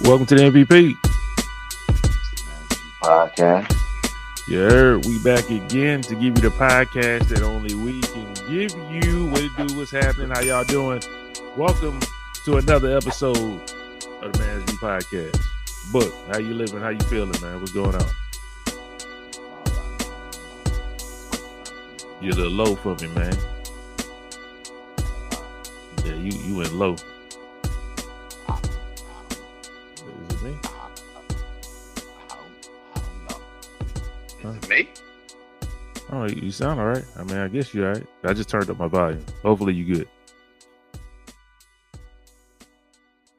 [0.00, 0.96] Welcome to the MVP
[3.00, 3.72] podcast.
[4.48, 9.28] Yeah, we back again to give you the podcast that only we can give you.
[9.28, 9.76] What it do?
[9.76, 10.30] What's happening?
[10.30, 11.00] How y'all doing?
[11.56, 12.00] Welcome
[12.44, 13.36] to another episode
[14.20, 15.40] of the Man's View Podcast.
[15.92, 16.80] Book, how you living?
[16.80, 17.60] How you feeling, man?
[17.60, 18.10] What's going on?
[22.20, 23.36] You're a little low for me, man.
[26.04, 26.96] Yeah, you you went low.
[36.14, 37.04] Oh, you sound all right.
[37.18, 38.06] I mean, I guess you're all right.
[38.22, 39.24] I just turned up my volume.
[39.42, 40.08] Hopefully, you good.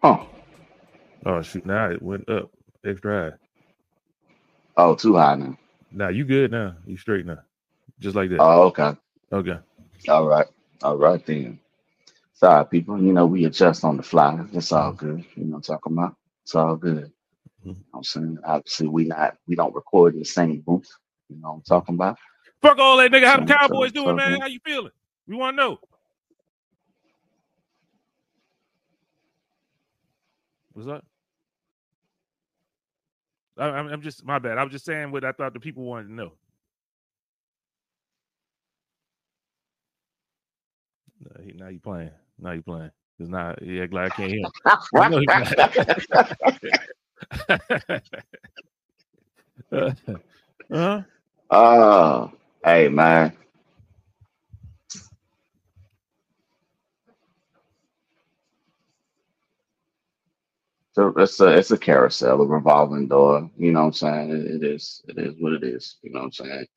[0.04, 0.28] Oh,
[1.26, 1.66] Oh shoot!
[1.66, 2.52] Now it went up
[2.86, 3.38] extra high.
[4.78, 5.58] oh, too high now.
[5.92, 6.76] Now you good now.
[6.86, 7.40] You straight now.
[8.00, 8.40] Just like that.
[8.40, 8.96] Oh, okay.
[9.32, 9.58] okay.
[10.08, 10.46] All right.
[10.84, 11.60] All right then.
[12.34, 13.02] Sorry, people.
[13.02, 14.40] You know, we adjust on the fly.
[14.54, 15.06] It's all mm-hmm.
[15.06, 15.26] good.
[15.36, 16.16] You know what I'm talking about?
[16.44, 17.12] It's all good.
[17.62, 17.70] Mm-hmm.
[17.70, 20.90] You know I'm saying, obviously, we not we don't record in the same booth.
[21.30, 22.18] You know what I'm talking about?
[22.66, 23.28] Fuck all that nigga.
[23.28, 24.42] How the Cowboys doing, man?
[24.42, 24.92] How you feeling?
[25.28, 25.80] We want to know.
[30.74, 31.06] What's up?
[33.58, 34.58] I, I'm, I'm just my bad.
[34.58, 36.34] I was just saying what I thought the people wanted to know.
[41.22, 42.12] Now he- Now you playing.
[42.40, 42.92] Now you playing.
[43.20, 44.42] Cause now, yeah, glad I can't hear.
[44.42, 44.52] him.
[44.96, 45.30] I know he-
[50.72, 51.02] uh-huh.
[51.52, 52.32] oh,
[52.66, 53.34] hey man.
[60.94, 63.50] So it's a it's a carousel, a revolving door.
[63.58, 64.32] You know what I'm saying?
[64.32, 65.98] It, it is it is what it is.
[66.04, 66.68] You know what I'm saying?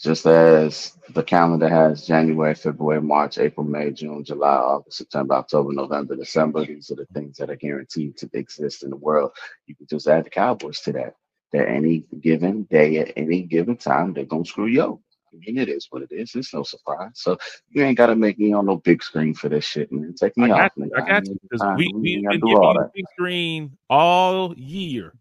[0.00, 5.72] Just as the calendar has January, February, March, April, May, June, July, August, September, October,
[5.72, 6.66] November, December.
[6.66, 9.32] These are the things that are guaranteed to exist in the world.
[9.66, 11.14] You can just add the Cowboys to that.
[11.52, 14.82] That any given day, at any given time, they're gonna screw you.
[14.82, 15.09] over.
[15.32, 16.34] I mean, it is what it is.
[16.34, 17.12] It's no surprise.
[17.14, 17.38] So
[17.70, 20.14] you ain't gotta make me on no big screen for this shit, man.
[20.14, 20.72] Take me I off.
[20.76, 20.88] got.
[20.96, 21.32] I got you.
[21.32, 21.76] ain't 'Cause time.
[21.76, 22.92] we We we've gotta been do giving all you that.
[22.94, 25.14] big screen all year,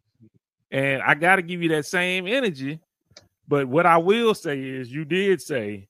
[0.71, 2.79] and I got to give you that same energy.
[3.47, 5.87] But what I will say is, you did say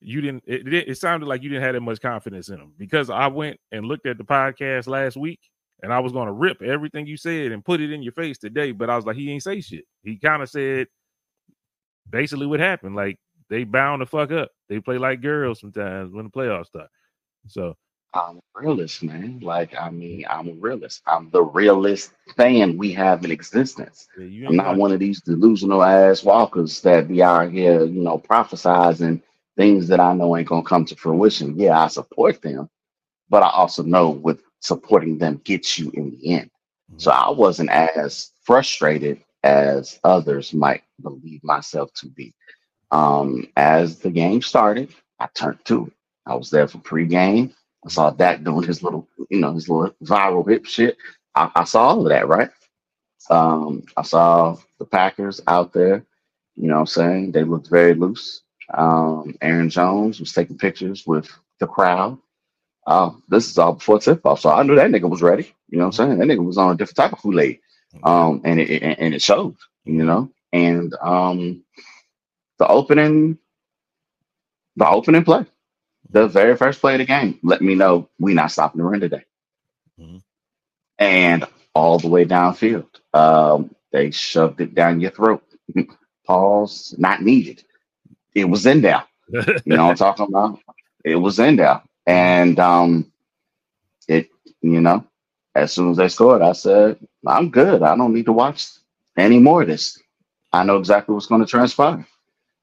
[0.00, 0.44] you didn't.
[0.46, 3.26] It, it, it sounded like you didn't have that much confidence in them because I
[3.26, 5.40] went and looked at the podcast last week,
[5.82, 8.38] and I was going to rip everything you said and put it in your face
[8.38, 8.72] today.
[8.72, 9.84] But I was like, he ain't say shit.
[10.04, 10.86] He kind of said
[12.08, 12.96] basically what happened.
[12.96, 13.18] Like
[13.50, 14.50] they bound to fuck up.
[14.68, 16.88] They play like girls sometimes when the playoffs start.
[17.46, 17.76] So
[18.14, 19.40] I'm a realist, man.
[19.40, 21.02] Like, I mean, I'm a realist.
[21.06, 24.08] I'm the realest fan we have in existence.
[24.18, 28.18] yeah, I'm not one of these delusional ass walkers that be out here, you know,
[28.18, 29.22] prophesizing
[29.56, 31.58] things that I know ain't gonna come to fruition.
[31.58, 32.70] Yeah, I support them,
[33.28, 36.50] but I also know what supporting them gets you in the end.
[36.90, 36.98] Mm-hmm.
[36.98, 42.34] So I wasn't as frustrated as others might believe myself to be.
[42.90, 45.92] Um, as the game started, I turned to it.
[46.26, 47.54] I was there for pregame.
[47.86, 50.96] I saw Dak doing his little, you know, his little viral hip shit.
[51.34, 52.50] I, I saw all of that, right?
[53.30, 56.04] Um, I saw the Packers out there,
[56.56, 57.32] you know what I'm saying?
[57.32, 58.42] They looked very loose.
[58.74, 62.18] Um, Aaron Jones was taking pictures with the crowd.
[62.86, 65.54] Um, this is all before tip off, so I knew that nigga was ready.
[65.68, 66.18] You know what I'm saying?
[66.18, 67.60] That nigga was on a different type of Kool Aid,
[68.02, 69.56] um, and it and it showed.
[69.84, 71.64] You know, and um,
[72.58, 73.38] the opening,
[74.76, 75.46] the opening play,
[76.10, 79.00] the very first play of the game, let me know we not stopping the run
[79.00, 79.24] today,
[79.98, 80.22] Mhm.
[80.98, 85.42] and all the way downfield, um, they shoved it down your throat.
[86.26, 87.62] Pause, not needed.
[88.34, 89.04] It was in there.
[89.64, 90.60] You know what I'm talking about?
[91.04, 91.82] It was in there.
[92.06, 93.12] And um
[94.08, 94.30] it,
[94.62, 95.04] you know,
[95.54, 97.82] as soon as they scored, I said, I'm good.
[97.82, 98.66] I don't need to watch
[99.16, 99.98] any more of this.
[100.52, 102.06] I know exactly what's going to transpire.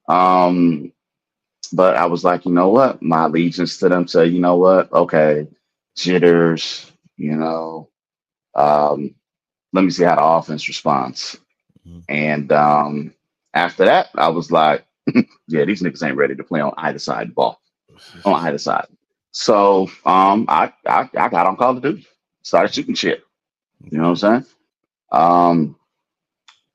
[0.08, 0.92] Um,
[1.72, 3.02] but I was like, you know what?
[3.02, 4.92] My allegiance to them said, you know what?
[4.92, 5.48] Okay,
[5.96, 7.88] jitters, you know.
[8.54, 9.14] Um,
[9.72, 11.38] let me see how the offense responds.
[11.86, 12.04] Mhm.
[12.08, 13.14] And um
[13.54, 14.86] after that, I was like,
[15.48, 17.60] yeah, these niggas ain't ready to play on either side of the ball,
[18.24, 18.86] on either side.
[19.32, 22.06] So um, I, I I got on Call of Duty,
[22.42, 23.24] started shooting shit.
[23.90, 24.46] You know what I'm saying?
[25.12, 25.76] Um,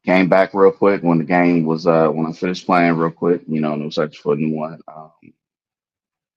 [0.06, 3.42] came back real quick when the game was uh when I finished playing real quick.
[3.48, 4.82] You know, no search for a new one.
[4.88, 5.12] Um,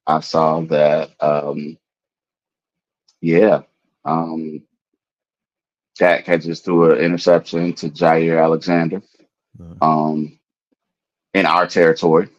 [0.07, 1.79] I saw that um,
[3.21, 3.63] yeah,
[4.05, 4.63] um,
[5.99, 9.03] Dak just threw an interception to Jaire Alexander
[9.61, 9.83] Mhm.
[9.83, 10.39] um,
[11.35, 12.29] in our territory.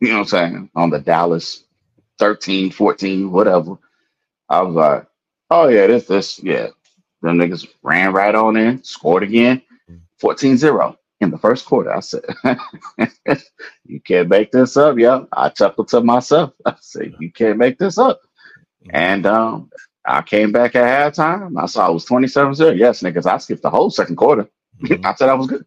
[0.00, 0.70] You know what I'm saying?
[0.76, 1.64] On the Dallas
[2.18, 3.78] 13, 14, whatever.
[4.48, 5.06] I was like,
[5.50, 6.68] oh yeah, this, this, yeah.
[7.22, 9.62] Them niggas ran right on in, scored again,
[10.22, 11.92] 14-0 in the first quarter.
[11.94, 12.24] I said,
[13.84, 16.52] "You can't make this up, yo." I chuckled to myself.
[16.66, 18.20] I said, "You can't make this up."
[18.90, 19.70] And um,
[20.06, 21.60] I came back at halftime.
[21.60, 22.78] I saw it was 27-0.
[22.78, 24.48] Yes, niggas, I skipped the whole second quarter.
[25.04, 25.64] I said I was good.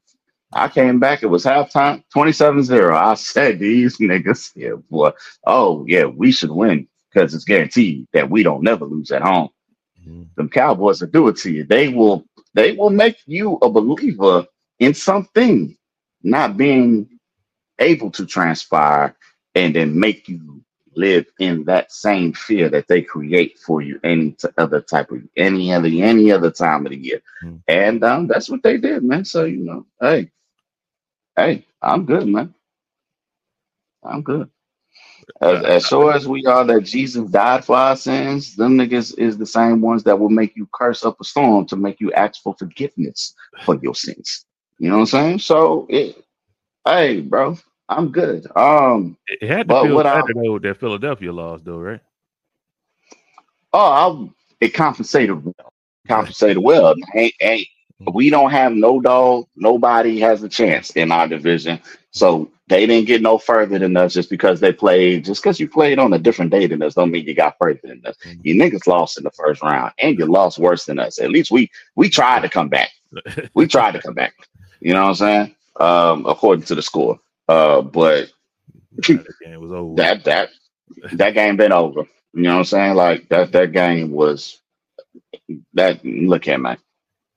[0.54, 2.94] I came back, it was halftime, 27-0.
[2.94, 5.12] I said these niggas, yeah, boy.
[5.46, 9.50] Oh, yeah, we should win because it's guaranteed that we don't never lose at home.
[10.06, 10.28] Mhm.
[10.36, 11.64] Them Cowboys will do it to you.
[11.64, 14.46] They will they will make you a believer
[14.80, 15.78] in something
[16.24, 17.08] not being
[17.80, 19.16] able to transpire
[19.56, 20.64] and then make you
[20.96, 25.22] live in that same fear that they create for you any t- other type of
[25.38, 27.22] any other any other time of the year.
[27.44, 27.62] Mm.
[27.68, 29.26] And um that's what they did, man.
[29.26, 30.32] So you know, hey,
[31.38, 32.54] hey, I'm good, man.
[34.04, 34.50] I'm good.
[35.42, 39.38] As, as sure as we are that Jesus died for our sins, them niggas is
[39.38, 42.42] the same ones that will make you curse up a storm to make you ask
[42.42, 43.34] for forgiveness
[43.66, 44.46] for your sins.
[44.80, 45.40] You know what I'm saying?
[45.40, 46.24] So, it,
[46.86, 47.58] hey, bro,
[47.90, 48.48] I'm good.
[48.56, 52.02] Um, It had to feel I- better though that Philadelphia lost though, right?
[53.74, 55.74] oh, I, it compensated well.
[56.08, 56.96] Compensated well.
[57.16, 57.68] Ain't, ain't,
[58.14, 59.46] we don't have no dog.
[59.56, 61.80] Nobody has a chance in our division.
[62.12, 65.26] So they didn't get no further than us just because they played.
[65.26, 67.82] Just because you played on a different day than us, don't mean you got further
[67.84, 68.16] than us.
[68.26, 68.40] Mhm.
[68.44, 71.20] You niggas lost in the first round, and you lost worse than us.
[71.20, 72.90] At least we we tried to come back.
[73.54, 74.34] We tried to come back.
[74.80, 75.56] You know what I'm saying?
[75.80, 77.20] Um, according to the score.
[77.50, 78.32] Uh, but
[78.98, 79.96] That game was over.
[79.96, 80.50] that that
[81.14, 82.02] that game been over.
[82.34, 82.96] You know what I'm saying?
[82.96, 84.60] Like that that game was
[85.74, 86.04] that.
[86.06, 86.78] Look at man.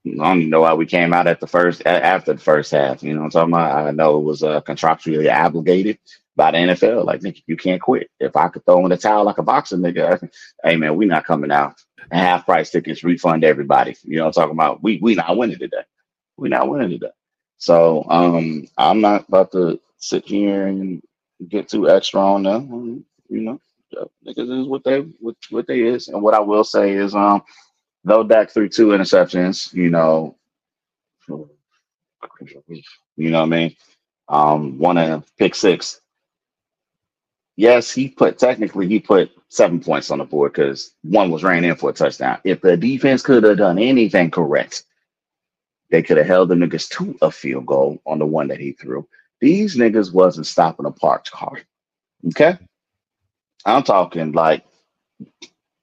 [0.06, 3.02] I don't even know why we came out at the first after the first half.
[3.04, 3.88] You know what I'm talking about?
[3.88, 5.98] I know it was uh, contractually obligated
[6.36, 7.06] by the NFL.
[7.06, 8.10] Like, nigga, you can't quit.
[8.20, 10.28] If I could throw in the towel like a boxer, nigga,
[10.64, 11.76] hey man, we not coming out.
[12.12, 13.96] Half price tickets, refund everybody.
[14.02, 14.82] You know what I'm talking about?
[14.82, 15.84] We we not winning today.
[16.36, 17.12] We not winning today.
[17.58, 21.02] So um, I'm not about to sit here and
[21.48, 23.06] get too extra on them.
[23.30, 23.60] You know,
[24.26, 26.08] niggas is what they what, what they is.
[26.08, 27.42] And what I will say is um,
[28.04, 30.36] though Dak threw two interceptions, you know,
[33.16, 33.76] you know what I mean.
[34.28, 36.00] Um, one of them pick six.
[37.56, 41.64] Yes, he put technically he put seven points on the board because one was ran
[41.64, 42.38] in for a touchdown.
[42.44, 44.84] If the defense could have done anything correct,
[45.90, 48.72] they could have held the niggas to a field goal on the one that he
[48.72, 49.06] threw.
[49.40, 51.60] These niggas wasn't stopping a parked car.
[52.28, 52.58] Okay.
[53.64, 54.64] I'm talking like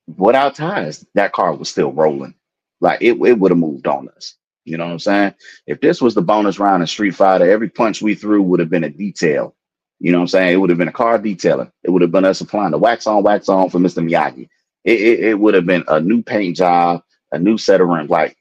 [0.07, 2.35] without tires, that car was still rolling.
[2.81, 4.35] Like it, it would have moved on us.
[4.65, 5.35] You know what I'm saying?
[5.67, 8.69] If this was the bonus round in Street Fighter, every punch we threw would have
[8.69, 9.55] been a detail.
[9.99, 10.53] You know what I'm saying?
[10.53, 11.71] It would have been a car detailing.
[11.83, 14.03] It would have been us applying the wax on, wax on for Mr.
[14.07, 14.49] Miyagi.
[14.85, 18.09] It, it, it would have been a new paint job, a new set of rims.
[18.09, 18.37] Like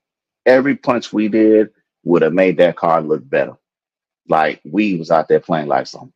[0.46, 1.70] every punch we did
[2.04, 3.54] would have made that car look better.
[4.28, 6.12] Like we was out there playing like some.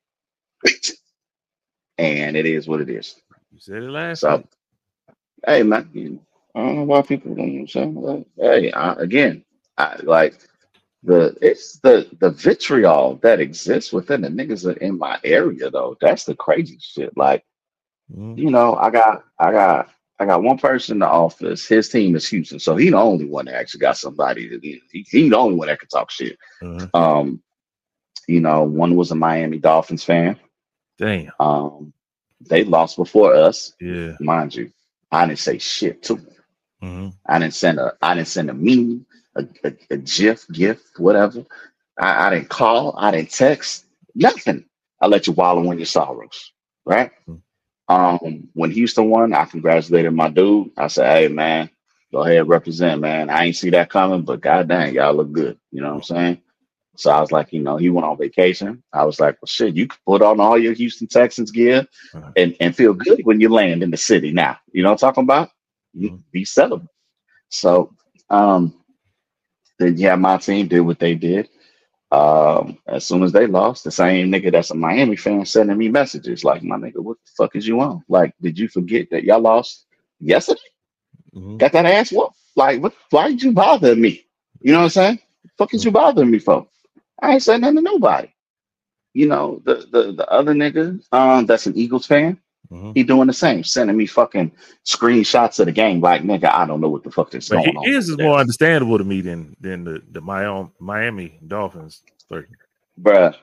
[1.99, 3.17] And it is what it is.
[3.53, 4.47] You said it last So, week.
[5.47, 6.21] Hey man, you,
[6.55, 7.75] I don't know why people don't.
[7.75, 9.45] Know what Like, hey, I, again,
[9.79, 10.39] I like
[11.03, 15.97] the it's the the vitriol that exists within the niggas that in my area though.
[16.01, 17.17] That's the crazy shit.
[17.17, 17.45] Like,
[18.15, 18.39] Mhm.
[18.39, 21.67] you know, I got I got I got one person in the office.
[21.67, 24.81] His team is Houston, so he the only one that actually got somebody that he,
[24.93, 26.39] he, he the only one that can talk shit.
[26.63, 26.89] Uh-huh.
[26.95, 27.43] Um,
[28.29, 30.39] you know, one was a Miami Dolphins fan.
[30.99, 31.33] Damn.
[31.41, 31.93] Um,
[32.41, 34.13] they lost before us, Yeah.
[34.21, 34.71] mind you.
[35.15, 36.29] I didn't say shit to them.
[36.83, 39.07] hmm I didn't send a I didn't send a meme,
[39.37, 41.45] a, a, a GIF, gift, whatever.
[41.99, 44.67] I, I didn't call, I didn't text, nothing.
[45.01, 46.53] I let you wallow in your sorrows,
[46.87, 47.13] right?
[47.29, 47.43] Mm.
[47.89, 50.73] Um, when Houston won, I congratulated my dude.
[50.79, 51.71] I said, "Hey, man,
[52.13, 53.31] go ahead, represent, man.
[53.31, 56.03] I ain't see that coming, but god dang, y'all look good." You know what I'm
[56.05, 56.43] saying?
[56.97, 58.83] So I was like, you know, he went on vacation.
[58.93, 61.87] I was like, well, shit, you can put on all your Houston Texans gear
[62.37, 64.59] and, and feel good when you land in the city now.
[64.73, 65.51] You know what I'm talking about?
[65.97, 66.23] Mhm.
[66.33, 66.89] Be celebrate.
[67.51, 67.95] So
[68.31, 68.75] um
[69.79, 71.49] then yeah, my team did what they did.
[72.13, 75.89] Um, as soon as they lost, the same nigga that's a Miami fan sending me
[75.89, 78.05] messages like, my nigga, what the fuck is you on?
[78.09, 79.87] Like, did you forget that y'all lost
[80.21, 80.61] yesterday?
[81.33, 82.37] hmm Got that ass whooped?
[82.57, 84.25] Like, what why did you bother me?
[84.61, 85.19] You know what I'm saying?
[85.59, 86.67] fuck is you bothering me for?
[87.25, 88.29] I ain't saying nothing to nobody.
[89.15, 92.41] You know, the the, the other nigga, um, that's an Eagles fan,
[92.71, 94.53] hmm he doing the same, sending me fucking
[94.85, 96.01] screenshots of the game.
[96.01, 97.95] Like, nigga, I don't know what the fuck is But going on.
[97.95, 102.03] is is more understandable to me than than the the Miami Miami Dolphins.
[102.29, 102.47] Sorry.
[103.01, 103.35] Bruh,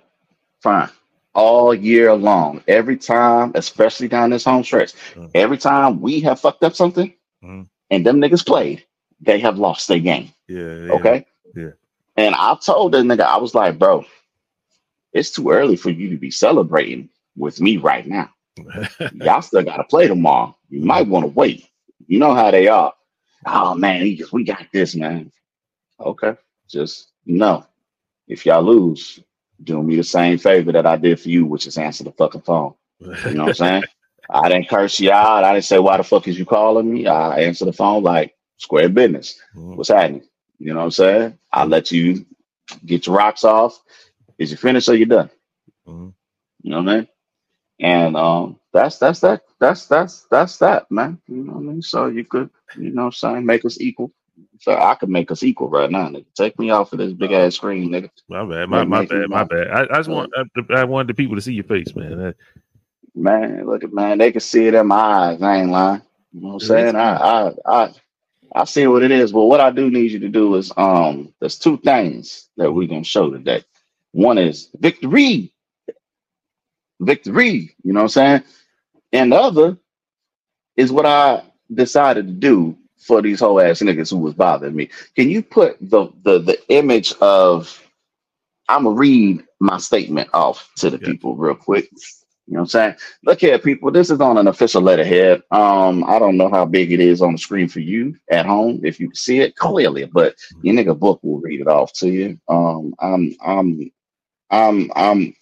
[0.62, 0.90] fine.
[1.34, 5.32] All year long, every time, especially down this home stretch, Mhm.
[5.36, 7.70] every time we have fucked up something Mhm.
[7.92, 8.86] and them niggas played,
[9.22, 10.30] they have lost their game.
[10.48, 10.76] Yeah.
[10.76, 10.92] yeah.
[10.96, 11.26] Okay.
[11.56, 11.72] Yeah.
[12.18, 14.06] And I told the nigga, I was like, bro,
[15.13, 18.30] it's too early for you to be celebrating with me right now.
[19.13, 20.56] Y'all still gotta play tomorrow.
[20.70, 21.68] You might want to wait.
[22.08, 22.94] You know how they are.
[23.46, 25.32] Oh man, he just, we got this, man.
[26.00, 26.36] Okay.
[26.70, 27.65] Just no.
[28.27, 29.20] If y'all lose,
[29.63, 32.41] do me the same favor that I did for you, which is answer the fucking
[32.41, 32.74] phone.
[33.00, 33.84] You know what I'm saying?
[34.30, 35.44] I didn't curse you out.
[35.44, 37.08] I didn't say, why the fuck is you calling me?
[37.08, 39.38] I answer the phone like square business.
[39.56, 39.75] Mhm.
[39.75, 40.24] What's happening?
[40.62, 41.39] You know what I'm saying?
[41.53, 42.27] I let you
[42.86, 43.82] get your rocks off.
[44.39, 45.30] Is you finished or you done?
[45.88, 46.13] Mhm.
[46.63, 47.08] You know what I mean?
[47.82, 51.20] And um that's that's that that's that's that's that, man.
[51.27, 51.82] You know what I mean?
[51.84, 54.12] So you could, you know what I'm saying, make us equal.
[54.62, 56.25] So I could make us equal right now, nigga.
[56.36, 58.12] Take me off of this big ass screen, nigga.
[58.30, 58.70] My bad.
[58.70, 59.30] My, my bad.
[59.32, 59.70] My bad.
[59.70, 62.18] I, I just want I, I wanted the people to see your face, man.
[62.18, 62.38] That-
[63.15, 65.41] Man, look at man, they can see it in my eyes.
[65.41, 66.01] I ain't lying.
[66.34, 66.96] You know what I'm saying?
[66.96, 67.94] I I I
[68.55, 69.31] I see what it is.
[69.34, 72.88] But what I do need you to do is um there's two things that we're
[72.89, 73.63] gonna show today.
[74.13, 75.53] One is victory.
[77.01, 78.43] Victory, you know what I'm saying?
[79.13, 79.77] And the other
[80.77, 81.43] is what I
[81.74, 84.89] decided to do for these whole ass niggas who was bothering me.
[85.15, 87.81] Can you put the the the image of
[88.70, 91.10] I'm gonna read my statement off to the Yeah.
[91.10, 91.91] people real quick.
[92.51, 92.96] You know what I'm saying?
[93.24, 93.91] Look here, people.
[93.91, 95.41] This is on an official letterhead.
[95.51, 98.81] Um, I don't know how big it is on the screen for you at home
[98.84, 102.10] if you can see it clearly, but your nigga book will read it off to
[102.10, 102.38] you.
[102.50, 103.91] Um, I'm I'm
[104.51, 105.34] I'm I'm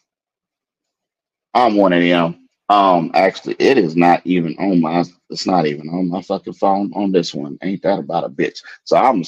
[1.56, 2.48] I'm one of them.
[2.70, 5.04] Um, actually, it is not even on my.
[5.32, 7.58] It's not even on my fucking phone on this one.
[7.64, 8.64] Ain't that about a bitch?
[8.84, 9.24] So I'm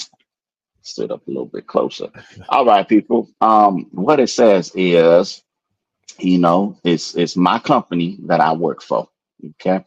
[0.83, 2.09] stood up a little bit closer.
[2.49, 3.29] All right, people.
[3.41, 5.43] Um, what it says is,
[6.19, 9.09] you know, it's it's my company that I work for.
[9.51, 9.83] Okay.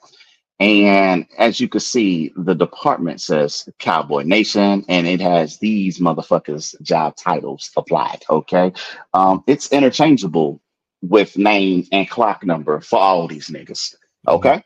[0.61, 6.81] And as you can see, the department says Cowboy Nation, and it has these motherfuckers'
[6.81, 8.23] job titles applied.
[8.31, 8.73] Okay.
[9.13, 10.61] Um, it's interchangeable
[11.03, 13.95] with name and clock number for all these niggas.
[14.27, 14.63] Okay.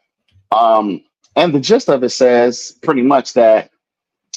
[0.52, 1.02] Um,
[1.36, 3.70] and the gist of it says pretty much that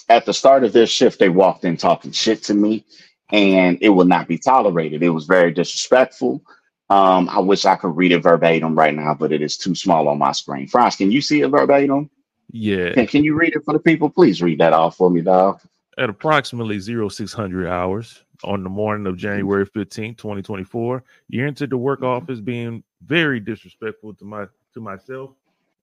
[0.10, 2.86] at the start of their shift, they walked in talking shit to me,
[3.32, 5.04] and it will not be tolerated.
[5.04, 6.44] It was very disrespectful.
[6.92, 10.10] Um, I wish I could read it verbatim right now, but it is too small
[10.10, 10.68] on my screen.
[10.68, 12.10] Franz, can you see it verbatim?
[12.52, 12.92] Yeah.
[12.94, 14.10] Can, can you read it for the people?
[14.10, 15.62] Please read that off for me, dog.
[15.98, 22.04] At approximately 0600 hours on the morning of January 15, 2024, you entered the work
[22.04, 25.32] office being very disrespectful to my to myself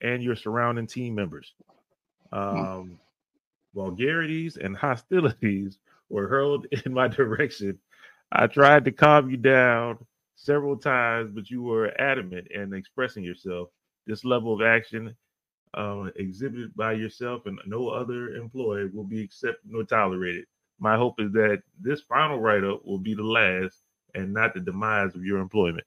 [0.02, 1.54] and your surrounding team members.
[2.32, 2.98] Um,
[3.74, 5.78] vulgarities and hostilities
[6.10, 7.78] were hurled in my direction.
[8.30, 10.04] I tried to calm you down
[10.38, 13.68] several times, but you were adamant in expressing yourself.
[14.06, 15.14] This level of action
[15.74, 20.44] uh, exhibited by yourself and no other employee will be accepted nor tolerated.
[20.78, 23.82] My hope is that this final write up will be the last
[24.14, 25.84] and not the demise of your employment.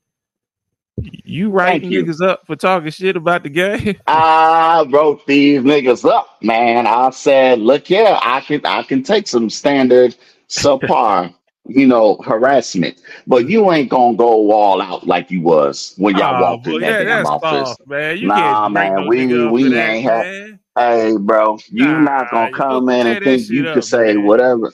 [0.97, 2.03] You writing you.
[2.03, 3.95] niggas up for talking shit about the game?
[4.07, 6.85] I wrote these niggas up, man.
[6.85, 10.15] I said, look here, I can I can take some standard
[10.49, 11.33] subpar,
[11.67, 16.35] you know, harassment, but you ain't gonna go all out like you was when y'all
[16.35, 17.77] Oh, walked in that yeah, damn office.
[17.85, 18.17] man.
[18.17, 20.59] You Nah, can't man, we- we that, ain't have- man.
[20.77, 24.25] Hey, bro, you Nah, not gonna come in and think you up, can say man.
[24.25, 24.71] whatever.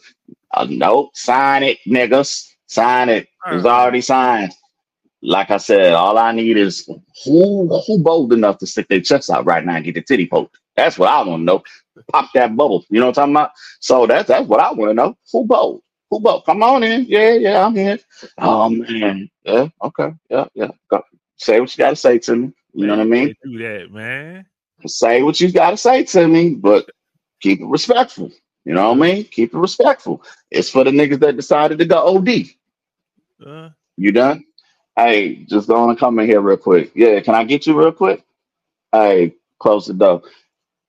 [0.53, 2.48] Uh, no, sign it, niggas.
[2.67, 3.27] Sign it.
[3.51, 3.70] It's Uh-uh.
[3.70, 4.53] already signed.
[5.24, 6.88] Like I said, all I need is
[7.25, 10.27] who who bold enough to stick their chest out right now and get the titty
[10.27, 10.56] poked.
[10.75, 11.63] That's what I want to know.
[12.12, 12.86] Pop that bubble.
[12.89, 13.51] You know what I'm talking about?
[13.79, 15.17] So that's that's what I want to know.
[15.34, 15.82] Who bold?
[16.09, 16.45] Who bold?
[16.45, 17.05] Come on in.
[17.05, 17.99] Yeah, yeah, I'm here.
[18.37, 19.29] Oh man.
[19.43, 19.67] Yeah.
[19.83, 20.09] Okay.
[20.29, 20.45] Yeah.
[20.53, 20.69] Yeah.
[20.89, 21.03] Go.
[21.37, 22.53] Say what you got to say to me.
[22.73, 23.35] You know what I mean?
[23.43, 24.45] Do that, man.
[24.85, 26.89] say what you got to say to me, but
[27.41, 28.31] keep it respectful.
[28.65, 29.23] You know what I mean?
[29.25, 30.23] Keep it respectful.
[30.51, 32.29] It's for the niggas that decided to go OD.
[33.45, 34.43] Uh, You done?
[34.95, 36.91] Hey, just going to come in here real quick.
[36.95, 38.23] Yeah, can I get you real quick?
[38.91, 40.23] Hey, close the door.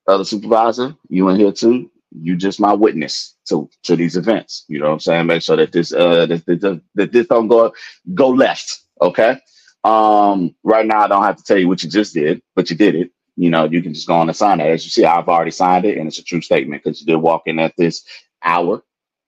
[0.07, 1.91] Other supervisor, you in here too?
[2.13, 4.65] You just my witness to to these events.
[4.69, 5.27] You know what I'm saying?
[5.27, 7.73] Make sure that this uh that, that, that this don't go
[8.15, 8.81] go left.
[9.01, 9.39] Okay.
[9.85, 12.77] Um, right now I don't have to tell you what you just did, but you
[12.77, 13.11] did it.
[13.37, 14.67] You know, you can just go on and sign it.
[14.67, 17.17] As you see, I've already signed it, and it's a true statement because you did
[17.17, 18.05] walk in at this
[18.43, 18.83] hour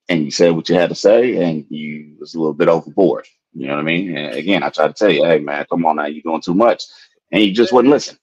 [0.08, 3.26] and you said what you had to say, and you was a little bit overboard.
[3.54, 4.16] You know what I mean?
[4.16, 6.54] And again, I try to tell you, hey man, come on now, you're doing too
[6.54, 6.84] much,
[7.32, 8.18] and you just wouldn't listen.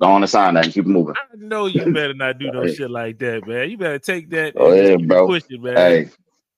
[0.00, 1.14] Go on and sign that and keep it moving.
[1.16, 2.74] I know you better not do no Hey.
[2.74, 3.70] shit like that, man.
[3.70, 5.76] You better take that Oh, yeah, keep it man.
[5.76, 6.10] Hey,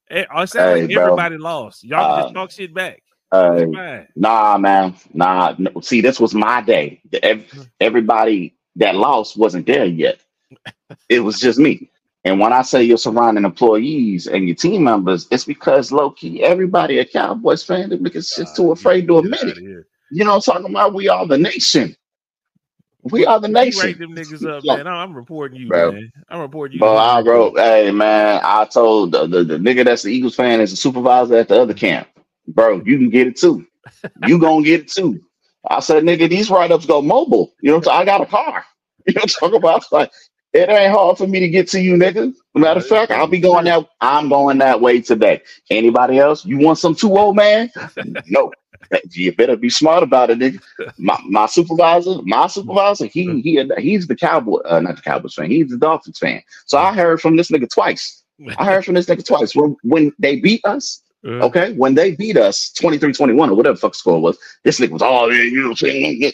[0.08, 1.04] Hey, it sounds Hey, like bro.
[1.04, 1.84] everybody lost.
[1.84, 3.02] Y'all can Uh, just talk shit back.
[4.16, 5.54] nah, man, nah.
[5.58, 5.80] No.
[5.80, 7.00] See, this was my day.
[7.80, 10.20] Everybody that lost wasn't there yet.
[11.08, 11.90] It was just me.
[12.24, 16.42] And when I say your surrounding employees and your team members, it's because low key
[16.42, 19.58] everybody a Cowboys fan because just too afraid to admit it.
[20.12, 20.94] You know what I'm talking about?
[20.94, 21.96] We are the nation.
[23.02, 23.98] We are the nation.
[23.98, 24.86] Them niggas up, man.
[24.86, 25.92] I'm reporting you, bro.
[25.92, 26.12] man.
[26.28, 26.80] I'm reporting you.
[26.80, 30.60] Bro, I wrote, hey man, I told the, the, the nigga that's the Eagles fan
[30.60, 32.08] is a supervisor at the other camp.
[32.48, 33.66] Bro, you can get it too.
[34.26, 35.20] You gonna get it too.
[35.68, 37.52] I said, nigga, these write-ups go mobile.
[37.60, 38.64] You know, I got a car.
[39.06, 40.12] You know, talk about like
[40.52, 42.34] it ain't hard for me to get to you, nigga.
[42.54, 43.88] Matter of fact, I'll be going that.
[44.02, 45.40] I'm going that way today.
[45.70, 46.44] Anybody else?
[46.44, 47.70] You want some too old man?
[48.26, 48.52] no.
[49.10, 50.60] You better be smart about it, nigga.
[50.98, 55.50] My, my supervisor, my supervisor, he he he's the cowboy, uh, not the Cowboys fan.
[55.50, 56.42] He's the Dolphins fan.
[56.66, 58.22] So I heard from this nigga twice.
[58.58, 59.54] I heard from this nigga twice.
[59.54, 63.94] When when they beat us, uh, okay, when they beat us 23-21 or whatever fuck
[63.94, 66.32] score was, this nigga was all oh, yeah, you know what I'm saying?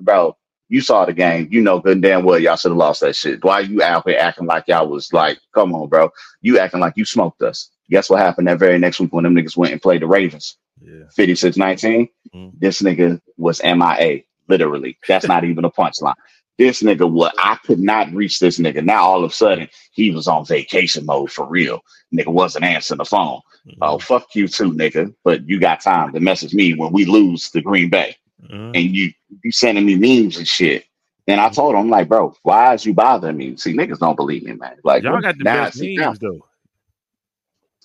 [0.00, 0.36] Bro,
[0.68, 1.48] you saw the game.
[1.50, 3.42] You know good and damn well y'all should have lost that shit.
[3.42, 6.10] Why you out here acting like y'all was like, come on, bro.
[6.42, 7.70] You acting like you smoked us.
[7.90, 10.56] Guess what happened that very next week when them niggas went and played the Ravens?
[10.80, 11.04] Yeah.
[11.14, 12.08] 56 19.
[12.34, 12.58] Mm-hmm.
[12.58, 14.98] This nigga was MIA, literally.
[15.06, 16.14] That's not even a punchline.
[16.58, 18.84] This nigga, what I could not reach this nigga.
[18.84, 21.80] Now all of a sudden he was on vacation mode for real.
[22.12, 23.40] Nigga wasn't answering the phone.
[23.66, 23.82] Mm-hmm.
[23.82, 25.14] Oh, fuck you too, nigga.
[25.24, 28.16] But you got time to message me when we lose the Green Bay.
[28.42, 28.72] Mm-hmm.
[28.74, 30.84] And you you sending me memes and shit.
[31.28, 33.54] And I told him, like, bro, why is you bothering me?
[33.58, 34.76] See, niggas don't believe me, man.
[34.82, 36.40] Like, y'all got the best memes, though.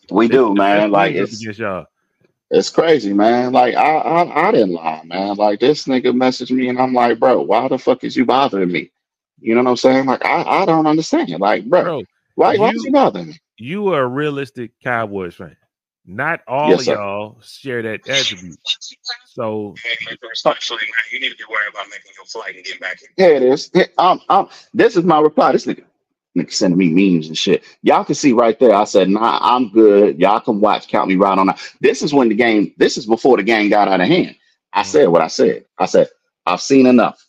[0.09, 0.91] We do, man.
[0.91, 1.85] Like, it's, y'all.
[2.53, 3.51] It's crazy, man.
[3.51, 5.35] Like, I, I I didn't lie, man.
[5.35, 8.71] Like, this nigga messaged me, and I'm like, bro, why the fuck is you bothering
[8.71, 8.91] me?
[9.39, 10.05] You know what I'm saying?
[10.05, 11.31] Like, I, I don't understand.
[11.39, 12.03] Like, bro, bro
[12.35, 13.39] why, why is you bothering me?
[13.57, 15.57] You are a realistic Cowboys fan.
[16.05, 18.59] Not all yes, of y'all share that attribute.
[19.25, 19.73] So,
[20.33, 23.07] especially man, you need to be worried about making your flight and getting back in.
[23.17, 23.71] Yeah, it is.
[23.97, 25.53] um, um, this is my reply.
[25.53, 25.85] This nigga,
[26.37, 27.63] nigga sending me memes and shit.
[27.81, 28.73] Y'all can see right there.
[28.73, 30.19] I said, nah, I'm good.
[30.19, 30.87] Y'all can watch.
[30.87, 31.61] Count me right on that.
[31.81, 32.73] This is when the game.
[32.77, 34.35] This is before the game got out of hand.
[34.73, 34.89] I mm-hmm.
[34.89, 35.65] said what I said.
[35.77, 36.09] I said
[36.45, 37.25] I've seen enough.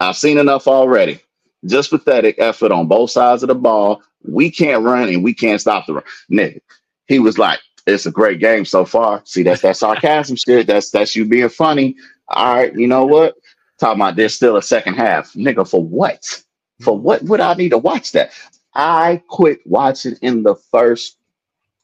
[0.00, 1.20] I've seen enough already.
[1.64, 4.02] Just pathetic effort on both sides of the ball.
[4.22, 6.04] We can't run and we can't stop the run.
[6.30, 6.60] Nigga,
[7.06, 9.22] he was like, it's a great game so far.
[9.24, 10.66] See, that's that sarcasm shit.
[10.66, 11.96] That's that's you being funny.
[12.28, 13.36] All right, you know what?
[13.78, 15.32] Talking about there's still a second half.
[15.34, 16.42] Nigga, for what?
[16.80, 18.32] For what would I need to watch that?
[18.74, 21.16] I quit watching in the first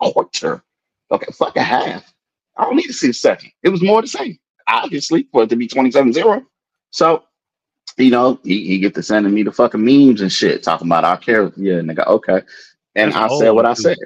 [0.00, 0.62] quarter.
[1.10, 2.12] Okay, fuck a half.
[2.56, 3.50] I don't need to see the second.
[3.62, 6.44] It was more the same, obviously, for it to be 27-0.
[6.90, 7.24] So,
[7.96, 11.04] you know, he, he get to sending me the fucking memes and shit, talking about
[11.04, 11.60] our character.
[11.60, 12.42] Yeah, nigga, okay.
[12.94, 13.96] And That's I said what I said.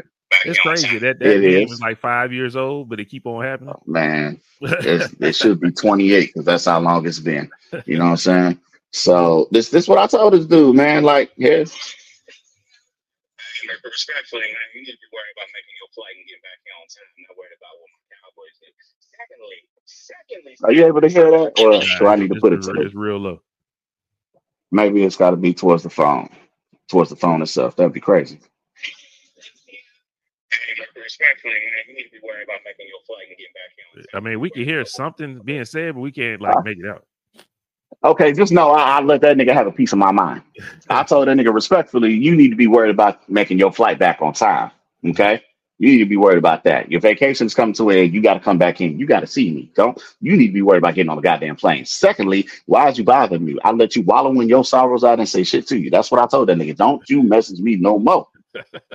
[0.44, 1.80] It's crazy that that it is.
[1.80, 3.74] like five years old, but it keep on happening.
[3.76, 7.50] Oh, man, it should be 28 because that's how long it's been.
[7.84, 8.60] You know what I'm saying?
[8.96, 11.04] So this this what I told this dude, man.
[11.04, 11.64] Like, yeah.
[13.84, 16.76] Respectfully, man, you need to be worried about making your flight and getting back here
[16.80, 17.04] on time.
[17.28, 18.68] not worried about what my Cowboys do.
[19.16, 22.52] Secondly, secondly, are you able to hear that, or nah, do I need to put
[22.52, 23.42] it to It's real low.
[24.70, 26.28] Maybe it's got to be towards the phone,
[26.88, 27.76] towards the phone itself.
[27.76, 28.40] That'd be crazy
[31.06, 34.18] respectfully, man, you need to be worried about making your flight and getting back in.
[34.18, 37.06] I mean, we can hear something being said, but we can't like make it out.
[38.04, 40.42] Okay, just know I, I let that nigga have a piece of my mind.
[40.88, 44.22] I told that nigga respectfully, you need to be worried about making your flight back
[44.22, 44.70] on time.
[45.06, 45.42] Okay.
[45.78, 46.90] You need to be worried about that.
[46.90, 48.14] Your vacation's coming to an end.
[48.14, 48.98] You got to come back in.
[48.98, 49.70] You got to see me.
[49.74, 51.84] Don't you need to be worried about getting on the goddamn plane?
[51.86, 53.56] Secondly, why is you bothering me?
[53.64, 55.90] I let you wallow in your sorrows out and say shit to you.
[55.90, 56.76] That's what I told that nigga.
[56.76, 58.28] Don't you message me no more.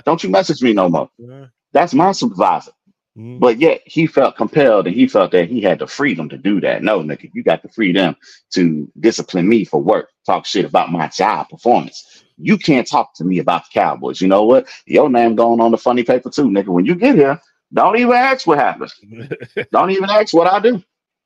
[0.04, 1.10] Don't you message me no more.
[1.72, 2.72] That's my supervisor.
[3.18, 3.38] Mm-hmm.
[3.40, 6.60] But yet he felt compelled and he felt that he had the freedom to do
[6.62, 6.82] that.
[6.82, 8.16] No, nigga, you got the freedom
[8.52, 12.24] to discipline me for work, talk shit about my job performance.
[12.38, 14.20] You can't talk to me about the Cowboys.
[14.20, 14.68] You know what?
[14.86, 16.68] Your name going on the funny paper too, nigga.
[16.68, 17.40] When you get here,
[17.74, 18.94] don't even ask what happens.
[19.72, 20.82] don't even ask what I do.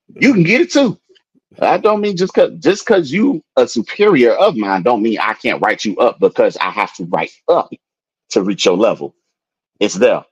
[0.09, 0.99] You can get it too.
[1.61, 5.35] I don't mean just cause just cause you a superior of mine don't mean I
[5.35, 7.70] can't write you up because I have to write up
[8.31, 9.14] to reach your level.
[9.81, 10.25] It's there.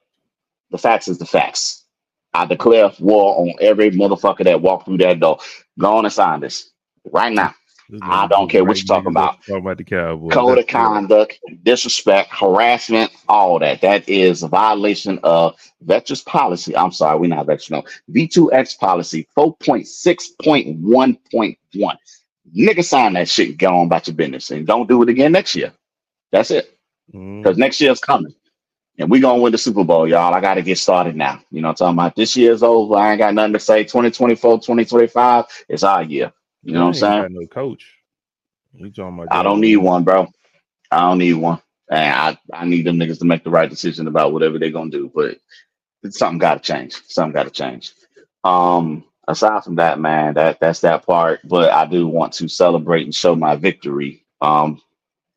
[0.74, 1.84] The facts is the facts.
[2.32, 5.38] I declare war on every motherfucker that walked through that door.
[5.78, 6.72] Go on and sign this
[7.12, 7.54] right now.
[8.02, 9.37] I don't care what you're talking about.
[9.42, 10.32] Talking about the Cowboys.
[10.32, 13.82] Code of conduct, disrespect, harassment, all that.
[13.82, 16.76] That is a violation of Veterans policy.
[16.76, 17.70] I'm sorry, we're not veterans.
[17.70, 17.84] No.
[18.12, 21.96] V2X policy 4.6.1.1.
[22.52, 25.54] Nigga sign that shit go on about your business and don't do it again next
[25.54, 25.72] year.
[26.32, 26.76] That's it.
[27.06, 27.58] Because mm.
[27.58, 28.34] next year's coming.
[28.98, 30.35] And we're gonna win the Super Bowl, y'all.
[30.35, 31.42] I gotta get started now.
[31.50, 32.14] You know I'm talking about?
[32.14, 32.94] This year's over.
[32.94, 33.83] I ain't got nothing to say.
[33.83, 36.33] 2024, 2025, it's our year.
[36.62, 37.35] You know what I'm saying?
[37.35, 37.92] No coach.
[38.74, 40.28] You talking about I don't need one, bro.
[40.90, 41.61] I don't need one.
[41.90, 44.90] And I, I need them niggas to make the right decision about whatever they're gonna
[44.90, 45.11] do.
[45.14, 45.38] But
[46.12, 46.94] something gotta change.
[47.09, 47.92] Something gotta change.
[48.44, 51.40] Um, aside from that, man, that that's that part.
[51.44, 54.80] But I do want to celebrate and show my victory um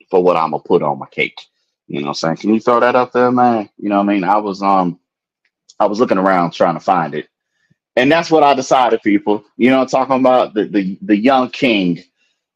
[0.09, 1.39] for what I'm gonna put on my cake.
[1.87, 2.37] You know what I'm saying?
[2.37, 3.69] Can you throw that up there, man?
[3.77, 4.23] You know what I mean?
[4.23, 4.99] I was um
[5.79, 7.27] I was looking around trying to find it.
[7.95, 9.43] And that's what I decided, people.
[9.57, 12.03] You know, talking about the the, the young king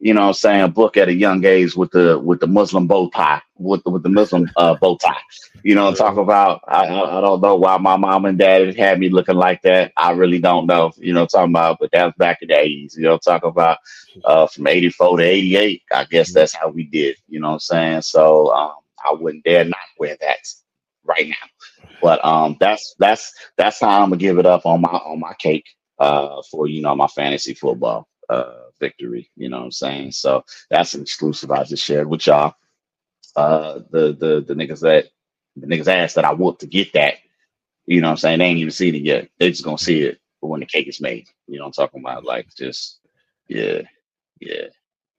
[0.01, 2.47] you know what I'm saying, a book at a young age with the with the
[2.47, 5.21] Muslim bow tie, with the with the Muslim uh, bow tie.
[5.61, 9.09] You know, talk about I, I don't know why my mom and dad had me
[9.09, 9.91] looking like that.
[9.95, 10.91] I really don't know.
[10.97, 12.97] You know, talking about, but that was back in the 80s.
[12.97, 13.77] You know, talk about
[14.25, 15.83] uh, from 84 to 88.
[15.93, 17.17] I guess that's how we did.
[17.27, 18.01] You know what I'm saying?
[18.01, 18.73] So um,
[19.05, 20.39] I wouldn't dare not wear that
[21.05, 21.35] right now.
[22.01, 25.33] But um, that's that's that's how I'm gonna give it up on my on my
[25.39, 25.65] cake
[25.99, 28.07] uh, for you know my fantasy football.
[28.29, 29.29] Uh, victory.
[29.37, 30.11] You know what I'm saying?
[30.13, 32.55] So that's an exclusive I just shared with y'all.
[33.35, 35.07] Uh, the the the niggas that
[35.57, 37.15] the niggas asked that I whooped to get that.
[37.87, 38.39] You know what I'm saying?
[38.39, 39.29] They ain't even seen it yet.
[39.39, 41.27] They just gonna see it when the cake is made.
[41.47, 42.25] You know what I'm talking about?
[42.25, 42.99] Like just
[43.49, 43.83] yeah,
[44.41, 44.67] yeah.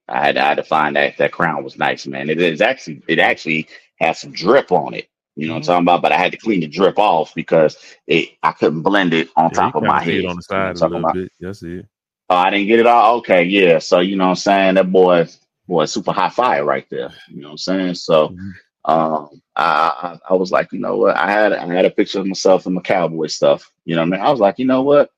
[0.07, 2.29] I had, I had to find that that crown was nice, man.
[2.29, 3.67] It is actually it actually
[3.99, 5.07] has some drip on it.
[5.35, 5.71] You know what I'm mm-hmm.
[5.71, 6.01] talking about?
[6.01, 9.49] But I had to clean the drip off because it I couldn't blend it on
[9.53, 10.25] yeah, top of my head.
[10.25, 11.31] on the side you know a little bit.
[11.39, 11.85] That's it.
[12.29, 13.17] Oh, I didn't get it all.
[13.17, 13.79] Okay, yeah.
[13.79, 14.75] So you know what I'm saying?
[14.75, 15.27] That boy,
[15.67, 17.11] boy, super high fire right there.
[17.29, 17.95] You know what I'm saying?
[17.95, 18.91] So mm-hmm.
[18.91, 21.15] um I, I, I was like, you know what?
[21.15, 23.71] I had I had a picture of myself in my cowboy stuff.
[23.85, 24.21] You know what I mean?
[24.21, 25.09] I was like, you know what?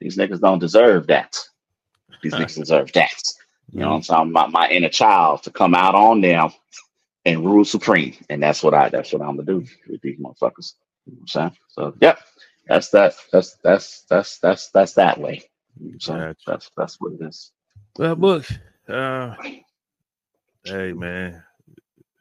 [0.00, 1.36] These niggas don't deserve that.
[2.22, 3.22] These niggas deserve that.
[3.72, 4.32] You know what I'm saying?
[4.32, 6.50] My, my inner child to come out on them
[7.24, 8.16] and rule supreme.
[8.28, 10.74] And that's what I that's what I'm gonna do with these motherfuckers.
[11.06, 11.56] You know what I'm saying?
[11.68, 12.20] So yep,
[12.66, 15.42] that's that that's that's that's that's that's that way.
[15.98, 16.36] So gotcha.
[16.46, 17.52] that's that's what it is.
[17.98, 18.46] Well, look,
[18.88, 19.34] uh,
[20.64, 21.42] hey man,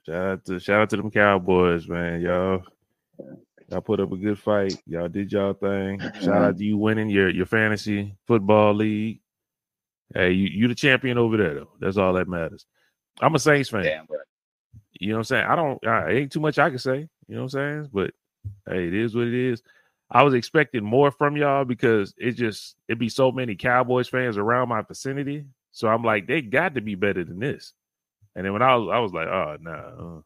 [0.05, 2.21] shout out to shout out to them Cowboys, man.
[2.21, 2.63] Y'all,
[3.69, 4.75] y'all put up a good fight.
[4.85, 5.99] Y'all did y'all thing.
[6.21, 9.21] Shout out to you winning your your fantasy football league.
[10.13, 11.69] Hey, you you the champion over there though.
[11.79, 12.65] That's all that matters.
[13.21, 13.83] I'm a Saints fan.
[13.83, 14.19] Damn right.
[14.99, 15.45] You know what I'm saying?
[15.45, 15.87] I don't.
[15.87, 17.07] I ain't too much I can say.
[17.27, 17.89] You know what I'm saying?
[17.93, 18.11] But
[18.67, 19.61] hey, it is what it is.
[20.11, 24.37] I was expecting more from y'all because it just it be so many Cowboys fans
[24.37, 25.45] around my vicinity.
[25.71, 27.73] So I'm like, they got to be better than this.
[28.35, 30.21] And then when I was, I was like, oh no, nah, uh,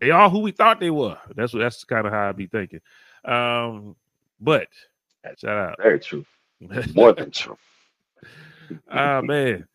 [0.00, 1.18] they are who we thought they were.
[1.36, 2.80] That's what that's kind of how I be thinking.
[3.24, 3.94] Um,
[4.40, 4.68] but
[5.38, 6.24] shout out, very true,
[6.94, 7.56] more than true.
[8.90, 9.66] Ah man,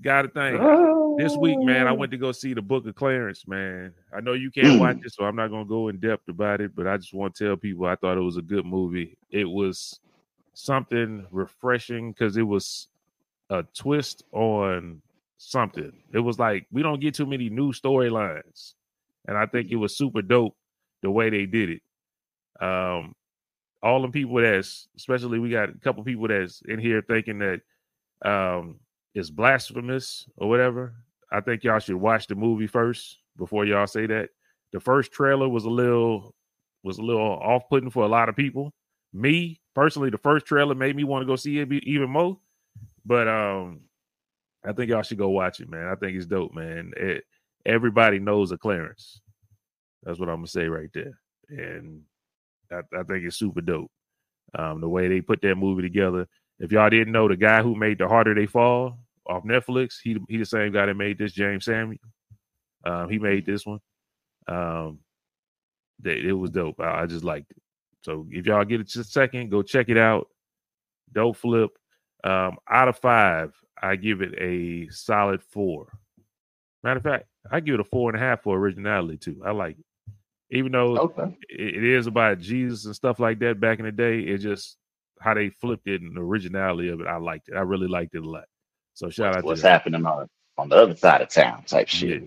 [0.00, 0.60] Gotta thank
[1.18, 1.88] this week, man.
[1.88, 3.92] I went to go see the Book of Clarence, man.
[4.14, 5.06] I know you can't watch mm.
[5.06, 7.44] it, so I'm not gonna go in depth about it, but I just want to
[7.46, 9.18] tell people I thought it was a good movie.
[9.30, 9.98] It was
[10.54, 12.88] something refreshing because it was
[13.50, 15.02] a twist on
[15.38, 15.92] something.
[16.12, 18.74] It was like we don't get too many new storylines,
[19.26, 20.56] and I think it was super dope
[21.02, 22.64] the way they did it.
[22.64, 23.16] Um,
[23.82, 27.62] all the people that's, especially we got a couple people that's in here thinking that
[28.24, 28.80] um
[29.14, 30.94] is blasphemous or whatever,
[31.32, 34.30] I think y'all should watch the movie first before y'all say that.
[34.72, 36.34] The first trailer was a little
[36.82, 38.72] was a little off putting for a lot of people.
[39.12, 42.38] Me personally, the first trailer made me want to go see it even more.
[43.04, 43.80] But um,
[44.64, 45.88] I think y'all should go watch it, man.
[45.88, 46.92] I think it's dope, man.
[46.96, 47.24] It,
[47.64, 49.20] everybody knows a Clarence.
[50.02, 52.02] That's what I'm gonna say right there, and
[52.70, 53.90] I, I think it's super dope.
[54.54, 56.26] Um, the way they put that movie together.
[56.58, 60.16] If y'all didn't know, the guy who made The Harder They Fall off Netflix, he
[60.28, 61.98] he the same guy that made this, Jeymes Samuel.
[62.84, 63.80] Um, he made this one.
[64.46, 65.00] Um,
[66.00, 66.80] they, it was dope.
[66.80, 67.62] I, I, just liked it.
[68.02, 70.28] So if y'all get it just a second, go check it out.
[71.12, 71.70] Dope flip.
[72.24, 75.92] Um, out of five, I give it a solid four.
[76.82, 79.42] Matter of fact, I give it a four and a half for originality too.
[79.44, 79.84] I like it.
[80.50, 81.36] Even though okay.
[81.50, 84.76] it, it is about Jesus and stuff like that back in the day, it just
[85.20, 87.54] how they flipped it and the originality of it, I liked it.
[87.54, 88.44] I really liked it a lot.
[88.94, 92.24] So shout what's, out what's happening on on the other side of town type shit.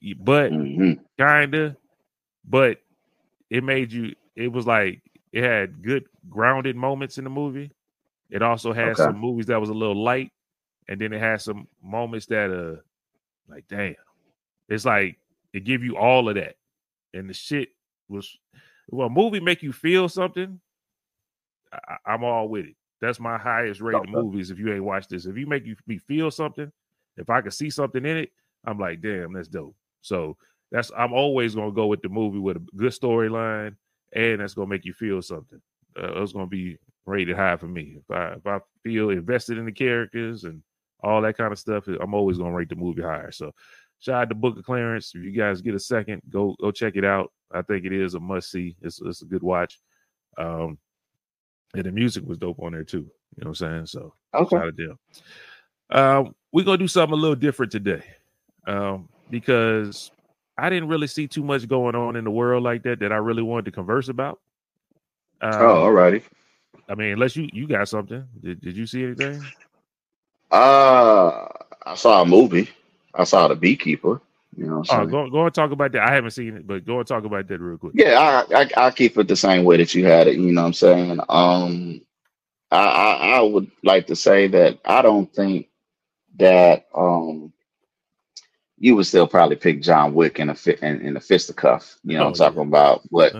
[0.00, 0.14] Yeah.
[0.18, 1.02] But mm-hmm.
[1.18, 1.76] kinda,
[2.44, 2.78] but
[3.50, 4.14] it made you.
[4.34, 7.70] It was like it had good grounded moments in the movie.
[8.30, 9.02] It also had okay.
[9.02, 10.32] some movies that was a little light,
[10.88, 12.80] and then it had some moments that uh,
[13.52, 13.96] like damn,
[14.68, 15.18] it's like
[15.52, 16.56] it give you all of that,
[17.12, 17.68] and the shit
[18.08, 18.36] was.
[18.88, 20.60] Well, a movie make you feel something
[21.72, 22.76] I, am all with it.
[23.00, 24.50] That's my highest rated movies.
[24.50, 26.70] If you ain't watched this, if you make you, me feel something,
[27.16, 28.30] if I can see something in it,
[28.64, 29.74] I'm like, damn, that's dope.
[30.02, 30.36] So
[30.70, 33.76] that's I'm always gonna go with the movie with a good storyline,
[34.12, 35.60] and that's gonna make you feel something.
[36.00, 37.96] Uh, it's gonna be rated high for me.
[37.98, 40.62] If I if I feel invested in the characters and
[41.02, 43.32] all that kind of stuff, I'm always gonna rate the movie higher.
[43.32, 43.52] So
[44.02, 45.12] Shout out to Book of Clarence.
[45.14, 47.32] If you guys get a second, go go check it out.
[47.52, 48.74] I think it is a must see.
[48.82, 49.78] It's it's a good watch.
[50.36, 50.76] Um,
[51.74, 52.98] and the music was dope on there too.
[53.36, 53.86] You know what I'm saying?
[53.86, 54.56] So Okay.
[54.56, 54.98] shout out to them.
[55.90, 58.02] Um, we're gonna do something a little different today.
[58.66, 60.10] Um, because
[60.58, 63.16] I didn't really see too much going on in the world like that that I
[63.16, 64.38] really wanted to converse about.
[65.40, 66.22] Um, Oh, alrighty.
[66.88, 68.24] I mean, unless you you got something.
[68.42, 69.42] Did, did you see anything?
[70.50, 71.48] Uh,
[71.86, 72.68] I saw a movie.
[73.14, 74.20] I saw The Beekeeper.
[74.56, 76.02] You know what I'm Oh, go go and talk about that.
[76.08, 77.94] I haven't seen it, but go and talk about that real quick.
[77.96, 80.36] Yeah, I, I I keep it the same way that you had it.
[80.36, 81.20] You know what I'm saying?
[81.28, 82.02] Um,
[82.70, 85.68] I, I I would like to say that I don't think
[86.38, 87.52] that um
[88.78, 91.98] you would still probably pick John Wick in a fit in, in a fisticuff.
[92.04, 93.02] You know what Oh, I'm talking about?
[93.10, 93.36] But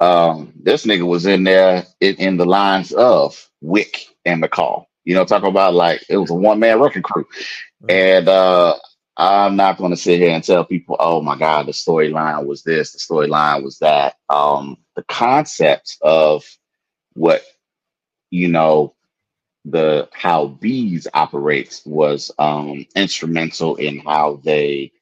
[0.00, 4.86] um, this nigga was in there in, in the lines of Wick and McCall.
[5.04, 7.26] You know, talking about like it was a one man wrecking crew,
[7.88, 8.74] and uh,
[9.16, 12.64] I'm not going to sit here and tell people, oh my God, the storyline was
[12.64, 14.16] this, the storyline was that.
[14.30, 16.44] Um, the concept of
[17.14, 17.42] what
[18.30, 18.94] you know
[19.66, 24.92] the how bees operates was um instrumental in how they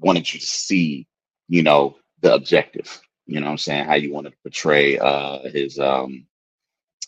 [0.00, 1.06] wanted you to see
[1.48, 3.00] you know the objective.
[3.26, 3.86] You know what i'm saying?
[3.86, 6.26] How you want to portray uh his um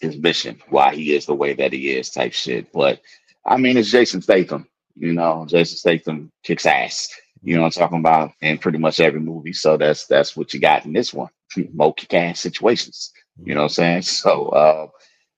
[0.01, 2.73] his mission why he is the way that he is type shit.
[2.73, 3.01] But
[3.47, 7.09] i mean it's jason statham you know jason statham kicks ass
[7.43, 10.53] you know what i'm talking about in pretty much every movie so that's that's what
[10.55, 11.31] you got in this one
[11.75, 13.13] more kick ass situations
[13.45, 14.87] you know what i'm saying so uh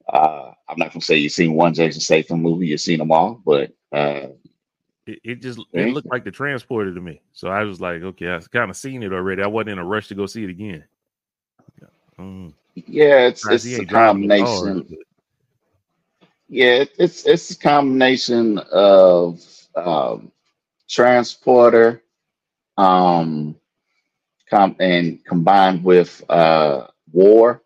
[0.08, 3.40] uh, I'm not gonna say you've seen one Jason Statham movie, you've seen them all,
[3.44, 4.28] but uh,
[5.06, 7.20] It, it just it looked like the transporter to me.
[7.32, 9.42] So I was like, okay, I've kind of seen it already.
[9.42, 10.84] I wasn't in a rush to go see it again.
[12.18, 12.52] Mm.
[12.74, 14.88] yeah, it's it's a combination.
[16.48, 19.40] Yeah, it's it's a combination of
[19.74, 20.32] um,
[20.88, 22.02] transporter,
[22.76, 23.56] um,
[24.48, 27.62] com- and combined with uh, War,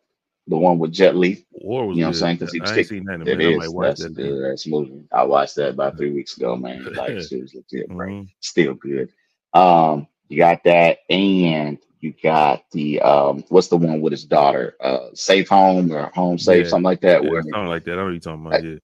[0.46, 1.44] the one with Jet Li.
[1.52, 3.14] War was You know what I'm saying because he was I ain't kick- seen that
[3.16, 3.44] in a It minute.
[3.60, 4.14] I is that's that.
[4.14, 5.04] good movie.
[5.12, 6.84] I watched that about three weeks ago, man.
[6.94, 8.08] Like it was legit, bro.
[8.08, 8.28] Mhm.
[8.40, 9.10] Still good.
[9.52, 14.76] Um, you got that, and you got the um, what's the one with his daughter?
[14.80, 16.70] Uh, Safe Home or Home Safe, Yeah.
[16.70, 17.22] something like that.
[17.22, 17.92] Yeah, where something like that.
[17.92, 18.64] I know what you're talking about.
[18.64, 18.76] Yeah.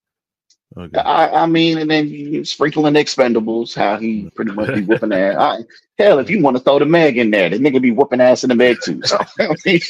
[0.76, 0.98] Okay.
[0.98, 5.12] I, I mean, and then you sprinkling the Expendables, how he pretty much be whooping
[5.12, 5.36] ass.
[5.38, 5.58] I,
[6.02, 8.44] hell, if you want to throw the Meg in there, the nigga be whooping ass
[8.44, 9.00] in the Meg too.
[9.04, 9.80] So, I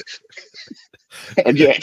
[1.47, 1.77] and yeah,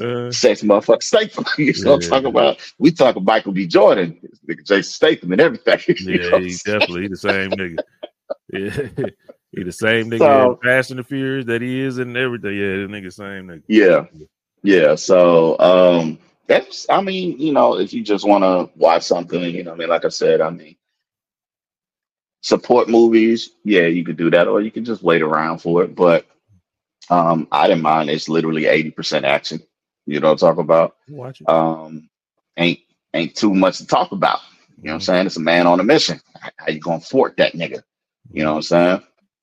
[0.00, 1.44] Uh, sex motherfucker Statham.
[1.58, 2.08] You know what I'm Yeah.
[2.08, 2.74] talking about?
[2.78, 3.66] We talking Michael B.
[3.66, 5.80] Jordan, nigga Jason Statham, and everything.
[5.98, 7.78] you know yeah, what I'm he definitely he the same nigga.
[8.52, 9.08] Yeah.
[9.52, 12.54] He the same nigga So- in Fast and the Furious that he is and everything.
[12.56, 13.62] Yeah, the nigga same nigga.
[13.68, 14.06] Yeah,
[14.62, 14.94] yeah.
[14.94, 16.86] So, um, that's.
[16.88, 19.88] I mean, you know, if you just want to watch something, you know, I mean,
[19.88, 20.76] like I said, I mean,
[22.40, 23.50] support movies.
[23.64, 25.94] Yeah, you could do that, or you can just wait around for it.
[25.94, 26.26] But
[27.10, 28.10] um, I didn't mind.
[28.10, 29.62] It's literally eighty percent action.
[30.06, 30.96] You know what I'm talking about?
[31.08, 31.48] Watch it.
[31.48, 32.08] Um,
[32.56, 32.80] ain't
[33.14, 34.40] ain't too much to talk about.
[34.78, 35.26] You know what I'm saying?
[35.26, 36.20] It's a man on a mission.
[36.56, 37.82] How you gonna fort that nigga?
[38.32, 39.02] You know what I'm saying?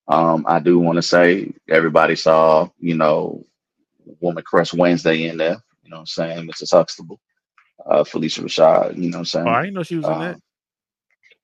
[0.09, 3.45] Um, I do want to say everybody saw, you know,
[4.21, 5.57] Woman Crush Wednesday in there.
[5.83, 6.47] You know what I'm saying?
[6.49, 6.71] Mrs.
[6.73, 7.19] Huxtable,
[7.85, 8.97] uh, Phylicia Rashad.
[8.97, 9.47] You know what I'm saying?
[9.47, 10.39] Oh, I didn't know she was in that.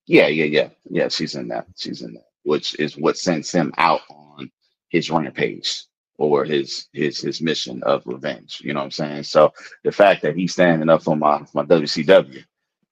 [0.07, 1.09] yeah, yeah, yeah, yeah.
[1.09, 1.67] She's in that.
[1.77, 4.51] She's in that, which is what sends him out on
[4.89, 5.83] his rampage
[6.17, 8.61] or his his his mission of revenge.
[8.63, 9.23] You know what I'm saying?
[9.23, 12.43] So the fact that he's standing up for my my WCW,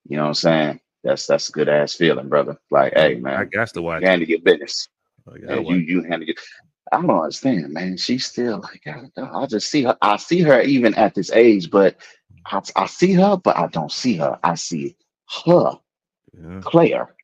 [0.10, 0.80] you know what I'm saying?
[1.04, 2.58] That's that's a good ass feeling, brother.
[2.72, 4.90] Like, hey man, I got to watch handle your business.
[5.28, 5.88] I Yeah, gotta you it.
[5.88, 6.36] you handle your.
[6.92, 7.98] I don't understand, man.
[7.98, 9.30] She's still like I, don't know.
[9.34, 9.98] I just see her.
[10.02, 11.98] I see her even at this age, but
[12.46, 14.40] I, I see her, but I don't see her.
[14.44, 14.96] I see
[15.46, 15.80] her,
[16.40, 16.62] Yeah.
[16.62, 17.16] Clair,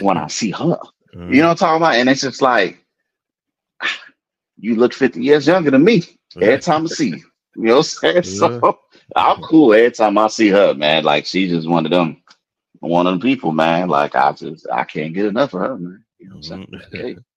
[0.00, 0.78] when I see her.
[1.14, 1.34] Mhm.
[1.34, 1.94] You know what I'm talking about?
[1.96, 2.84] And it's just like
[4.58, 6.02] you look 50 years younger than me
[6.40, 7.24] every time I see you.
[7.56, 8.22] You know what I'm saying?
[8.24, 8.78] So
[9.16, 11.04] I'm cool every time I see her, man.
[11.04, 12.22] Like she's just one of them,
[12.80, 13.88] one of them people, man.
[13.88, 16.04] Like I just I can't get enough of her, man.
[16.18, 16.66] You know what I'm saying?
[16.72, 16.92] Mhm.
[16.92, 17.16] Hey,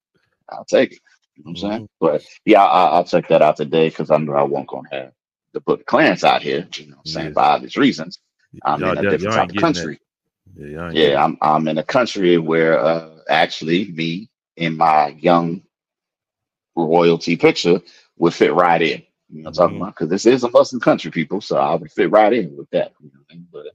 [0.52, 1.00] I'll take it.
[1.36, 1.84] You know what I'm saying?
[1.84, 1.88] Mhm.
[2.00, 5.12] But yeah, I, I'll check that out today because I know I won't gonna have
[5.54, 6.68] to put Clarence out here.
[6.78, 7.28] You know what I'm saying?
[7.28, 7.34] Yeah.
[7.34, 8.20] For obvious reasons.
[8.66, 10.00] I'm Y'all- in a different type of country.
[10.56, 15.64] Yeah, Yeah, I'm I'm in a country where uh actually me in my young
[16.76, 17.82] royalty picture
[18.18, 19.04] would fit right in.
[19.30, 19.82] You know what I'm talking Mhm.
[19.82, 19.96] about?
[19.96, 22.94] Because this is a Muslim country, people, so I would fit right in with that.
[23.02, 23.48] You know I mean?
[23.52, 23.68] But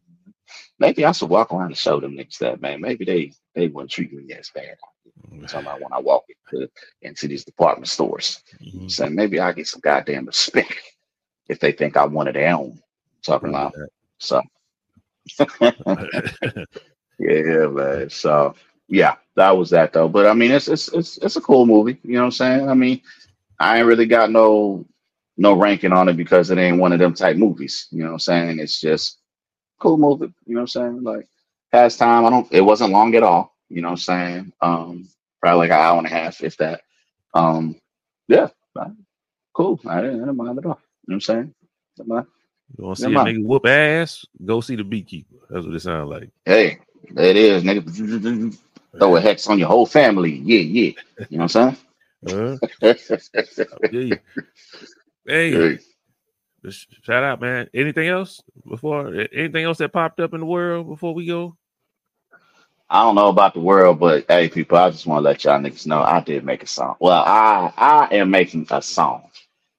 [0.78, 2.80] maybe I should walk around and show them niggas that, man.
[2.80, 4.76] Maybe they they wouldn't treat me as bad.
[5.40, 6.70] I'm talking about when I walk into,
[7.02, 8.42] into these department stores.
[8.62, 8.90] Mhm.
[8.90, 10.74] So maybe I get some goddamn respect
[11.48, 12.80] if they think I of their own.
[13.24, 13.88] Talking about Probably
[14.18, 14.42] so
[17.18, 18.10] yeah, man.
[18.10, 18.54] So
[18.88, 20.08] yeah, that was that though.
[20.08, 21.98] But I mean, it's it's it's it's a cool movie.
[22.04, 22.68] You know what I'm saying?
[22.68, 23.00] I mean,
[23.60, 24.84] I ain't really got no
[25.36, 27.88] no ranking on it because it ain't one of them type movies.
[27.90, 28.58] You know what I'm saying?
[28.60, 29.18] It's just
[29.80, 30.32] cool movie.
[30.46, 31.02] You know what I'm saying?
[31.02, 31.28] Like
[31.72, 32.26] past time.
[32.26, 32.52] I don't.
[32.52, 33.54] It wasn't long at all.
[33.70, 34.52] You know what I'm saying?
[34.60, 35.08] Um,
[35.44, 36.80] probably like an hour and a half, if that.
[37.34, 37.76] Um,
[38.28, 38.48] yeah,
[39.54, 39.78] cool.
[39.86, 40.80] I didn't, I didn't mind at all.
[41.06, 41.54] You know what I'm saying?
[42.06, 42.26] Mind.
[42.78, 43.38] You want to see Never a mind.
[43.38, 44.24] nigga whoop ass?
[44.44, 45.36] Go see the beekeeper.
[45.50, 46.30] That's what it sounds like.
[46.46, 46.78] Hey,
[47.10, 48.58] there it is, nigga.
[48.98, 50.32] Throw a hex on your whole family.
[50.36, 50.92] Yeah, yeah.
[51.28, 51.76] You know what I'm
[52.26, 52.56] Uh,
[53.90, 54.20] saying?
[55.26, 55.78] Hey, Hey.
[57.02, 57.68] shout out, man.
[57.74, 59.14] Anything else before?
[59.32, 61.56] Anything else that popped up in the world before we go?
[62.94, 65.60] I don't know about the world, but hey, people, I just want to let y'all
[65.60, 66.96] niggas know I did make a song.
[67.00, 69.30] Well, I I am making a song.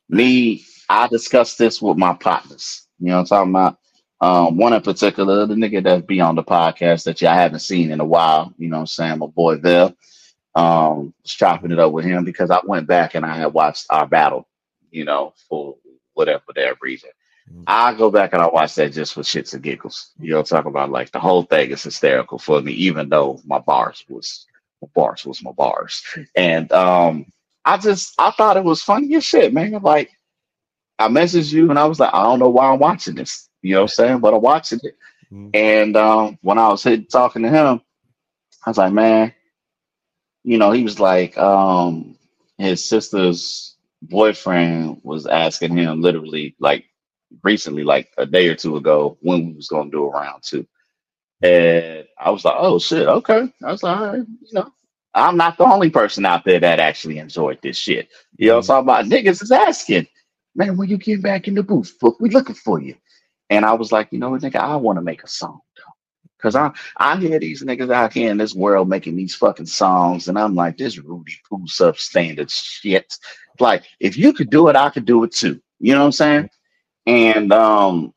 [0.09, 2.87] Me, I discussed this with my partners.
[2.99, 3.79] You know what I'm talking about?
[4.21, 7.91] Um, one in particular, the nigga that be on the podcast that y'all haven't seen
[7.91, 8.53] in a while.
[8.57, 9.19] You know what I'm saying?
[9.19, 9.95] My boy Vel.
[10.55, 13.87] Um, was chopping it up with him because I went back and I had watched
[13.91, 14.47] our battle,
[14.91, 15.77] you know, for
[16.15, 17.11] whatever that reason.
[17.67, 20.11] I go back and I watch that just for shits and giggles.
[20.19, 23.59] You know, talk about like the whole thing is hysterical for me, even though my
[23.59, 24.45] bars was
[24.81, 26.03] my bars was my bars.
[26.35, 27.25] And um
[27.63, 29.71] I just I thought it was funny as shit, man.
[29.81, 30.11] Like
[30.99, 33.49] I messaged you and I was like, I don't know why I'm watching this.
[33.61, 34.19] You know what I'm saying?
[34.19, 34.95] But I'm watching it.
[35.31, 35.51] Mhm.
[35.55, 37.81] And um when I was hit, talking to him,
[38.65, 39.33] I was like, man,
[40.43, 42.15] you know, he was like, um,
[42.57, 46.85] his sister's boyfriend was asking him literally like
[47.43, 50.65] recently, like a day or two ago, when we was gonna do a round two.
[51.41, 53.51] And I was like, oh shit, okay.
[53.63, 54.71] I was like, right, you know,
[55.13, 58.09] I'm not the only person out there that actually enjoyed this shit.
[58.37, 60.07] You know, I'm talking about niggas is asking,
[60.55, 62.95] man, when you get back in the booth, fuck, we looking for you.
[63.49, 65.83] And I was like, you know what, nigga, I want to make a song though.
[66.41, 70.27] Cause I I hear these niggas out here in this world making these fucking songs,
[70.27, 73.17] and I'm like, this Rudy Poo substandard shit.
[73.59, 75.61] Like, if you could do it, I could do it too.
[75.79, 76.49] You know what I'm saying?
[77.07, 78.13] And um,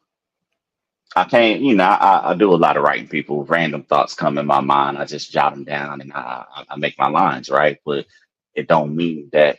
[1.17, 3.09] I can't, you know, I, I do a lot of writing.
[3.09, 4.99] People, random thoughts come in my mind.
[4.99, 7.79] I just jot them down and I, I make my lines, right?
[7.85, 8.07] But
[8.55, 9.59] it don't mean that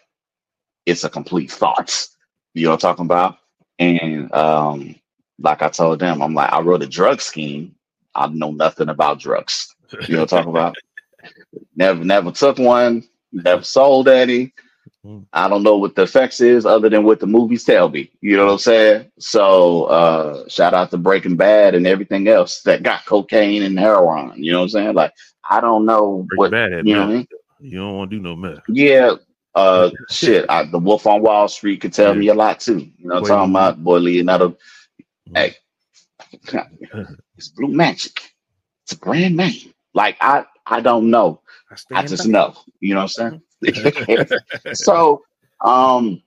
[0.87, 2.07] it's a complete thought.
[2.55, 3.37] You know what I'm talking about?
[3.79, 4.95] And um,
[5.39, 7.75] like I told them, I'm like, I wrote a drug scheme.
[8.15, 9.75] I know nothing about drugs.
[10.07, 10.77] You know what I'm talking about?
[11.75, 13.03] Never, never took one.
[13.31, 14.53] Never sold any.
[15.05, 15.25] Mm.
[15.33, 18.11] I don't know what the effects is other than what the movies tell me.
[18.21, 19.11] You know what I'm saying?
[19.19, 24.33] So uh shout out to Breaking Bad and everything else that got cocaine and heroin.
[24.43, 24.93] You know what I'm saying?
[24.95, 25.13] Like
[25.49, 27.27] I don't know Breaking what Bad you know what I mean?
[27.59, 28.63] You don't want to do no meth.
[28.67, 29.15] Yeah.
[29.55, 30.45] Uh shit.
[30.49, 32.19] I, the Wolf on Wall Street could tell Yeah.
[32.19, 32.79] me a lot too.
[32.97, 33.51] You know what I'm Boy talking Lee.
[33.51, 33.83] about?
[33.83, 34.57] Boy Leonardo.
[35.29, 35.35] Mm.
[35.35, 35.55] Hey,
[37.37, 38.19] it's Blue Magic.
[38.83, 39.73] It's a brand name.
[39.93, 41.41] Like I I don't know.
[41.71, 42.31] I stand just by.
[42.31, 42.55] know.
[42.79, 43.41] You know what I'm saying?
[44.73, 45.23] so
[45.63, 46.21] um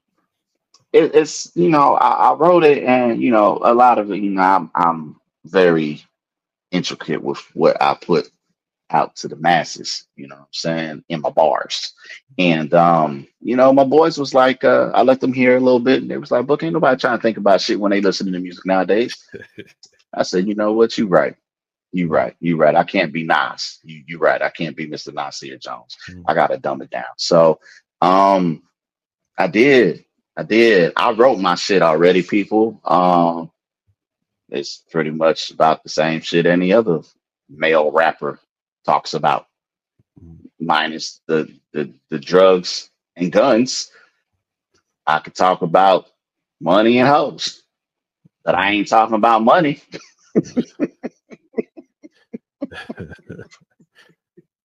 [0.93, 4.19] it, it's you know I, I wrote it and you know a lot of it
[4.19, 6.03] you know I'm I'm very
[6.73, 8.31] intricate with what I put
[8.91, 11.95] out to the masses you know what I'm saying in my bars.
[12.39, 15.81] And um you know my boys was like uh I let them hear a little
[15.81, 18.01] bit and they was like book ain't nobody trying to think about shit when they
[18.03, 19.17] listen to the music nowadays.
[20.15, 20.99] I said you know what?
[20.99, 21.37] You right
[21.93, 25.15] you right you right I can't be Nas you you right I can't be Mr.
[25.15, 26.25] Nasir Jones Mm.
[26.29, 27.61] I gotta dumb it down so
[28.03, 28.63] um
[29.39, 30.05] I did.
[30.37, 30.93] I did.
[30.97, 32.81] I wrote my shit already, people.
[32.85, 33.51] Um,
[34.49, 37.01] it's pretty much about the same shit any other
[37.49, 38.39] male rapper
[38.85, 39.47] talks about,
[40.61, 43.91] minus the the, the drugs and guns.
[45.07, 46.09] I could talk about
[46.61, 47.63] money and hoes,
[48.45, 49.83] but I ain't talking about money.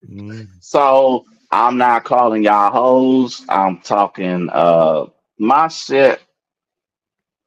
[0.10, 0.50] Mm.
[0.60, 3.44] So I'm not calling y'all hoes.
[3.50, 5.08] I'm talking uh
[5.40, 6.22] my shit.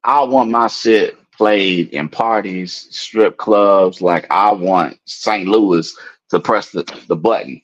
[0.05, 4.01] I want my shit played in parties, strip clubs.
[4.01, 5.49] Like I want St.
[5.49, 5.95] Louis
[6.31, 7.61] to press the, the button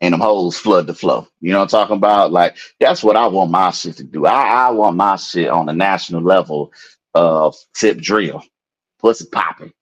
[0.00, 1.28] and them hoes flood the flow.
[1.40, 2.32] You know what I'm talking about?
[2.32, 4.26] Like that's what I want my shit to do.
[4.26, 6.72] I, I want my shit on a national level
[7.14, 8.42] of tip drill,
[9.00, 9.72] pussy popping.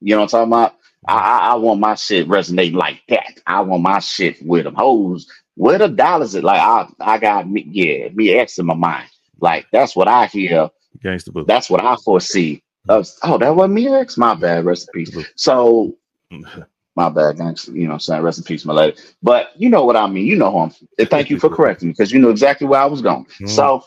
[0.00, 0.76] You know what I'm talking about?
[1.08, 3.40] I, I, want my shit resonating like that.
[3.46, 5.30] I want my shit with them hoes.
[5.54, 6.44] Where the dollars at?
[6.44, 9.08] Like I, I got me, yeah, Mia X in my mind.
[9.40, 10.70] Like that's what I hear.
[11.02, 11.44] Gangsta Boo.
[11.44, 12.62] That's what I foresee.
[12.88, 14.16] Uh, oh, that wasn't Mia X.
[14.16, 14.64] My bad.
[14.64, 15.26] Rest in peace.
[15.36, 15.96] So
[16.96, 17.38] my bad.
[17.38, 17.68] Thanks.
[17.68, 18.98] You know, what I'm saying rest in peace, my lady.
[19.22, 20.26] But you know what I mean.
[20.26, 20.72] You know who I'm.
[20.98, 23.26] and Thank you for correcting me because you know exactly where I was going.
[23.40, 23.48] Mhm.
[23.48, 23.84] So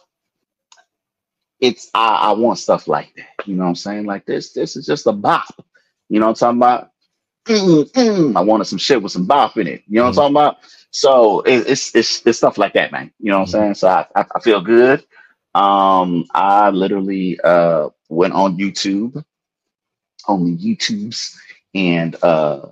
[1.59, 3.47] it's I, I want stuff like that.
[3.47, 4.05] You know what I'm saying?
[4.05, 4.53] Like this.
[4.53, 5.65] This is just a bop.
[6.07, 6.91] You know what I'm talking about?
[7.47, 8.37] Mm, mm.
[8.37, 9.83] I wanted some shit with some bop in it.
[9.87, 10.25] You know what Mhm.
[10.25, 10.57] I'm talking about?
[10.91, 13.11] So it, it's it's it's stuff like that, man.
[13.19, 13.75] You know what I'm saying?
[13.75, 15.05] So I, I, I feel good.
[15.55, 19.23] Um, I literally uh went on YouTube,
[20.27, 21.35] on the YouTubes,
[21.75, 22.67] and uh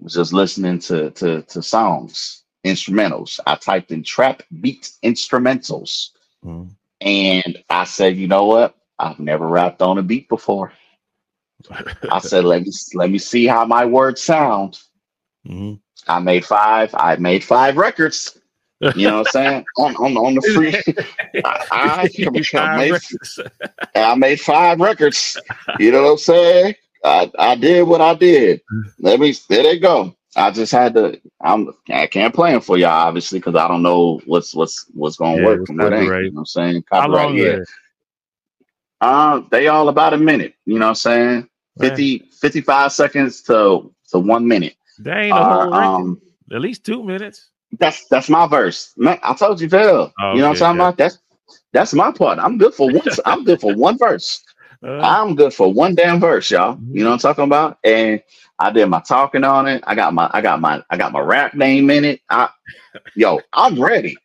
[0.00, 3.40] was just listening to to to songs, instrumentals.
[3.46, 6.10] I typed in trap beat instrumentals,
[6.44, 6.70] Mhm.
[7.00, 8.76] and I said, you know what?
[8.98, 10.72] I've never rapped on a beat before.
[12.10, 14.78] I said, let me let me see how my words sound.
[15.46, 15.80] Mhm.
[16.08, 16.94] I made five.
[16.94, 18.38] I made five records.
[18.94, 19.64] You know what I'm saying?
[19.78, 20.94] on, on on the free.
[21.44, 22.94] I, I, I made
[23.94, 25.40] I made five records.
[25.78, 26.74] You know what I'm saying?
[27.04, 28.60] I, I did what I did.
[28.98, 30.14] Let me there they go.
[30.36, 31.20] I just had to.
[31.40, 35.16] I'm I can't play them for y'all obviously because I don't know what's what's what's
[35.16, 35.92] gonna Yeah, work from that.
[35.92, 36.84] Ain't, you know what I'm saying?
[36.90, 37.58] How Copyright, long yeah.
[39.00, 40.54] Uh, they all about a minute.
[40.64, 41.48] You know what I'm saying?
[41.76, 41.88] That?
[41.90, 44.76] 50, 55 seconds to to one minute.
[44.98, 46.02] That ain't a whole record.
[46.02, 46.20] um,
[46.52, 47.50] At least two minutes.
[47.78, 48.92] that's that's my verse.
[48.96, 50.12] Man, I told you, Phil.
[50.20, 50.80] Oh, you know what I'm talking okay.
[50.80, 50.96] about?
[50.96, 51.18] That's
[51.72, 52.38] that's my part.
[52.38, 53.02] I'm good for one.
[53.24, 54.42] I'm good for one verse.
[54.84, 56.78] Uh, I'm good for one damn verse, y'all.
[56.92, 57.78] You know what I'm talking about?
[57.82, 58.22] And
[58.58, 59.82] I did my talking on it.
[59.86, 62.20] I got my I got my I got my rap name in it.
[62.28, 62.50] I
[63.14, 64.16] yo, I'm ready.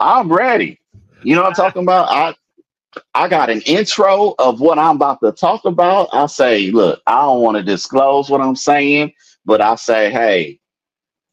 [0.00, 0.80] I'm ready.
[1.22, 2.08] You know what I'm talking about?
[2.10, 2.34] I
[3.14, 6.08] I got an intro of what I'm about to talk about.
[6.12, 9.12] I say, look, I don't want to disclose what I'm saying,
[9.44, 10.60] but I say, hey,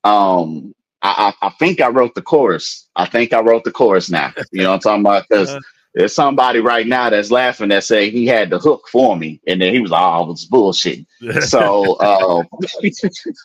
[0.04, 2.88] um, I, I, I think I wrote the chorus.
[2.96, 4.34] I think I wrote the chorus now.
[4.52, 5.26] You know what I'm talking about?
[5.30, 5.60] Because Uh.
[5.94, 9.62] there's somebody right now that's laughing that say he had the hook for me, and
[9.62, 11.06] then he was like, oh, it's bullshit.
[11.42, 12.44] So, uh,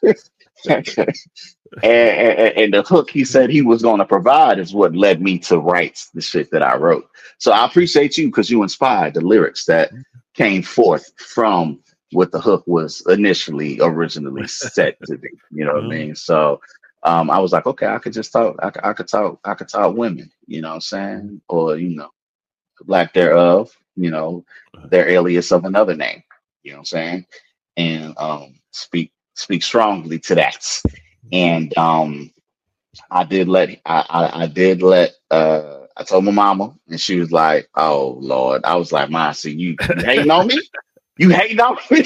[0.69, 1.07] and,
[1.85, 5.39] and, and the hook he said he was going to provide is what led me
[5.41, 7.09] to write the shit that I wrote.
[7.39, 9.93] So I appreciate you because you inspired the lyrics that
[10.35, 11.81] came forth from
[12.13, 15.31] what the hook was initially originally set to be.
[15.53, 15.89] You know what I Mhm.
[15.89, 16.17] mean?
[16.17, 16.61] So
[17.05, 18.57] um, I was like, okay, I could just talk.
[18.63, 19.41] I, could- I could talk.
[19.45, 20.31] I could talk women.
[20.47, 21.43] You know what I'm saying?
[21.49, 22.11] Or you know,
[22.87, 23.71] lack thereof.
[23.97, 24.45] You know,
[24.91, 26.23] their alias of another name.
[26.65, 27.27] You know what I'm saying?
[27.77, 30.67] And um, speak speak strongly to that.
[31.33, 32.33] And um,
[33.11, 37.19] I did let I, I, I did let uh I told my mama and she
[37.19, 38.63] was like, Oh Lord.
[38.65, 40.63] I was like, Ma, see you, you hating on me?
[41.17, 42.05] You hating on me?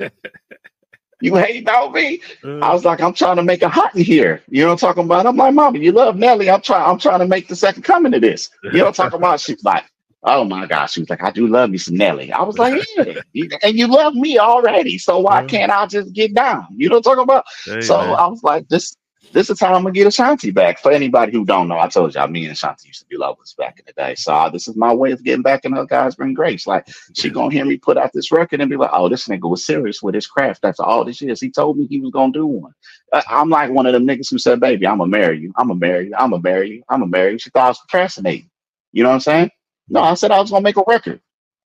[1.20, 2.20] you hating on me?
[2.60, 4.42] I was like, I'm trying to make a hot in here.
[4.48, 5.26] You know what I'm talking about?
[5.26, 6.50] I'm like, Mama, you love Nelly.
[6.50, 8.50] I'm trying, I'm trying to make the second coming of this.
[8.70, 9.40] You know what I'm talking about?
[9.40, 9.84] She's like,
[10.24, 10.92] Oh my gosh.
[10.92, 12.32] She was like, I do love me some Nelly.
[12.32, 12.74] I was like,
[13.32, 14.98] Yeah, and you love me already.
[14.98, 15.48] So why Yeah.
[15.48, 16.66] can't I just get down?
[16.70, 17.44] You know what I'm talking about?
[17.66, 18.14] Hey, So man.
[18.14, 18.94] I was like, this
[19.32, 20.80] this is how I'm gonna get Ashanti back.
[20.80, 23.54] For anybody who don't know, I told y'all me and Ashanti used to be lovers
[23.56, 24.16] back in the day.
[24.16, 26.66] So uh, this is my way of getting back in her God's bring grace.
[26.66, 29.48] Like she gonna hear me put out this record and be like, oh, this nigga
[29.48, 30.62] was serious with his craft.
[30.62, 31.40] That's all this is.
[31.40, 32.72] He told me he was gonna do one.
[33.12, 35.52] I- I'm like one of them niggas who said, baby, I'm gonna marry you.
[35.56, 36.14] I'm gonna marry you.
[36.18, 36.82] I'm gonna marry you.
[36.90, 37.38] I'm gonna marry you.
[37.38, 38.50] She thought I was procrastinating.
[38.92, 39.50] You know what I'm saying?
[39.90, 41.20] No, I said I was gonna make a record.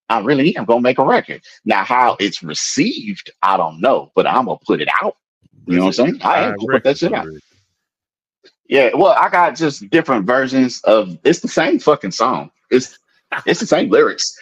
[0.08, 1.42] I really am gonna make a record.
[1.64, 5.16] Now, how it's received, I don't know, but I'm gonna put it out.
[5.66, 6.22] You know what I'm saying?
[6.22, 7.26] I am gonna put that shit out.
[8.66, 12.50] Yeah, well, I got just different versions of it's the same fucking song.
[12.70, 12.98] It's
[13.46, 14.38] it's the same lyrics.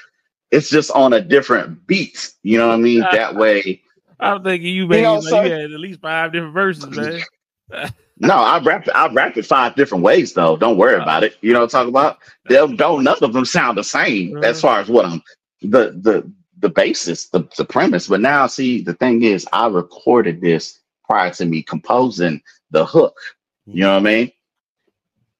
[0.50, 2.32] It's just on a different beat.
[2.42, 3.00] You know what I mean?
[3.12, 3.82] That way.
[4.20, 7.90] I'm thinking you made know, like so- you had at least five different verses, man.
[8.18, 10.56] No, I rap I rap it five different ways though.
[10.56, 11.36] Don't worry about it.
[11.40, 12.18] You know what I'm talking about?
[12.48, 15.22] They'll don't none of them sound the same as far as what I'm
[15.62, 18.08] the the the basis, the, the premise.
[18.08, 22.40] But now see the thing is I recorded this prior to me composing
[22.70, 23.18] the hook.
[23.66, 24.32] You know what I mean?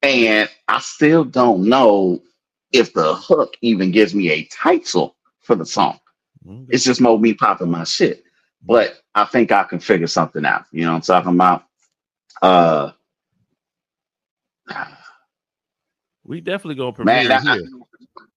[0.03, 2.21] And I still don't know
[2.73, 5.99] if the hook even gives me a title for the song.
[6.49, 6.67] Okay.
[6.71, 8.25] It's just more me popping my shit.
[8.65, 10.65] But I think I can figure something out.
[10.73, 11.65] You know what I'm talking about?
[12.41, 12.93] Uh
[16.25, 17.69] We definitely gonna premiere man, I- here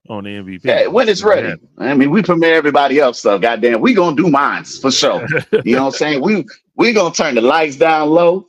[0.09, 0.61] on the MVP.
[0.63, 1.59] yeah, when it's ready.
[1.77, 3.41] I mean, we premiere everybody else stuff.
[3.41, 5.25] Goddamn, we gonna do mines for sure.
[5.63, 6.21] You know what I'm saying?
[6.21, 8.47] We we gonna turn the lights down low.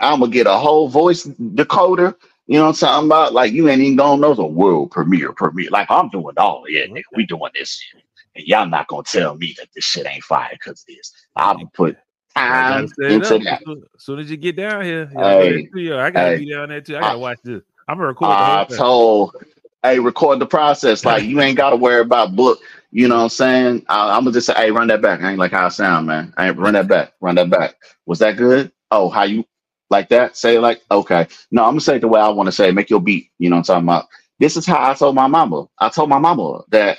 [0.00, 2.14] I'm gonna get a whole voice decoder.
[2.46, 3.32] You know what I'm talking about?
[3.32, 5.70] Like you ain't even gonna know the world premiere premiere.
[5.70, 8.02] Like I'm doing all yeah, nigga, we doing this shit.
[8.36, 11.12] And y'all not gonna tell me that this shit ain't fire because this.
[11.36, 12.00] I'm gonna put I
[12.36, 13.60] time into that.
[13.94, 16.00] As soon- as you get down here, Hey, go to the studio.
[16.00, 16.96] I gotta hey, be down there too.
[16.96, 17.62] I gotta I- watch this.
[17.88, 19.34] I'm gonna record the I told,
[19.82, 21.04] hey, record the process.
[21.04, 22.60] Like you ain't gotta worry about book.
[22.92, 23.84] You know what I'm saying?
[23.88, 25.20] I, I'm gonna just say, hey, run that back.
[25.20, 26.32] I ain't like how I sound, man.
[26.36, 27.12] I ain't run that back.
[27.20, 27.74] Run that back.
[28.06, 28.72] Was that good?
[28.90, 29.44] Oh, how you
[29.90, 30.36] like that?
[30.36, 31.26] Say like okay.
[31.50, 32.68] No, I'm gonna say it the way I want to say.
[32.68, 32.74] it.
[32.74, 33.30] Make your beat.
[33.38, 34.06] You know what I'm talking about?
[34.38, 35.66] This is how I told my mama.
[35.78, 36.98] I told my mama that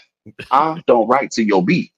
[0.51, 1.91] I don't write to your beat.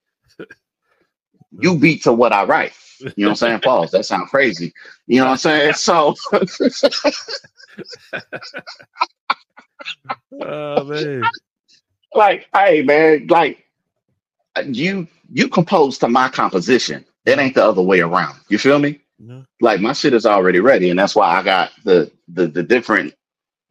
[1.60, 2.74] You beat to what I write.
[3.00, 3.60] You know what I'm saying?
[3.62, 3.92] Pause.
[3.92, 4.74] That sounds crazy.
[5.08, 5.74] You know what I'm saying?
[5.74, 6.16] So
[10.42, 11.24] Oh man.
[12.16, 13.64] like, hey man, like
[14.66, 17.06] you you compose to my composition.
[17.26, 18.40] It ain't the other way around.
[18.50, 19.02] You feel me?
[19.20, 19.44] No.
[19.62, 23.14] Like my shit is already ready, and that's why I got the the the different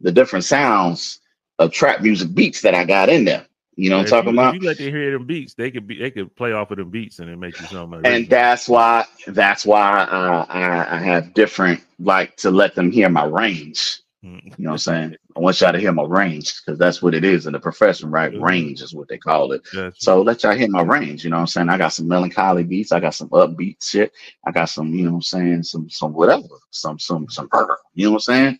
[0.01, 1.19] the different sounds
[1.59, 3.45] of trap music beats that I got in there.
[3.77, 4.55] You know what I'm talking you, about?
[4.55, 6.77] If you let them hear them beats, they could be they could play off of
[6.77, 10.95] them beats and it make you sound like and that's why that's why uh, I
[10.95, 14.01] I have different like to let them hear my range.
[14.25, 14.43] Mm.
[14.57, 15.15] You know what I'm saying?
[15.35, 18.09] I want y'all to hear my range because that's what it is in the profession,
[18.09, 18.33] right?
[18.41, 19.61] Range is what they call it.
[19.71, 19.95] Gotcha.
[19.99, 21.23] So let y'all hear my range.
[21.23, 21.69] You know what I'm saying?
[21.69, 22.91] I got some melancholy beats.
[22.91, 24.11] I got some upbeat shit.
[24.43, 25.63] I got some, you know what I'm saying?
[25.63, 26.47] Some some whatever.
[26.71, 27.47] Some some some.
[27.93, 28.59] You know what I'm saying?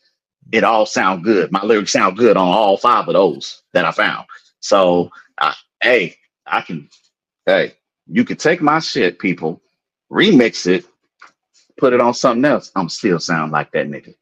[0.52, 1.52] It all sound good.
[1.52, 4.28] My lyrics sound good on all five of those that I found.
[4.68, 6.90] So I, hey, I can.
[7.46, 7.76] Hey,
[8.08, 9.62] you could take my shit, people,
[10.12, 10.86] remix it,
[11.78, 12.72] put it on something else.
[12.76, 14.16] I'm still sound like that nigga.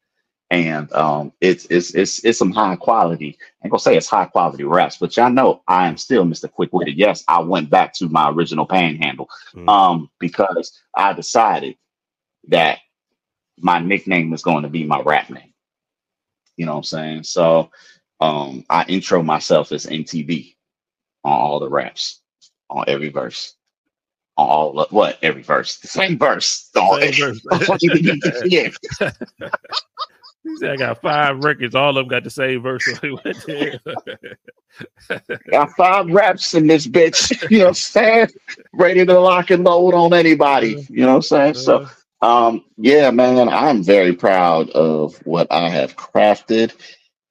[0.50, 3.38] And um, it's it's it's it's some high quality.
[3.62, 6.50] I ain't gonna say it's high quality raps, but y'all know I am still Mr.
[6.50, 6.98] Quick Witted.
[6.98, 9.68] Yes, I went back to my original panhandle Mm.
[9.68, 11.76] um, because I decided
[12.48, 12.80] that
[13.58, 15.54] my nickname is going to be my rap name.
[16.56, 17.24] You know what I'm saying?
[17.24, 17.70] So
[18.20, 20.54] um, I intro myself as MTV
[21.24, 22.20] on all the raps,
[22.70, 23.54] on every verse,
[24.36, 26.70] on all of what every verse, the same verse.
[26.76, 27.12] On Same
[27.48, 27.80] verse.
[28.44, 28.70] yeah,
[30.44, 31.74] He said, I got five records.
[31.74, 32.86] All of them got the same verse.
[35.50, 37.50] Got five raps in this bitch.
[37.50, 38.28] You know what I'm saying?
[38.72, 40.86] Ready to lock and load on anybody.
[40.88, 41.54] You know what I'm saying?
[41.54, 41.88] So Uh,
[42.22, 46.72] Um, yeah, man, I'm very proud of what I have crafted.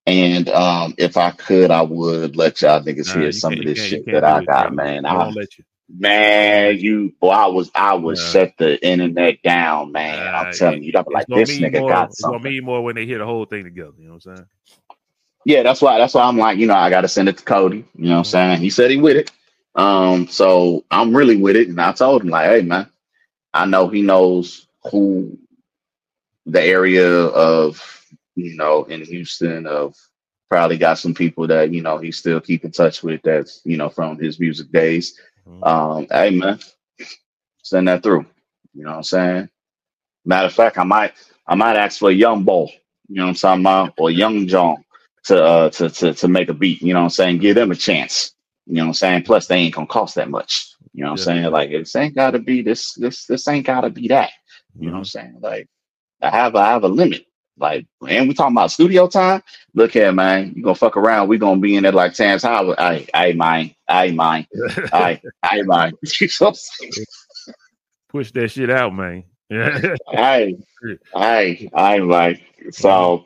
[0.08, 3.80] And um, if I could, I would let y'all niggas nah, hear some of this
[3.80, 4.76] shit that I got, bro.
[4.76, 5.06] man.
[5.06, 5.64] I I, won't let you.
[5.90, 8.32] man, you, boy, I was, I was Nah.
[8.32, 10.26] shut the internet down, man.
[10.26, 12.96] Nah, I'm telling you, I'm like, this nigga more, got It's gonna mean more when
[12.96, 13.94] they hear the whole thing together.
[13.98, 14.46] You know what I'm saying?
[15.46, 17.44] Yeah, that's why, that's why I'm like, you know, I got to send it to
[17.44, 17.86] Cody.
[17.96, 18.26] You know what I'm Mhm.
[18.26, 18.62] saying?
[18.62, 19.32] He said he with it.
[19.76, 21.68] Um, so I'm really with it.
[21.70, 22.90] And I told him, like, hey, man,
[23.54, 25.38] I know he knows who
[26.46, 28.05] the area of,
[28.36, 29.96] you know, in Houston of
[30.50, 33.78] probably got some people that, you know, he still keep in touch with that's, you
[33.78, 35.20] know, from his music days.
[35.48, 35.68] Mhm.
[35.68, 36.60] Um, hey man,
[37.64, 38.26] send that through.
[38.74, 39.50] You know what I'm saying?
[40.26, 41.14] Matter of fact, I might
[41.48, 42.68] I might ask for a young boy,
[43.08, 44.84] you know what I'm talking about, or young John
[45.26, 47.38] to uh to to to make a beat, you know what I'm saying?
[47.40, 48.34] Give them a chance.
[48.66, 49.24] You know what I'm saying?
[49.24, 50.76] Plus they ain't gonna cost that much.
[50.94, 51.52] You know what I'm saying?
[51.52, 54.32] Like this ain't gotta be this this this ain't gotta be that.
[54.80, 55.38] You know what I'm saying?
[55.40, 55.68] Like
[56.22, 57.26] I have I have a limit.
[57.58, 59.42] Like, and we talking about studio time.
[59.74, 60.54] Look here, man.
[60.56, 61.30] You gonna fuck around?
[61.30, 62.78] We gonna be in there like Terrence Howard.
[62.78, 63.76] I, I mine.
[63.88, 64.48] I mine.
[64.92, 65.94] I, I mine.
[66.20, 67.06] You know what I'm saying?
[68.10, 69.24] Push that shit out, man.
[69.50, 69.96] Yeah.
[70.10, 70.56] I,
[71.16, 72.42] I, I like.
[72.72, 73.26] So,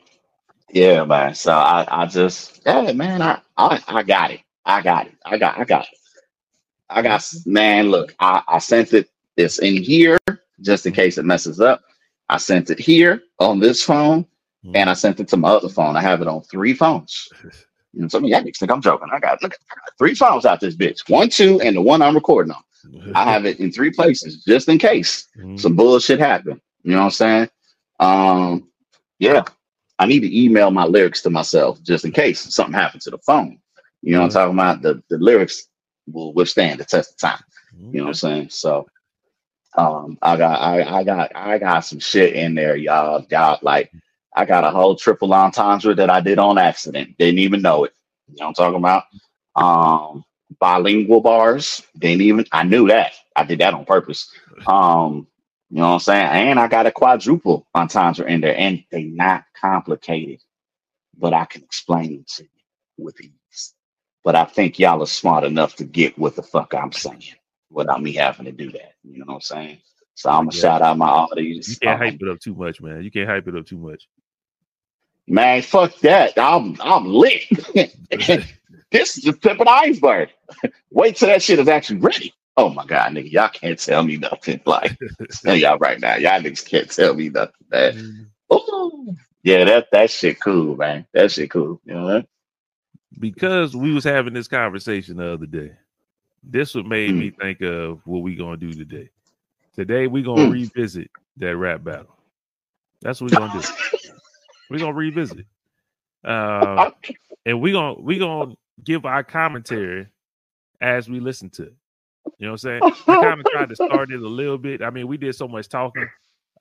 [0.71, 1.33] yeah, man.
[1.33, 3.21] So I, I just, yeah, man.
[3.21, 4.41] I, I, I got it.
[4.65, 5.13] I got it.
[5.25, 5.97] I got, I got it.
[6.89, 7.89] I got, man.
[7.89, 9.09] Look, I, I sent it.
[9.37, 10.17] It's in here
[10.61, 11.81] just in case it messes up.
[12.29, 14.25] I sent it here on this phone,
[14.75, 15.95] and I sent it to my other phone.
[15.97, 17.27] I have it on three phones.
[17.91, 19.07] You know, some of y'all niggas think I'm joking.
[19.11, 21.09] I got look, I got three phones out this bitch.
[21.09, 22.61] One, two, and the one I'm recording on.
[23.15, 25.59] I have it in three places just in case Mhm.
[25.59, 26.61] some bullshit happen.
[26.83, 27.49] You know what I'm saying?
[27.99, 28.69] Um,
[29.17, 29.43] yeah.
[29.97, 33.17] I need to email my lyrics to myself just in case something happened to the
[33.25, 33.59] phone.
[34.03, 34.81] You know what I'm talking about?
[34.83, 35.67] The the lyrics
[36.05, 37.43] will withstand the test of time.
[37.91, 38.49] You know what I'm saying?
[38.51, 38.85] So
[39.77, 43.25] um I got I, I got I got some shit in there, y'all.
[43.31, 43.91] Y'all like
[44.35, 47.17] I got a whole triple entendre that I did on accident.
[47.19, 47.93] Didn't even know it.
[48.29, 49.05] You know what I'm talking about?
[49.55, 50.25] Um
[50.59, 51.83] bilingual bars.
[51.97, 53.13] Didn't even I knew that.
[53.35, 54.31] I did that on purpose.
[54.67, 55.27] Um,
[55.71, 56.27] you know what I'm saying?
[56.51, 60.41] And I got a quadruple entendre in there, and they not complicated,
[61.17, 63.73] but I can explain them to you with ease.
[64.23, 67.23] But I think y'all are smart enough to get what the fuck I'm saying
[67.71, 68.93] without me having to do that.
[69.03, 69.77] You know what I'm saying?
[70.15, 70.61] So I'm gonna Yeah.
[70.61, 71.69] shout out my audience.
[71.69, 73.03] You can't Um, hype it up too much, man.
[73.03, 74.07] You can't hype it up too much.
[75.27, 76.37] man, fuck that.
[76.37, 77.43] I'm I'm lit.
[78.91, 80.29] this is the tip of the iceberg.
[80.91, 82.33] Wait till that shit is actually ready.
[82.57, 84.61] Oh my god, nigga, y'all can't tell me nothing.
[84.67, 84.97] Like
[85.43, 87.53] tell y'all right now, y'all niggas can't tell me nothing.
[87.71, 87.93] Man.
[88.53, 89.15] Ooh.
[89.43, 91.05] Yeah, that that shit cool, man.
[91.13, 91.81] That shit cool.
[91.85, 92.23] You know?
[93.19, 95.71] because we was having this conversation the other day.
[96.43, 99.09] This what made me think of what we gonna do today.
[99.75, 100.51] Today we gonna Hmm.
[100.51, 102.15] revisit that rap battle.
[103.01, 104.09] That's what we gonna do.
[104.69, 105.45] we gonna revisit,
[106.23, 106.91] uh,
[107.45, 110.07] and we gonna we gonna give our commentary
[110.81, 111.73] as we listen to it.
[112.37, 112.83] You know what I'm saying?
[113.07, 114.81] I kind of tried to start it a little bit.
[114.81, 116.09] I mean, we did so much talking.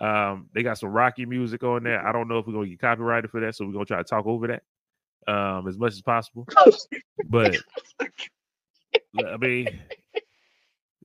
[0.00, 2.04] Um, they got some rocky music on there.
[2.06, 4.04] I don't know if we're gonna get copyrighted for that, so we're gonna try to
[4.04, 4.62] talk over that
[5.32, 6.46] um as much as possible.
[7.28, 7.56] But
[9.26, 9.80] I mean,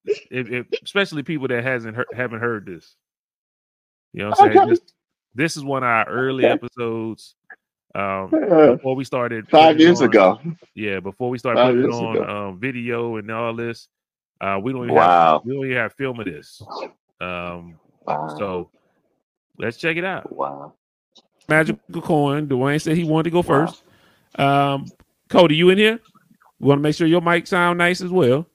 [0.06, 2.96] if, if, especially people that hasn't heard, haven't heard this.
[4.14, 4.58] You know what I'm saying?
[4.60, 4.70] Okay.
[4.70, 4.80] This,
[5.36, 7.36] this is one of our early episodes.
[7.96, 10.40] Um, before we started Five years on- ago.
[10.76, 13.88] Yeah, before we started Five putting on um, video and all this,
[14.42, 15.34] uh, we don't even Wow.
[15.38, 16.62] have we don't even have film of this.
[17.22, 17.76] Um,
[18.06, 18.36] Wow.
[18.38, 18.70] so
[19.60, 20.32] let's check it out.
[20.36, 20.74] wow.
[21.48, 22.48] Magical coin.
[22.48, 23.68] Dwayne said he wanted to go Wow.
[23.68, 23.84] first.
[24.36, 24.88] Um,
[25.30, 26.00] Cody, you in here?
[26.60, 28.46] We want to make sure your mic sound nice as well.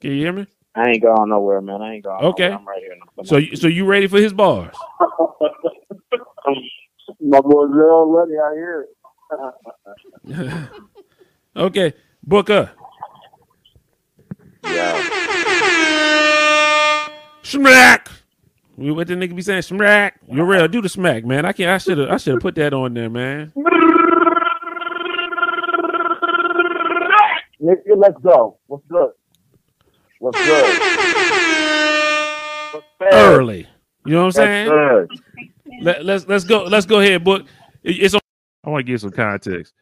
[0.00, 0.46] Can you hear me?
[0.74, 1.80] I ain't going nowhere, man.
[1.82, 2.22] I ain't going.
[2.24, 2.44] Okay.
[2.48, 2.58] Nowhere.
[2.58, 2.94] I'm right here.
[3.16, 4.74] Come So, you- so you ready for his bars?
[7.20, 8.32] my boy's Zell ready.
[8.38, 8.86] I hear
[10.26, 10.68] it.
[11.56, 11.92] okay,
[12.22, 12.70] Booker.
[14.64, 15.08] Yeah.
[17.42, 18.08] Smack.
[18.76, 19.62] We What the nigga be saying?
[19.62, 20.18] Smack.
[20.28, 20.66] You're real.
[20.68, 21.44] Do the smack, man.
[21.44, 21.70] I can't.
[21.70, 22.10] I should have.
[22.10, 23.52] I should have put that on there, man.
[27.64, 28.60] Nigga, let's go.
[28.68, 29.10] What's good?
[30.18, 30.76] What's good?
[32.70, 33.40] What's good?
[33.40, 33.68] Early.
[34.04, 34.66] You know what I'm saying?
[34.66, 35.08] good?
[35.80, 36.64] Let, let's let's go.
[36.64, 37.46] Let's go ahead, book.
[37.84, 38.14] It- It's.
[38.14, 39.74] I want to give some context.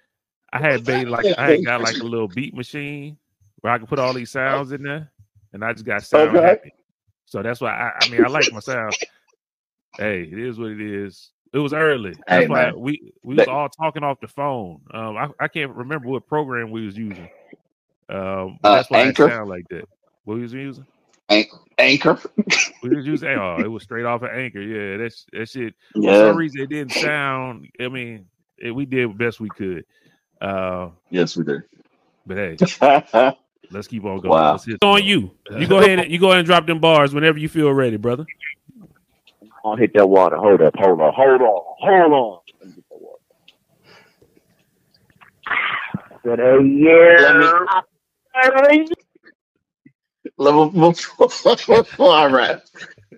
[0.52, 3.18] I had made like I had got like a little beat machine
[3.60, 5.12] where I could put all these sounds in there,
[5.52, 6.42] and I just got sound Okay.
[6.42, 6.74] happy.
[7.26, 8.96] So that's why I, I mean I like my sound.
[9.98, 11.30] hey, it is what it is.
[11.52, 12.16] It was early.
[12.28, 12.74] That's Hey, why man.
[12.74, 14.80] we we was all talking off the phone.
[14.92, 17.30] Um, I, I can't remember what program we was using.
[18.12, 19.26] Um, Uh, that's why Anchor?
[19.28, 19.88] it sound like that.
[20.24, 20.86] What we was using?
[21.78, 22.18] Anchor.
[22.82, 23.28] We was using.
[23.28, 24.60] Oh, it was straight off of Anchor.
[24.60, 26.18] Yeah, that's that shit for Yeah.
[26.28, 27.68] some reason it didn't sound.
[27.80, 28.26] I mean,
[28.58, 29.84] it, we did the best we could.
[30.40, 31.62] Uh, Yes, we did.
[32.26, 32.56] but hey,
[33.70, 34.30] let's keep on going.
[34.30, 34.52] Wow.
[34.52, 35.30] Let's It's on you.
[35.56, 36.00] You go ahead.
[36.00, 38.26] And, you go ahead and drop them bars whenever you feel ready, brother.
[39.64, 40.36] I'll hit that water.
[40.36, 40.74] Hold up.
[40.76, 41.12] Hold on.
[41.14, 41.62] Hold on.
[41.78, 42.38] Hold on.
[42.58, 43.18] Let me get that water.
[46.24, 46.40] Said,
[48.34, 48.50] hey,
[48.88, 48.94] yeah.
[50.38, 50.70] Level
[51.98, 52.60] all right.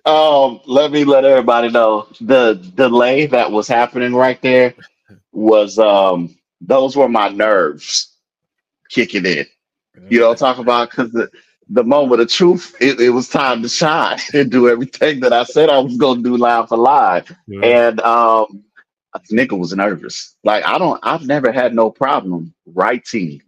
[0.05, 4.75] Um, let me let everybody know the delay that was happening right there
[5.31, 8.15] was um those were my nerves
[8.89, 9.45] kicking in.
[10.09, 10.91] You know I'm about?
[10.91, 11.29] Because the,
[11.69, 15.43] the moment of truth, it, it was time to shine and do everything that I
[15.43, 17.35] said I was gonna do live for live.
[17.47, 17.65] Yeah.
[17.65, 18.63] And um
[19.31, 20.35] nigga was nervous.
[20.43, 23.41] Like I don't I've never had no problem writing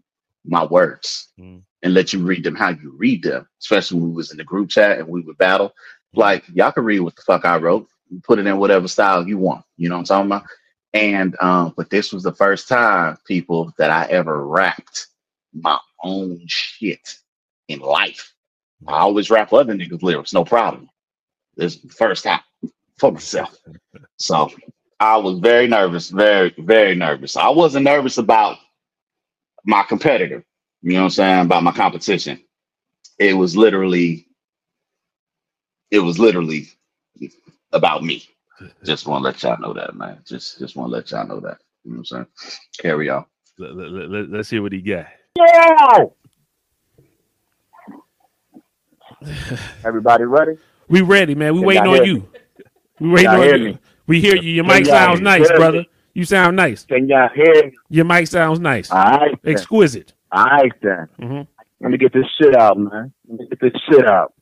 [0.47, 1.63] my words Mm.
[1.83, 4.43] and let you read them how you read them, especially when we was in the
[4.45, 5.73] group chat and we would battle.
[6.13, 7.87] Like y'all can read what the fuck I wrote,
[8.23, 9.65] put it in whatever style you want.
[9.77, 10.43] You know what I'm talking about?
[10.93, 15.07] And um, but this was the first time, people, that I ever rapped
[15.53, 17.17] my own shit
[17.67, 18.33] in life.
[18.87, 20.89] I always rap other niggas' lyrics, no problem.
[21.57, 22.41] This first time
[22.99, 23.57] for myself.
[24.19, 24.49] So
[24.99, 27.37] I was very nervous, very, very nervous.
[27.37, 28.57] I wasn't nervous about
[29.67, 30.45] my competitor,
[30.83, 32.41] you know what I'm saying, about my competition.
[33.19, 34.27] It was literally,
[35.91, 36.69] it was literally
[37.73, 38.23] about me.
[38.85, 40.19] Just want to let y'all know that, man.
[40.25, 41.59] Just just want to let y'all know that.
[41.85, 42.27] You know what I'm saying?
[42.79, 43.25] Carry on.
[43.59, 45.07] Let, let, let, let's hear what he got.
[45.37, 46.05] Yeah.
[49.85, 50.57] Everybody ready?
[50.89, 51.55] We ready, man.
[51.55, 52.29] We Can waiting on you.
[52.99, 53.59] We waiting on you.
[53.63, 53.79] me?
[54.07, 54.51] We hear you.
[54.51, 55.85] Your Can mic sounds nice, brother.
[55.85, 55.89] me?
[56.17, 56.21] Brother.
[56.21, 56.85] You sound nice.
[56.85, 57.77] Can y'all hear me?
[57.89, 58.91] Your mic sounds nice.
[58.91, 59.37] All right.
[59.43, 59.53] Then.
[59.53, 60.13] Exquisite.
[60.31, 61.07] All right, then.
[61.19, 61.41] hmm
[61.81, 63.13] Let me get this shit out, man.
[63.27, 64.33] Let me get this shit out.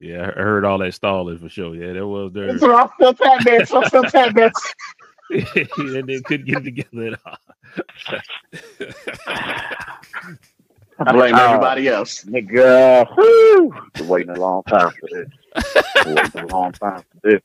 [0.00, 1.74] Yeah, I heard all that stalling for sure.
[1.74, 2.58] Yeah, that was there.
[2.58, 3.72] So I'm still tap dance.
[3.72, 4.74] I'm still tap dance.
[5.30, 7.38] and they couldn't get it together at all.
[10.98, 12.24] I blame Uh, everybody else.
[12.24, 15.28] Nigga, whoo, been waiting a long time for this.
[16.04, 17.40] Been waiting a long time for this.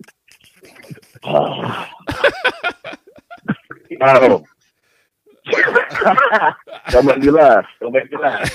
[1.23, 1.87] Oh.
[6.89, 7.65] Don't make me laugh.
[7.81, 8.49] Don't make me laugh.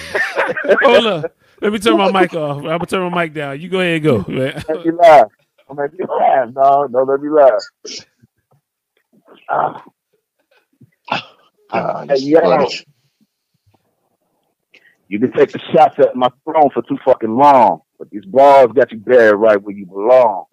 [0.83, 1.33] Hold up.
[1.61, 2.59] Let me turn my mic off.
[2.59, 3.61] I'm gonna turn my mic down.
[3.61, 4.65] You go ahead and go, man.
[4.69, 5.29] Don't make me laugh.
[5.69, 6.49] Don't make me laugh.
[6.55, 7.63] No, don't let me laugh.
[11.73, 12.67] Ah, Hey, this yo.
[15.09, 18.73] you can take the shots at my throne for too fucking long, but these balls
[18.75, 20.47] got you buried right where you belong.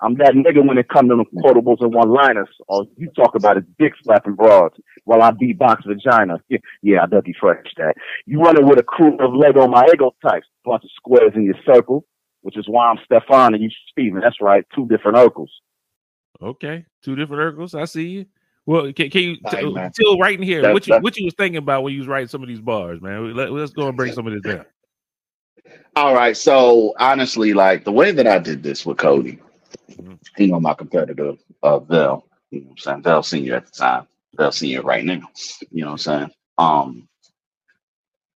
[0.00, 2.48] I'm that nigga when it comes to them quotables and one-liners.
[2.68, 4.74] All you talk about is dick slapping broads
[5.04, 6.38] while I beatbox vagina.
[6.48, 7.94] Yeah, yeah, I Dougie Fresh that.
[8.26, 11.54] You running with a crew of Lego my ego types, bunch of squares in your
[11.64, 12.04] circle,
[12.42, 14.20] which is why I'm Stefan and you Steven.
[14.20, 15.48] That's right, two different Urkels.
[16.42, 17.74] Okay, two different Urkels.
[17.78, 18.26] I see you.
[18.66, 19.92] Well, can, can you Hey, t- man.
[19.92, 22.08] tell right in here That- what you what you was thinking about when you was
[22.08, 23.34] writing some of these bars, man?
[23.34, 24.66] Let, us go and break some of this down.
[25.94, 26.36] All right.
[26.36, 29.38] So honestly, like the way that I did this with Cody.
[30.38, 31.80] You know, my competitor, uh,
[32.50, 33.02] you know what I'm saying?
[33.02, 35.28] Vel Senior at the time, Vel Senior right now,
[35.70, 36.30] you know what I'm saying?
[36.58, 37.08] Um,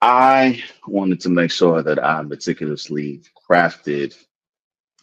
[0.01, 4.15] I wanted to make sure that I meticulously crafted,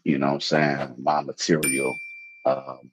[0.03, 1.93] you know what I'm saying, my material
[2.45, 2.91] um,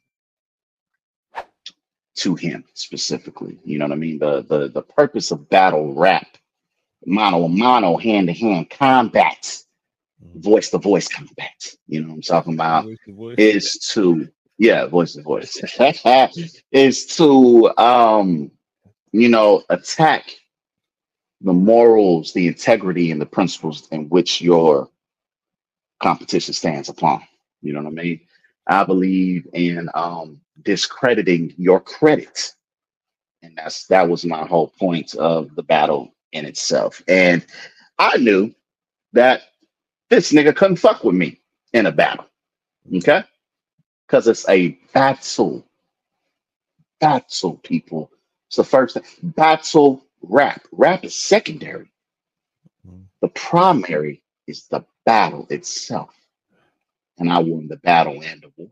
[2.17, 3.59] to him specifically.
[3.65, 4.19] You know what I mean?
[4.19, 6.27] The the the purpose of battle rap,
[7.07, 9.63] mano a mano, hand to hand combat.
[10.37, 11.75] Voice to voice combat.
[11.87, 12.85] You know what I'm talking about?
[12.85, 13.35] Voice to voice.
[13.39, 15.59] Is to yeah, voice to voice.
[16.73, 18.51] is to um,
[19.13, 20.31] you know, attack
[21.41, 24.91] the morals, the integrity, and the principles in which your
[26.01, 27.23] competition stands upon.
[27.63, 28.21] You know what I mean?
[28.67, 32.55] I believe in um, discrediting your credit,
[33.43, 37.03] and that's that was my whole point of the battle in itself.
[37.09, 37.45] And
[37.99, 38.55] I knew
[39.13, 39.43] that
[40.11, 41.41] this nigga couldn't fuck with me
[41.73, 42.27] in a battle,
[42.97, 43.25] okay?
[44.07, 45.65] Because it's a battle,
[47.01, 48.11] battle, people.
[48.49, 49.05] It's the first thing.
[49.23, 50.67] Battle rap.
[50.73, 51.91] Rap is secondary.
[52.87, 53.07] Mhm.
[53.21, 56.15] The primary is the battle itself.
[57.19, 58.71] And I won the battle and the war.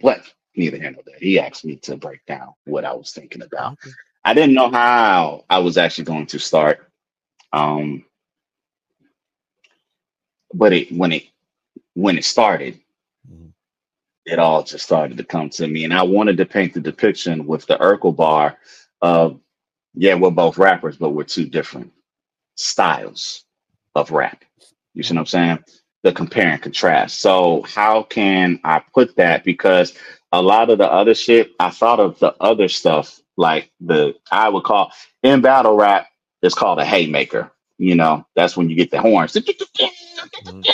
[0.00, 1.18] But neither here nor there.
[1.18, 3.78] He asked me to break down what I was thinking about.
[4.24, 6.90] I didn't know how I was actually going to start.
[7.52, 8.04] Um,
[10.54, 11.24] but it when it
[11.94, 12.80] when it started,
[13.30, 13.52] Mhm.
[14.26, 15.84] it all just started to come to me.
[15.84, 18.58] And I wanted to paint the depiction with the Urkel bar
[19.02, 19.40] of
[19.94, 21.92] yeah, we're both rappers, but we're two different
[22.56, 23.44] styles
[23.94, 24.44] of rap.
[24.94, 25.58] You see what I'm saying?
[26.04, 27.20] The compare and contrast.
[27.20, 29.44] So how can I put that?
[29.44, 29.94] Because
[30.32, 34.48] a lot of the other shit, I thought of the other stuff like the I
[34.50, 34.92] would call
[35.22, 36.08] in battle rap,
[36.42, 37.52] it's called a haymaker.
[37.78, 39.36] You know, that's when you get the horns
[40.44, 40.66] Mhm.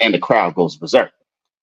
[0.00, 1.12] and the crowd goes berserk.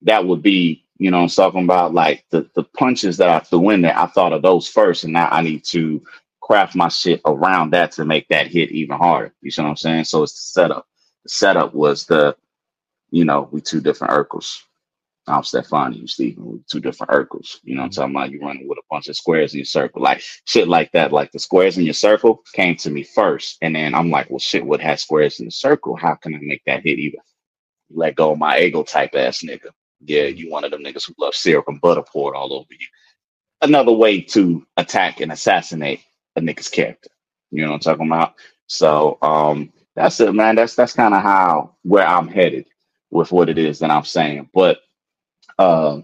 [0.04, 3.72] That would be, you know, I'm talking about like the the punches that I threw
[3.72, 3.98] in there.
[3.98, 6.04] I thought of those first, and now I need to
[6.42, 9.34] craft my shit around that to make that hit even harder.
[9.42, 10.06] You see what I'm saying?
[10.06, 10.88] So it's the setup.
[11.24, 12.36] The setup was the,
[13.12, 14.64] you know, we two different Urkels.
[15.28, 17.60] I'm Stefani, you Stephen, we two different Urkels.
[17.64, 18.32] You know what I'm talking about?
[18.32, 21.14] You running with a bunch of squares in your circle, like shit like that.
[21.14, 23.58] Like the squares in your circle came to me first.
[23.64, 25.98] And then I'm like, well, shit, what has squares in the circle?
[25.98, 27.22] How can I make that hit even?
[27.92, 29.72] Let go of my ego type ass nigga.
[30.02, 32.88] Yeah, you one of them niggas who love syrup and butter poured all over you.
[33.62, 36.02] Another way to attack and assassinate
[36.38, 37.10] a nigga's character.
[37.52, 38.36] You know what I'm talking about?
[38.68, 40.56] So um that's it, man.
[40.56, 42.68] That's that's kind of how where I'm headed
[43.12, 44.50] with what it is that I'm saying.
[44.54, 44.80] But
[45.60, 46.02] uh,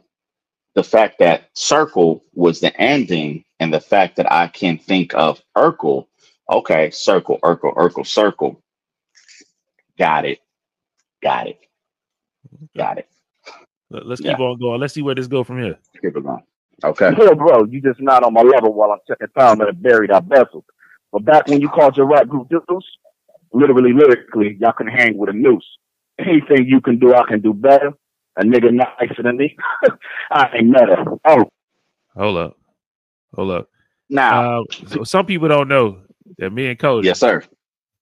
[0.76, 5.42] the fact that circle was the ending, and the fact that I can think of
[5.58, 6.08] Urkel,
[6.52, 8.62] okay, circle, Urkel, Urkel, circle.
[10.00, 10.40] Got it.
[11.24, 11.60] Got it.
[12.78, 13.10] Got it.
[13.90, 14.32] Let- Let's Yeah.
[14.32, 14.80] keep on going.
[14.82, 15.78] Let's see where this go from here.
[16.02, 16.44] Keep it going.
[16.84, 17.12] Okay.
[17.20, 20.12] Yeah, bro, you just not on my level while I'm checking time at a buried
[20.12, 20.66] our vessel.
[21.12, 22.86] But back when you called your rap group Deuce,
[23.54, 25.68] literally lyrically, y'all can hang with a noose.
[26.20, 27.94] Anything you can do, I can do better.
[28.38, 29.56] A nigga nicer than me.
[30.32, 31.06] I ain't meta.
[31.26, 31.46] Oh,
[32.16, 32.58] Hold up.
[33.36, 33.70] Hold up.
[34.10, 36.00] Now, Uh, so some people don't know
[36.38, 37.44] that me and Cody, yes, sir.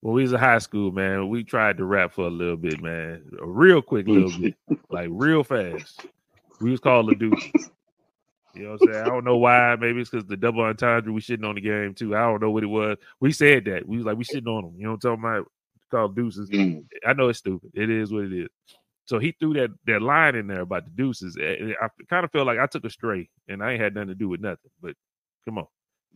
[0.01, 2.81] when we was in high school, man, we tried to rap for a little bit,
[2.81, 3.23] man.
[3.41, 4.55] A real quick little bit.
[4.89, 6.05] Like real fast.
[6.59, 7.39] We was called the Duke.
[8.53, 9.03] You know what I'm saying?
[9.05, 9.77] I don't know why.
[9.79, 12.15] Maybe it's because the double entendre we shitting on the game too.
[12.15, 12.97] I don't know what it was.
[13.21, 13.87] We said that.
[13.87, 14.73] We was like, we shitting on them.
[14.77, 15.51] You know what I'm talking about?
[15.89, 16.49] Called deuces.
[16.49, 17.71] Mm, I know it's stupid.
[17.73, 18.49] It is what it is.
[19.11, 21.35] So he threw that that line in there about the deuces.
[21.35, 24.07] and I kind of feel like I took a stray, and I ain't had nothing
[24.07, 24.71] to do with nothing.
[24.81, 24.95] But
[25.43, 25.67] come on,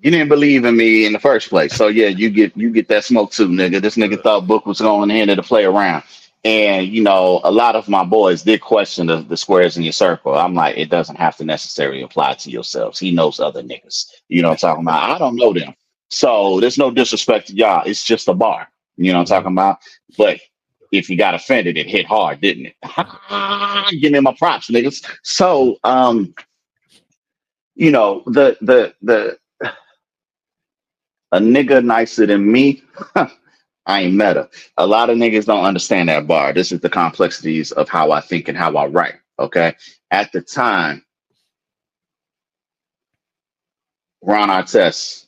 [0.02, 2.88] You didn't believe in me in the first place, so yeah, you get you get
[2.88, 3.82] that smoke too, nigga.
[3.82, 6.06] This nigga thought Book was going in there to play around,
[6.46, 9.92] and you know a lot of my boys did question the, the squares in your
[9.92, 10.34] circle.
[10.34, 12.98] I'm like, it doesn't have to necessarily apply to yourselves.
[12.98, 14.06] He knows other niggas.
[14.30, 15.10] You know what I'm talking about?
[15.10, 15.76] I don't know them,
[16.10, 17.84] so there's no disrespect to y'all.
[17.86, 18.70] It's just a bar.
[18.96, 19.44] You know what I'm mm-hmm.
[19.44, 19.80] talking about?
[20.18, 20.40] But
[20.98, 22.76] if you got offended, it hit hard, didn't it?
[24.02, 25.06] Give me my props, niggas.
[25.24, 26.34] So, um,
[27.76, 29.38] you know the the the
[31.32, 32.82] a nigga nicer than me,
[33.86, 34.50] I ain't meta.
[34.78, 36.54] A lot of niggas don't understand that bar.
[36.54, 39.16] This is the complexities of how I think and how I write.
[39.38, 39.76] Okay.
[40.12, 41.04] At the time,
[44.22, 45.25] Ron Artest,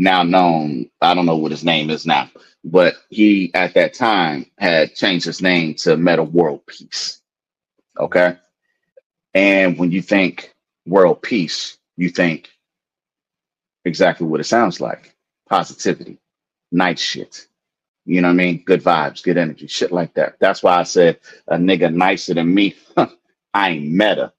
[0.00, 2.30] now known, I don't know what his name is now,
[2.64, 7.22] but he at that time had changed his name to Metta World Peace.
[7.98, 8.38] Okay.
[9.34, 10.54] And when you think
[10.86, 12.50] world peace, you think
[13.84, 15.14] exactly what it sounds like
[15.48, 16.18] positivity,
[16.72, 17.42] night shit,
[18.06, 18.64] You know what I mean?
[18.66, 20.36] Good vibes, good energy, shit like that.
[20.40, 22.76] That's why I said a nigga nicer than me.
[23.54, 24.34] I ain't meta.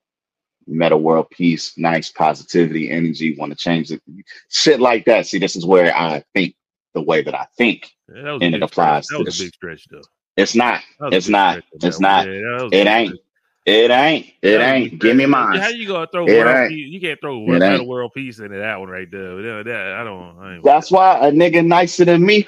[0.67, 4.01] Metta world peace, nice positivity, energy, want to change it.
[4.49, 5.27] Shit like that.
[5.27, 6.55] See, this is where I think
[6.93, 7.91] the way that I think.
[8.13, 9.17] Yeah, that And it applies stretch.
[9.17, 10.01] That was a big stretch, though.
[10.37, 10.81] It's not.
[10.99, 11.63] That It's not.
[11.73, 12.25] that It's not.
[12.25, 13.19] Yeah, that It ain't.
[13.65, 14.33] It ain't.
[14.41, 14.99] It That ain't.
[14.99, 15.59] Give me mine.
[15.59, 16.89] How you gonna throw It world peace?
[16.89, 17.87] You can't throw world, ain't.
[17.87, 19.41] world peace into that one right there.
[19.41, 20.39] That, that- I don't.
[20.39, 22.47] I That's why a nigga nicer than me.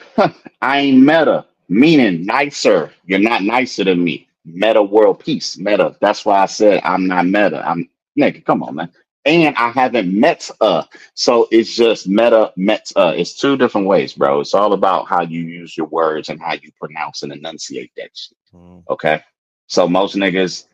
[0.61, 1.45] I ain't meta.
[1.69, 2.91] Meaning nicer.
[3.05, 4.27] You're not nicer than me.
[4.45, 5.57] Metta world peace.
[5.57, 5.95] Meta.
[6.01, 7.63] That's why I said I'm not meta.
[7.67, 7.89] I'm
[8.19, 8.43] nigga.
[8.45, 8.91] Come on, man.
[9.25, 10.83] And I haven't met uh.
[11.13, 13.13] So it's just meta met uh.
[13.15, 14.41] It's two different ways, bro.
[14.41, 18.09] It's all about how you use your words and how you pronounce and enunciate that
[18.13, 18.37] shit.
[18.53, 18.83] Mm.
[18.89, 19.23] Okay.
[19.67, 20.65] So most niggas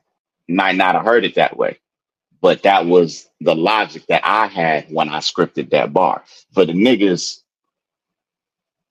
[0.47, 1.79] might not have heard it that way.
[2.41, 6.23] But that was the logic that I had when I scripted that bar.
[6.53, 7.41] For the niggas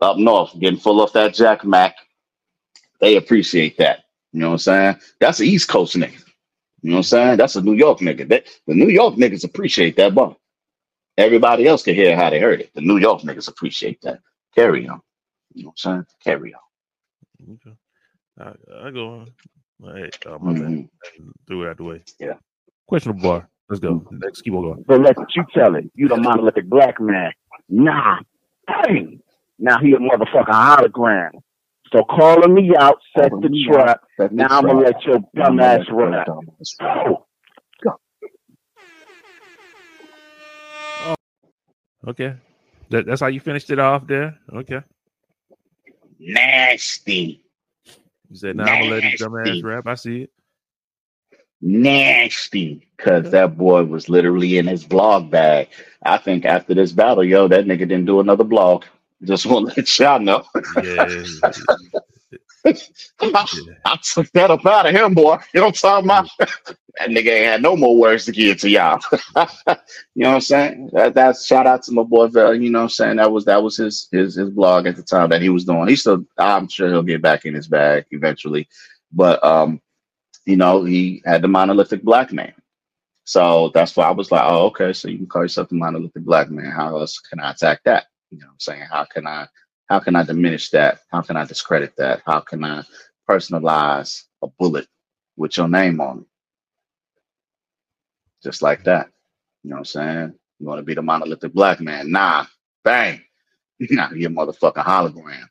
[0.01, 1.97] up north getting full off that Jack Mac,
[3.01, 4.05] they appreciate that.
[4.33, 4.97] You know what I'm saying?
[5.21, 6.23] That's an East Coast nigga.
[6.83, 7.37] You know what I'm saying?
[7.39, 8.29] That's a New York nigga.
[8.29, 10.37] That, the New York niggas appreciate that bar.
[11.19, 12.73] Everybody else can hear how they heard it.
[12.75, 14.21] The New York niggas appreciate that.
[14.55, 15.01] Carry on.
[15.55, 16.07] You know what I'm saying?
[16.25, 16.55] Carry
[17.27, 17.55] on.
[17.55, 17.77] Okay.
[18.41, 19.33] I, I go on.
[19.81, 20.17] Right.
[20.27, 20.53] Oh, my.
[20.55, 20.89] Mhm.
[21.49, 22.03] Threw it out the way.
[22.21, 22.35] Yeah.
[22.89, 23.51] Questionable bar.
[23.69, 24.07] Let's go.
[24.23, 24.85] Let's keep on going.
[24.89, 25.91] So let you tell it.
[25.95, 27.33] You the monolithic black man.
[27.69, 28.19] Nah.
[28.85, 29.21] Dang.
[29.59, 31.31] Now he a motherfucking hologram.
[31.93, 34.01] So calling me out, set the trap.
[34.21, 34.95] Set the Now I'm gonna trap.
[34.95, 36.27] let your Now dumb I'ma ass let your rap.
[36.27, 37.07] dumb ass rap.
[37.83, 37.91] Go.
[41.07, 41.15] Oh.
[42.09, 42.35] Okay.
[42.91, 44.39] That, that's how you finished it off there.
[44.53, 44.81] Okay.
[46.19, 47.45] Nasty.
[48.31, 49.63] You said, "Now I'm gonna let his dumbass Nasty.
[49.63, 50.31] rap." I see it.
[51.61, 52.87] Nasty.
[52.99, 55.69] Cause that boy was literally in his blog bag.
[56.03, 58.85] I think after this battle, yo, that nigga didn't do another blog.
[59.25, 60.45] Just want to let y'all know.
[60.83, 61.23] Yeah.
[63.25, 65.39] I took that up out of him, boy.
[65.55, 66.29] You know what I'm talking about?
[66.99, 69.01] that nigga ain't had no more words to give to y'all.
[69.13, 69.23] you
[70.17, 70.91] know what I'm saying?
[70.93, 72.55] That, that's shout out to my boy Vel.
[72.55, 73.17] You know what I'm saying?
[73.17, 75.89] That was that was his his his blog at the time that he was doing.
[75.89, 78.69] He still I'm sure he'll get back in his bag eventually.
[79.13, 79.81] But um,
[80.45, 82.53] you know, he had the monolithic black man.
[83.25, 86.25] So that's why I was like, oh, okay, so you can call yourself the monolithic
[86.25, 86.71] black man.
[86.71, 88.07] How else can I attack that?
[88.31, 88.87] You know what I'm saying?
[88.91, 89.49] How can I
[89.89, 91.01] how can I diminish that?
[91.13, 92.23] How can I discredit that?
[92.27, 92.85] How can I
[93.29, 94.89] personalize a bullet
[95.37, 96.27] with your name on it?
[98.43, 99.11] Just like that.
[99.65, 100.35] You know what I'm saying?
[100.61, 102.11] You want to be the monolithic black man?
[102.13, 102.47] Nah,
[102.85, 103.23] bang.
[103.91, 105.45] Nah, you're a motherfucking hologram.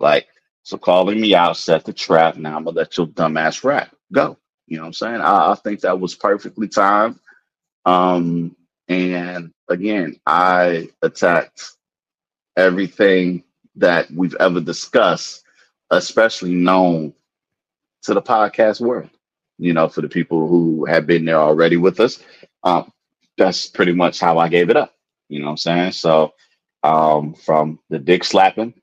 [0.00, 0.28] Like,
[0.64, 2.36] so calling me out, set the trap.
[2.36, 4.38] Now I'm gonna let your dumbass rap go.
[4.66, 5.20] You know what I'm saying?
[5.22, 7.18] I, I think that was perfectly timed.
[7.86, 8.56] Um,
[8.88, 11.76] and again, I attacked
[12.58, 13.44] everything
[13.76, 15.44] that we've ever discussed,
[15.90, 17.14] especially known
[18.02, 19.10] to the podcast world.
[19.58, 22.22] You know, for the people who have been there already with us,
[22.64, 22.92] um,
[23.38, 24.94] that's pretty much how I gave it up.
[25.28, 25.92] You know what I'm saying?
[25.92, 26.34] So,
[26.82, 28.74] um, from the dick slapping,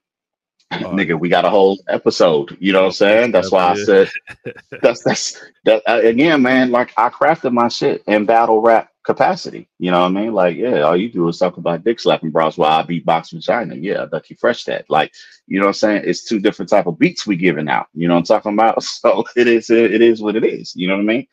[0.79, 2.57] nigga, we got a whole episode.
[2.59, 3.31] You know what I'm saying?
[3.31, 4.09] That's why I said
[4.81, 6.71] that's that's that uh, again, man.
[6.71, 9.69] Like I crafted my shit in battle rap capacity.
[9.77, 10.33] You know what I mean?
[10.33, 13.75] Like, yeah, all you do is talk about dick slapping bras while I beatbox vagina.
[13.75, 14.89] Yeah, Ducky Fresh that.
[14.89, 15.13] Like,
[15.47, 16.03] you know what I'm saying?
[16.05, 17.87] It's two different type of beats we giving out.
[17.93, 18.83] You know what I'm talking about?
[19.05, 20.75] So it is it is what it is.
[20.75, 21.27] You know what I mean?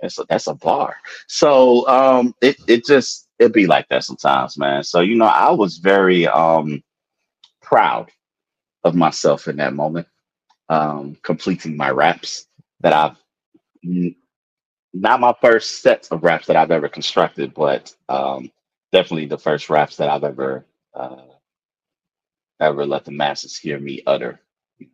[0.00, 0.96] That's a, that's a bar.
[1.28, 4.82] So um, it it just it be like that sometimes, man.
[4.84, 6.82] So you know, I was very um
[7.60, 8.10] proud
[8.84, 10.06] of myself in that moment,
[10.68, 12.46] um, completing my raps
[12.80, 13.16] that I've
[13.84, 14.14] n-
[14.92, 18.50] not my first set of raps that I've ever constructed, but um,
[18.92, 20.64] definitely the first raps that I've ever
[20.94, 21.16] uh,
[22.60, 24.40] ever let the masses hear me utter.
[24.78, 24.86] Yeah.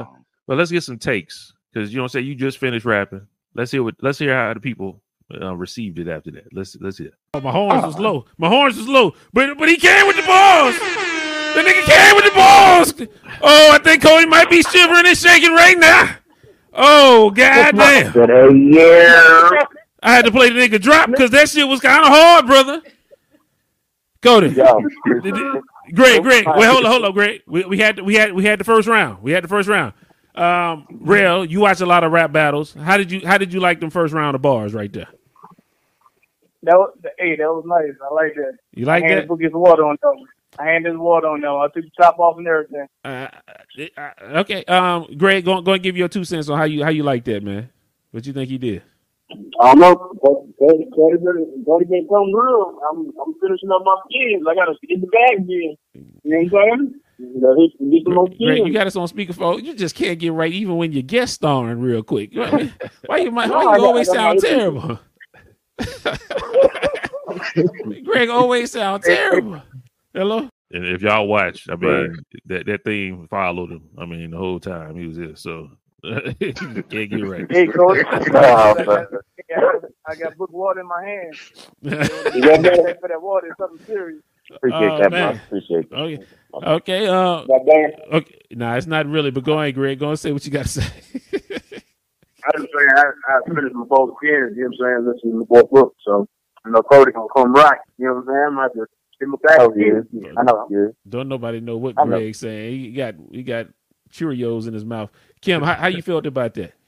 [0.00, 3.26] Um, Well, let's get some takes because you don't say you just finished rapping.
[3.54, 3.96] Let's hear what.
[4.00, 5.02] Let's hear how the people
[5.40, 6.52] uh, received it after that.
[6.52, 7.10] Let's let's hear.
[7.34, 8.24] Oh, my horns was low.
[8.38, 10.74] My horns was low, but but he came with the balls.
[11.54, 12.94] The nigga came with the balls.
[13.42, 16.16] Oh, I think Cody might be shivering and shaking right now.
[16.72, 18.12] Oh goddamn!
[18.12, 18.28] Said,
[18.74, 19.64] yeah.
[20.02, 22.82] I had to play the nigga drop because that shit was kind of hard, brother.
[24.22, 24.80] Cody, Yo.
[25.22, 27.42] Did it- Greg, Greg, wait, hold on, hold on, Greg.
[27.48, 29.22] We, we had we had we had the first round.
[29.22, 29.92] We had the first round.
[30.36, 32.72] Um, Rail, you watch a lot of rap battles.
[32.74, 35.08] How did you how did you like them first round of bars right there?
[36.62, 37.96] That was, hey, that was nice.
[38.08, 38.52] I like that.
[38.74, 39.32] You like I handed that?
[39.32, 40.14] Boogie some water on them.
[40.58, 41.54] I handed him water on them.
[41.54, 42.86] I took the top off and everything.
[43.04, 43.28] Uh,
[43.96, 46.90] uh, okay, um, Greg, go go and give your two cents on how you how
[46.90, 47.70] you like that, man.
[48.10, 48.82] What you think he did?
[49.60, 49.94] I don't know.
[50.20, 51.16] Cody Cody
[51.84, 52.78] been coming real.
[52.90, 54.44] I'm I'm finishing up my kids.
[54.48, 55.76] I gotta get the bag again.
[55.94, 56.94] You know what I'm saying?
[57.18, 59.62] You know, he can get some more Greg, you got us on speakerphone.
[59.62, 62.30] You just can't get right even when you guest starring real quick.
[62.34, 62.72] Why,
[63.06, 64.98] why you might No, why you got- always sound terrible?
[68.04, 69.62] Greg always sound terrible.
[70.14, 70.48] Hello.
[70.72, 73.88] And if y'all watch, I mean that that thing followed him.
[73.98, 75.70] I mean the whole time he was here, so
[76.04, 77.46] can't get right.
[77.50, 77.98] Hey, coach.
[78.06, 79.06] Oh, I, got,
[80.06, 81.34] I got book water in my hand.
[81.82, 82.98] You got that?
[83.00, 84.22] for that water something serious.
[84.54, 85.34] Appreciate Oh, that, man.
[85.34, 85.42] man.
[85.46, 85.96] Appreciate that.
[85.96, 86.26] okay.
[86.54, 87.06] Okay.
[87.06, 87.44] Uh.
[88.12, 88.38] Okay.
[88.52, 89.30] Nah, it's not really.
[89.30, 89.98] But go ahead, Greg.
[89.98, 90.82] Go and say what you got to say.
[92.42, 95.14] I just saying, I, I finished my both again, you know what I'm saying?
[95.14, 96.26] Listening to the both books, so
[96.64, 98.46] I know Cody gonna come right, you know what I'm saying?
[98.46, 98.90] I might just
[99.20, 99.58] give him back.
[99.60, 100.00] Oh, yeah.
[100.38, 100.66] I know.
[100.70, 100.86] Yeah.
[101.08, 102.18] Don't nobody know what I know.
[102.18, 102.80] Greg's saying.
[102.80, 103.66] He got he got
[104.12, 105.10] Cheerios in his mouth.
[105.40, 106.72] Kim, how, how you felt about that?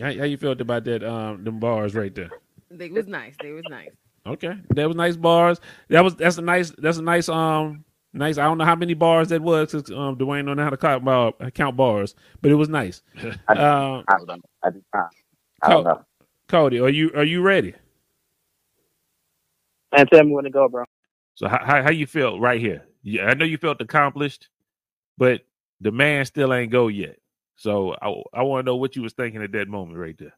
[0.00, 1.02] How, how you felt about that?
[1.02, 2.30] Um, them bars right there.
[2.70, 3.34] They was nice.
[3.42, 3.90] They was nice.
[4.26, 5.60] Okay, that was nice bars.
[5.88, 8.38] That was that's a nice that's a nice um nice.
[8.38, 9.72] I don't know how many bars that was.
[9.72, 13.02] 'cause, um, Dwayne don't know how to count, uh, count bars, but it was nice.
[13.48, 15.02] I, Um, I, don't- I, I,
[15.62, 16.04] I don't know.
[16.48, 17.74] Cody, are you are you ready?
[19.96, 20.84] Man, tell me when to go, bro.
[21.36, 22.84] So how how, how you felt right here?
[23.02, 24.48] Yeah, I know you felt accomplished,
[25.18, 25.42] but
[25.80, 27.18] the man still ain't go yet.
[27.56, 30.34] So I I want to know what you was thinking at that moment right there.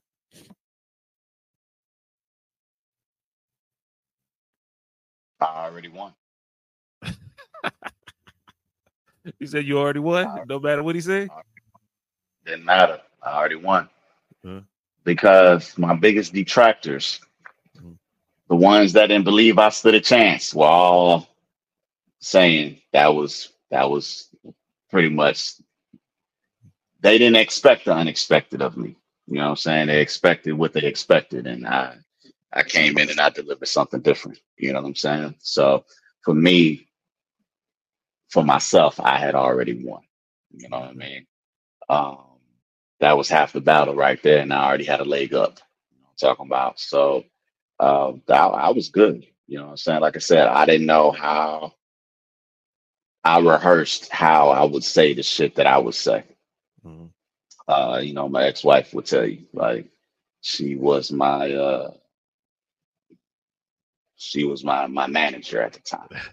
[5.41, 6.15] I already won.
[9.41, 11.31] He said you already won, no matter what he said.
[12.47, 13.01] Didn't matter.
[13.23, 13.89] I already won.
[14.45, 14.61] Huh.
[15.05, 17.21] Because my biggest detractors.
[18.51, 21.29] The ones that didn't believe I stood a chance, were all
[22.21, 24.29] saying that was that was
[24.91, 25.55] pretty much
[27.01, 28.97] they didn't expect the unexpected of me.
[29.29, 29.89] You know what I'm saying?
[29.89, 31.97] They expected what they expected, and I
[32.53, 34.39] I came in and I delivered something different.
[34.59, 35.37] You know what I'm saying?
[35.41, 35.85] So
[36.25, 36.89] for me,
[38.31, 40.03] for myself, I had already won.
[40.53, 41.27] You know what I mean?
[41.89, 42.19] Um,
[43.01, 45.61] that was half the battle right there, and I already had a leg up.
[45.93, 46.81] You know talking about.
[46.81, 47.25] So
[47.81, 49.27] uh, I, I was good.
[49.49, 50.03] You know what I'm saying?
[50.03, 51.75] Like I said, I didn't know how
[53.25, 56.25] I rehearsed how I would say the shit that I would say.
[56.87, 57.11] Mhm.
[57.69, 59.89] Uh, you know, my ex-wife would tell you, like,
[60.43, 61.93] she was my uh
[64.17, 66.09] she was my my manager at the time.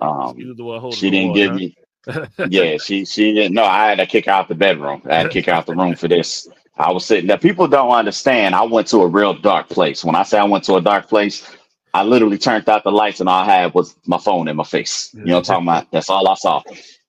[0.00, 1.76] Um, You was the one holding she didn't give me
[2.44, 3.54] yeah, she she didn't.
[3.54, 5.02] No, I had to kick out the bedroom.
[5.06, 6.48] I had to kick out the room for this.
[6.76, 7.38] I was sitting there.
[7.38, 8.54] People don't understand.
[8.54, 10.04] I went to a real dark place.
[10.04, 11.48] When I say I went to a dark place,
[11.94, 14.64] I literally turned out the lights and all I had was my phone in my
[14.64, 15.14] face.
[15.24, 15.92] You know what I'm talking about?
[15.92, 16.62] That's all I saw.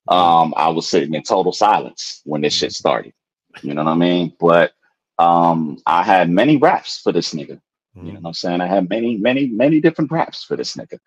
[0.07, 3.13] Um, I was sitting in total silence when this shit started.
[3.61, 4.33] You know what I mean?
[4.39, 4.73] But
[5.19, 7.59] um, I had many raps for this nigga.
[8.01, 8.61] You know what I'm saying?
[8.61, 10.99] I had many, many, many different raps for this nigga.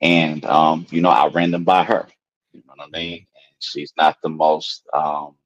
[0.00, 2.06] And um, you know, I ran them by her.
[2.52, 3.14] You know what I mean?
[3.18, 5.36] And she's not the most um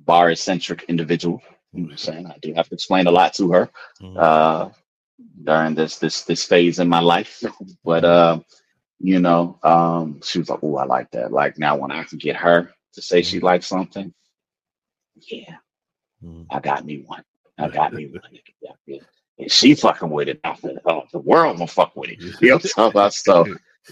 [0.00, 1.42] bar centric individual.
[1.72, 2.26] You know what I'm saying?
[2.26, 3.70] I do have to explain a lot to her
[4.02, 4.16] Mhm.
[4.16, 4.70] uh
[5.44, 7.42] during this this this phase in my life.
[7.84, 8.40] But uh,
[9.00, 11.32] you know, um, she was like, Oh, I like that.
[11.32, 14.12] Like now when I can get her to say she likes something,
[15.16, 15.56] yeah,
[16.24, 16.46] Mhm.
[16.50, 17.22] I got me one.
[17.58, 18.22] I got me one.
[19.40, 20.40] And she fucking with it.
[20.60, 22.18] Said, oh, the world gonna fuck with it.
[22.40, 23.14] You know what I'm talking about?
[23.14, 23.46] So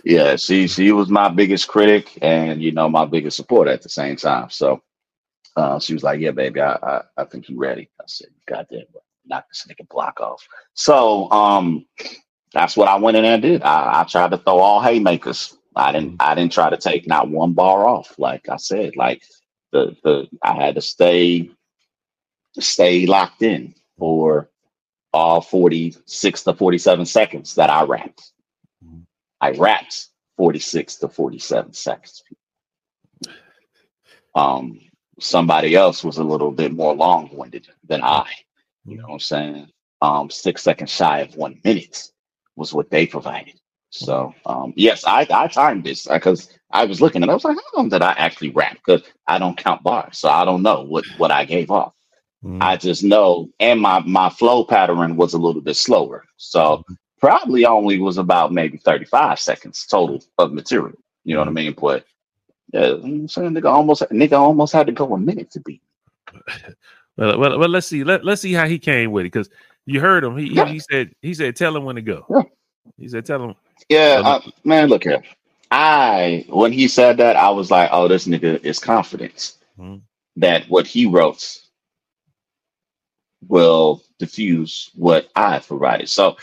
[0.05, 3.89] yeah, she she was my biggest critic and you know my biggest supporter at the
[3.89, 4.51] same time.
[4.51, 4.83] So
[5.57, 8.85] uh, she was like, "Yeah, baby, I I, I think you ready." I said, "Goddamn,
[9.25, 11.87] knock this nigga block off." So um,
[12.53, 13.63] that's what I went in and did.
[13.63, 15.57] I, I tried to throw all haymakers.
[15.75, 18.19] I didn't I didn't try to take not one bar off.
[18.19, 19.23] Like I said, like
[19.73, 21.51] the the I had to stay
[22.59, 24.51] stay locked in for
[25.13, 28.33] all 46 to 47 seconds that I rapped.
[29.41, 32.23] I rapped 46 to 47 seconds.
[34.35, 34.81] Um,
[35.21, 38.29] somebody else was a little bit more long-winded than I.
[38.85, 39.69] You know what I'm saying?
[40.03, 42.11] Um, six seconds shy of one minute
[42.57, 43.59] was what they provided.
[43.91, 47.57] So um, yes, I I timed this because I was looking and I was like,
[47.57, 48.75] how long did I actually rap?
[48.75, 51.95] Because I don't count bars, so I don't know what what I gave off.
[52.45, 52.63] Mhm.
[52.63, 56.85] I just know, and my my flow pattern was a little bit slower, so
[57.19, 60.99] probably only was about maybe 35 seconds total of material.
[61.25, 61.75] You know what I mean?
[61.81, 62.05] But
[62.77, 65.51] yeah, you know what I'm saying nigga almost nigga almost had to go a minute
[65.53, 65.83] to beat.
[67.17, 68.05] Well, well, well, let's see.
[68.05, 69.49] Let, let's see how he came with it because
[69.87, 70.37] you heard him.
[70.37, 70.67] He, he Yeah.
[70.67, 72.27] he said he said tell him when to go.
[72.29, 72.43] Yeah.
[72.99, 73.55] He said tell him.
[73.89, 75.23] Yeah, So uh, man, look here.
[75.71, 80.03] I when he said that, I was like, oh, this nigga is confident Mhm.
[80.37, 81.59] that what he wrote
[83.49, 86.09] will diffuse what I provided.
[86.09, 86.37] So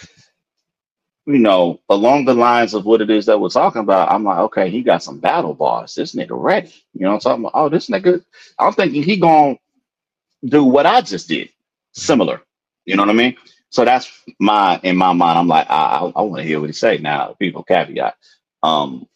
[1.28, 4.40] you know, along the lines of what it is that we're talking about, I'm like,
[4.40, 5.96] okay, he got some battle bars.
[5.96, 6.74] This nigga ready.
[6.94, 7.54] You know what I'm talking about?
[7.56, 8.24] Oh, this nigga,
[8.60, 9.58] I'm thinking he gonna
[10.46, 11.50] do what I just did,
[11.94, 12.42] similar.
[12.86, 13.38] You know what I mean?
[13.70, 15.40] So that's my in my mind.
[15.40, 17.36] I'm like, I I, I want to hear what he say now.
[17.40, 18.16] People caveat.
[18.64, 19.08] Um,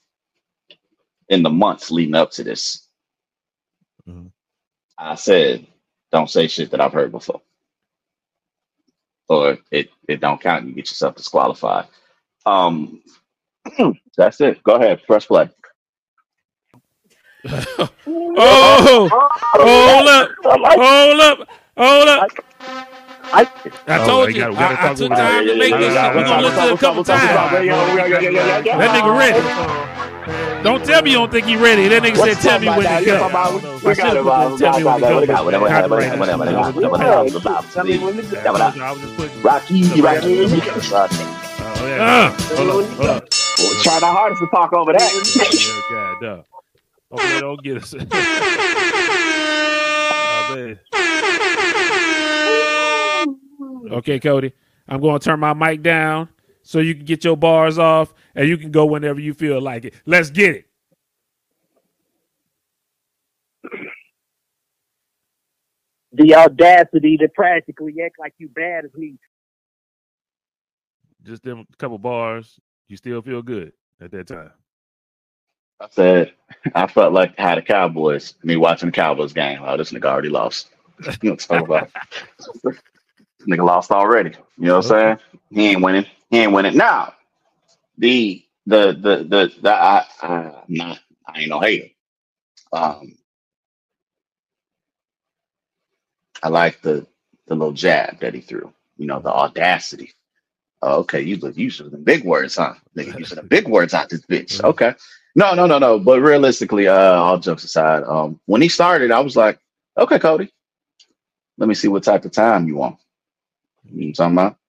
[1.30, 2.88] in the months leading up to this,
[4.08, 4.32] Mhm.
[4.98, 5.68] I said,
[6.12, 7.42] don't say shit that I've heard before,
[9.30, 10.68] or it it don't count.
[10.68, 11.88] You get yourself disqualified.
[12.46, 13.04] Um,
[14.18, 14.64] that's it.
[14.64, 15.50] Go ahead, press play.
[18.38, 19.12] oh,
[19.62, 20.32] hold up,
[20.76, 22.26] hold up, hold up.
[23.34, 23.48] I,
[23.88, 25.96] I Oh, told we you, gotta- gotta I, I took time to make this.
[26.14, 27.52] We're gonna listen a couple yeah, yeah, times.
[28.78, 29.50] That nigga ready.
[30.64, 31.88] Don't tell me you don't think he ready.
[31.88, 33.24] That nigga said, tell me when to go.
[33.24, 34.60] I we- should've put got it, it.
[34.60, 35.44] Tell me when to Whatever, go.
[35.46, 36.20] whatever, whatever, Copyright.
[36.20, 37.68] whatever, whatever, I was whatever, just whatever, putting- whatever.
[37.72, 38.38] Tell me when to go.
[38.38, 39.42] I was I was just putting.
[39.42, 40.46] Rocky, Rocky,
[41.80, 42.04] Oh, yeah.
[42.04, 43.30] Uh, hold up, hold up.
[43.84, 45.12] Trying our hardest to talk over that.
[45.54, 46.42] Yeah, God, duh.
[47.12, 47.94] Hopefully don't get us.
[50.50, 50.80] Oh, man.
[53.92, 54.54] Okay, Cody.
[54.88, 56.30] I'm going to turn my mic down
[56.68, 59.86] so you can get your bars off and you can go whenever you feel like
[59.86, 59.94] it.
[60.06, 60.66] Let's get it.
[66.14, 69.16] The audacity to practically act like you bad as me.
[71.24, 72.60] Just them couple bars.
[72.90, 74.52] You still feel good at that time.
[75.80, 76.34] I said,
[76.76, 79.60] I felt like how the Cowboys, me watching the Cowboys game.
[79.64, 80.70] Oh, this nigga already lost.
[81.00, 81.92] you know what I'm talking about?
[83.48, 84.32] Nigga lost already.
[84.58, 85.20] You know what I'm saying?
[85.52, 86.06] He ain't winning.
[86.32, 86.76] He ain't it.
[86.76, 87.14] Now,
[87.98, 91.90] the the the the, the I, I I'm not I ain't no hater.
[92.74, 93.18] Um
[96.44, 97.08] I like the
[97.48, 98.74] the little jab that he threw.
[98.98, 100.14] You know, the audacity.
[100.82, 102.76] Oh, okay, you look you using big words, huh?
[102.98, 104.64] Nigga using the big words out this bitch.
[104.64, 104.96] Okay.
[105.36, 106.00] No, no, no, no.
[106.00, 109.60] But realistically, uh, all jokes aside, um, when he started, I was like,
[109.98, 110.52] okay, Cody,
[111.58, 112.98] let me see what type of time you want.
[113.86, 114.67] You know what I'm talking about?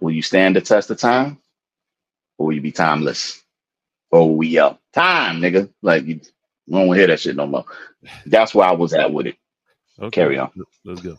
[0.00, 1.38] Will you stand the test of time?
[2.38, 3.42] Or will you be timeless?
[4.10, 5.70] Or will we yell, time, nigga?
[5.82, 6.16] Like you
[6.70, 7.64] don't want to hear that shit no more.
[8.26, 9.36] That's where I was at with it.
[10.00, 10.10] Okay.
[10.12, 10.52] Carry on.
[10.84, 11.18] Let's go.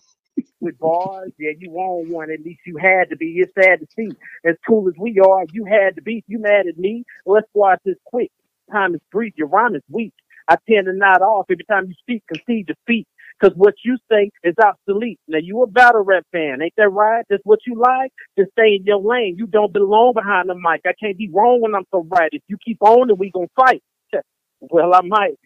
[0.61, 2.31] with bars, yeah, you won one.
[2.31, 3.35] At least you had to be.
[3.39, 4.17] It's sad to see.
[4.45, 6.23] As cool as we are, you had to be.
[6.27, 7.05] You mad at me?
[7.25, 8.31] Let's watch this quick.
[8.71, 9.33] Time is brief.
[9.37, 10.13] Your rhyme is weak.
[10.49, 13.07] I tend to nod off every time you speak, concede defeat.
[13.41, 15.19] Cause what you say is obsolete.
[15.27, 17.25] Now you a battle rap fan, ain't that right?
[17.29, 18.11] That's what you like?
[18.37, 19.35] Just stay in your lane.
[19.37, 20.81] You don't belong behind the mic.
[20.85, 22.29] I can't be wrong when I'm so right.
[22.31, 23.83] If you keep on, then we gonna fight.
[24.61, 25.39] Well, I might.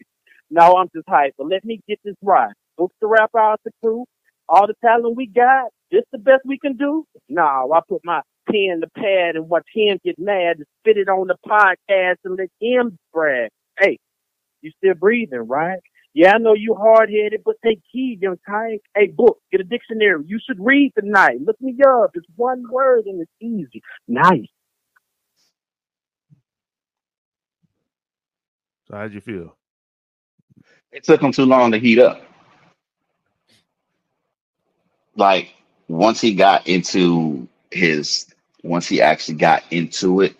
[0.50, 1.34] No, I'm just hype.
[1.38, 2.52] But let me get this right.
[2.78, 4.04] Books the rap out the crew.
[4.48, 7.04] All the talent we got, this the best we can do?
[7.28, 10.98] No, I put my pen to the pad and watch him get mad and spit
[10.98, 13.50] it on the podcast and let him brag.
[13.78, 13.98] Hey,
[14.62, 15.80] you still breathing, right?
[16.16, 18.82] Yeah, I know you hard headed, but take heed, young tyke.
[18.96, 20.24] Hey, book, get a dictionary.
[20.26, 21.38] You should read tonight.
[21.46, 22.12] Look me up.
[22.16, 23.82] It's one word and it's easy.
[24.08, 24.48] Nice.
[28.88, 29.56] So how'd you feel?
[30.92, 32.22] It took him too long to heat up.
[35.16, 35.54] Like
[35.88, 38.26] once he got into his,
[38.64, 40.36] once he actually got into it,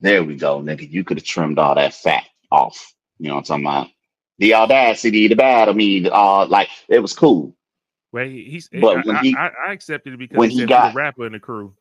[0.00, 0.90] there we go, nigga.
[0.90, 2.94] You could have trimmed all that fat off.
[3.18, 3.99] You know what I'm talking about?
[4.40, 7.54] The audacity, the battle, me, uh, like it was cool.
[8.12, 8.68] Well, he, he's.
[8.68, 11.26] But I, when I- he- I, I accepted it because when he got- a rapper
[11.26, 11.74] in the crew.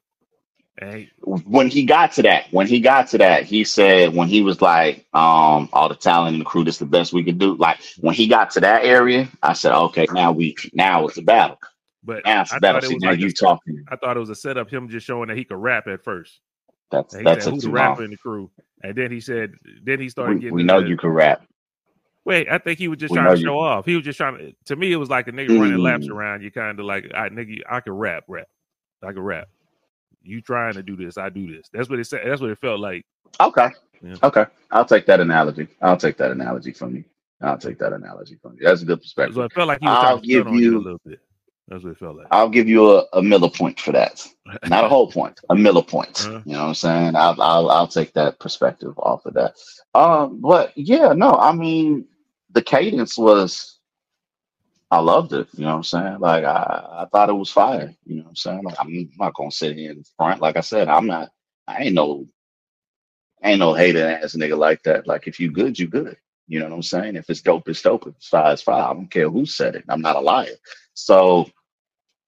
[0.80, 4.42] Hey, when he got to that, when he got to that, he said when he
[4.42, 7.56] was like, um, all the talent in the crew, this the best we could do.
[7.56, 11.22] Like when he got to that area, I said, okay, now we now it's a
[11.22, 11.60] battle.
[12.02, 12.82] but Now it's I a battle.
[12.82, 13.84] See, was now like you a, talking.
[13.90, 14.70] I thought it was a setup.
[14.70, 16.40] Him just showing that he could rap at first.
[16.92, 18.06] That's he said, "Who's the too rapper long.
[18.06, 18.50] in the crew?"
[18.82, 20.56] And then he said, then he started We, getting.
[20.56, 21.46] we know into- you can rap.
[22.30, 23.86] Wait, I think he was just trying to you- show off.
[23.86, 24.54] He was just trying to.
[24.66, 26.12] To me, it was like a nigga running laps Mm.
[26.12, 28.48] around you, kind of like, "I nigga, I can rap, rap,
[29.02, 29.48] I can rap."
[30.22, 31.18] You trying to do this?
[31.18, 31.70] I do this.
[31.74, 32.22] That's what it said.
[32.28, 33.04] That's what it felt like.
[33.40, 33.70] Okay.
[34.04, 34.16] Yeah.
[34.22, 34.46] Okay.
[34.70, 35.68] I'll take that analogy.
[35.82, 37.04] I'll take that analogy from you.
[37.42, 38.60] I'll take that analogy from you.
[38.64, 39.34] That's a good perspective.
[39.34, 41.20] So it felt like he was I'll trying to give on you a little bit.
[41.68, 42.28] That's what it felt like.
[42.32, 44.24] I'll give you a, a Miller point for that.
[44.70, 46.26] Not a whole point, a Miller point.
[46.28, 46.42] Uh-huh.
[46.46, 47.16] You know what I'm saying?
[47.16, 49.56] I'll, I'll I'll take that perspective off of that.
[49.96, 52.06] Um, but yeah, no, I mean
[52.52, 53.80] the cadence was
[54.92, 55.48] I loved it.
[55.54, 56.20] You know what I'm saying?
[56.20, 57.94] Like I, I thought it was fire.
[58.06, 58.64] You know what I'm saying?
[58.64, 60.42] Like I'm not gonna sit here in front.
[60.42, 61.30] Like I said, I'm not
[61.68, 62.28] I ain't no
[63.44, 65.08] ain't no hater ass nigga like that.
[65.08, 66.18] Like if you good, you good.
[66.48, 67.16] You know what I'm saying?
[67.16, 68.08] If it's dope, it's dope.
[68.08, 68.84] If it's fire, it's fire.
[68.84, 69.86] I don't care who said it.
[69.88, 70.56] I'm not a liar.
[70.96, 71.50] So,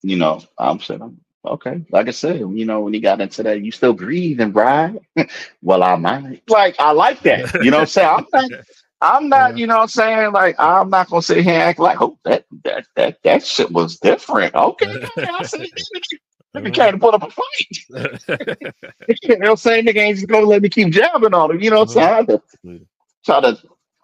[0.03, 1.85] you know, I'm saying okay.
[1.91, 4.95] Like I said, you know, when he got into that, you still breathing, right?
[5.63, 6.43] well, I might.
[6.49, 7.51] Like, I like that.
[7.59, 8.09] You know what I'm saying?
[8.09, 8.51] I'm not,
[9.01, 10.31] I'm not, you know what I'm saying?
[10.31, 13.71] Like, I'm not gonna sit here and act like, oh, that that that that shit
[13.71, 14.53] was different.
[14.53, 15.71] Okay, I see.
[16.55, 18.23] Nigga came to put up a fight.
[19.23, 19.85] you know what I'm saying?
[19.85, 21.61] Nigga ain't just gonna let me keep jabbing on him.
[21.61, 22.25] You know what I'm uh-huh.
[22.25, 22.41] saying?
[22.63, 22.85] Had to
[23.25, 23.57] try to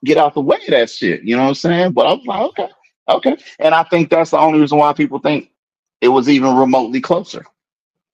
[0.04, 1.24] get out the way of that shit.
[1.24, 1.92] You know what I'm saying?
[1.92, 2.70] But I was like, okay,
[3.10, 3.38] okay.
[3.60, 5.52] And I think that's the only reason why people think
[6.02, 7.46] it was even remotely closer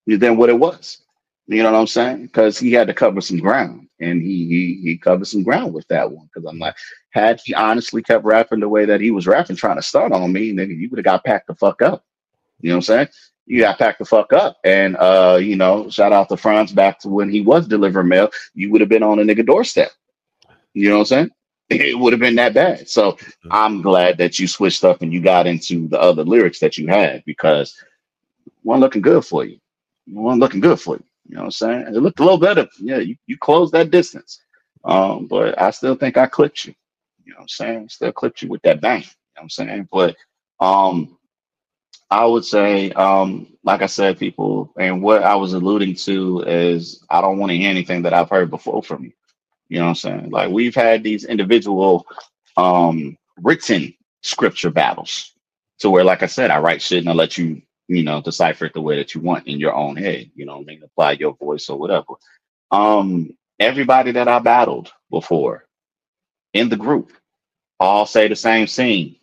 [0.08, 1.03] than what it was.
[1.48, 2.28] You know what I'm saying?
[2.28, 5.88] Because he had to cover some ground, and he he he covered some ground with
[5.90, 6.30] that one.
[6.34, 6.76] Because I'm like,
[7.10, 10.32] had he honestly kept rapping the way that he was rapping, trying to start on
[10.32, 12.06] me, nigga, you would have got packed the fuck up.
[12.61, 13.07] You know what I'm saying?
[13.45, 14.57] You got packed the fuck up.
[14.64, 18.32] And uh, you know, shout out to Franz back to when he was delivering mail,
[18.53, 19.91] you would have been on a nigga doorstep.
[20.74, 21.30] You know what I'm saying?
[21.70, 22.88] It would have been that bad.
[22.88, 23.18] So
[23.49, 26.88] I'm glad that you switched up and you got into the other lyrics that you
[26.88, 27.76] had because
[28.61, 29.60] one looking good for you.
[30.06, 31.03] One looking good for you.
[31.28, 31.82] You know what I'm saying?
[31.90, 32.68] It looked a little better.
[32.80, 34.41] Yeah, you, you closed that distance.
[34.86, 36.76] Um, but I still think I clipped you.
[37.26, 37.90] You know what I'm saying?
[37.90, 39.02] Still clipped you with that bang.
[39.02, 39.90] You know what I'm saying?
[39.91, 40.18] But
[40.60, 41.10] um
[42.10, 47.04] I would say, um, like I said, people, and what I was alluding to is
[47.10, 49.12] I don't want to hear anything that I've heard before from you.
[49.70, 50.30] You know what I'm saying?
[50.32, 52.06] Like we've had these individual
[52.58, 53.94] um written
[54.24, 55.34] scripture battles
[55.80, 58.66] to where, like I said, I write shit and I let you, you know, decipher
[58.66, 61.14] it the way that you want in your own head, you know, I mean, apply
[61.14, 62.14] your voice or whatever.
[62.72, 65.66] Um, everybody that I battled before
[66.54, 67.12] in the group
[67.80, 69.16] all say the same thing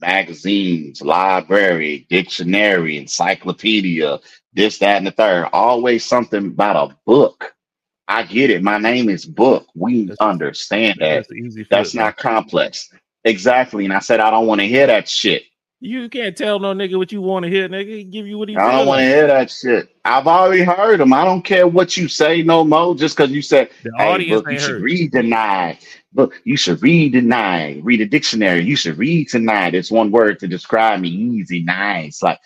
[0.00, 4.18] magazines, library, dictionary, encyclopedia,
[4.52, 5.48] this, that, and the third.
[5.52, 7.54] Always something about a book.
[8.08, 8.62] I get it.
[8.62, 9.66] My name is Book.
[9.74, 11.26] We understand that.
[11.28, 11.68] That's.
[11.70, 12.92] That's not complex.
[13.24, 13.84] Exactly.
[13.84, 15.44] And I said, I don't want to hear that shit.
[15.80, 17.88] You can't tell no nigga what you want to hear, nigga.
[17.88, 19.94] He give you what he I don't want to hear that shit.
[20.04, 21.12] I've already heard them.
[21.12, 22.94] I don't care what you say no more.
[22.94, 24.82] Just because you said, The hey, audience book, you should heard.
[24.82, 25.86] read tonight.
[26.12, 27.80] Book, you should read tonight.
[27.84, 28.64] Read a dictionary.
[28.64, 29.74] You should read tonight.
[29.74, 31.10] It's one word to describe me.
[31.10, 32.22] Easy, nice.
[32.22, 32.40] Like,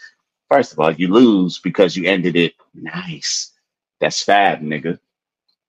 [0.48, 3.52] first of all, you lose because you ended it nice.
[4.01, 4.98] That's fab, nigga.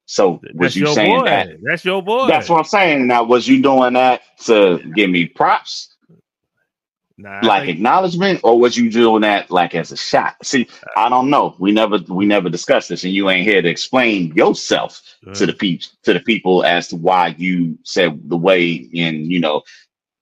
[0.07, 1.25] So was That's you saying boy.
[1.25, 1.49] that?
[1.61, 2.27] That's your boy.
[2.27, 3.07] That's what I'm saying.
[3.07, 5.90] Now, was you doing that to give me props?
[7.17, 10.35] Nah, like think- acknowledgement or was you doing that like as a shot?
[10.43, 11.55] See uh, i don't know.
[11.59, 15.01] We never we never discussed this and you ain't here to explain yourself
[15.33, 19.39] to the people to the people as to why you said the way and you
[19.39, 19.63] know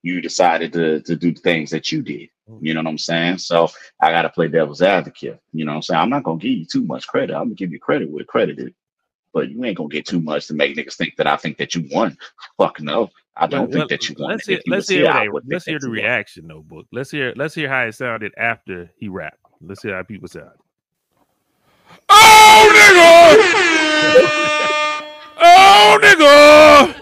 [0.02, 2.30] you decided to to do the things that you did.
[2.50, 2.60] Mm.
[2.62, 3.38] You know what i'm saying?
[3.38, 3.70] So
[4.02, 5.40] i gotta play devil's advocate.
[5.54, 6.02] You know what i'm saying?
[6.02, 7.36] I'm not gonna give you too much credit.
[7.36, 8.72] I'm gonna give you credit where credit is.
[9.32, 11.76] But you ain't gonna get too much to make niggas think that i think that
[11.76, 12.18] you won.
[12.58, 14.74] Fuck no i don't Well, think well, that you won Let's If hear.
[14.74, 15.12] Let's hear.
[15.14, 16.86] here, they- let's hear the you reaction, though, book.
[16.92, 17.34] Let's hear.
[17.36, 19.38] Let's hear how it sounded after he rapped.
[19.62, 20.52] Let's hear how people sound.
[22.10, 24.30] Oh nigga!
[25.42, 26.96] oh nigga!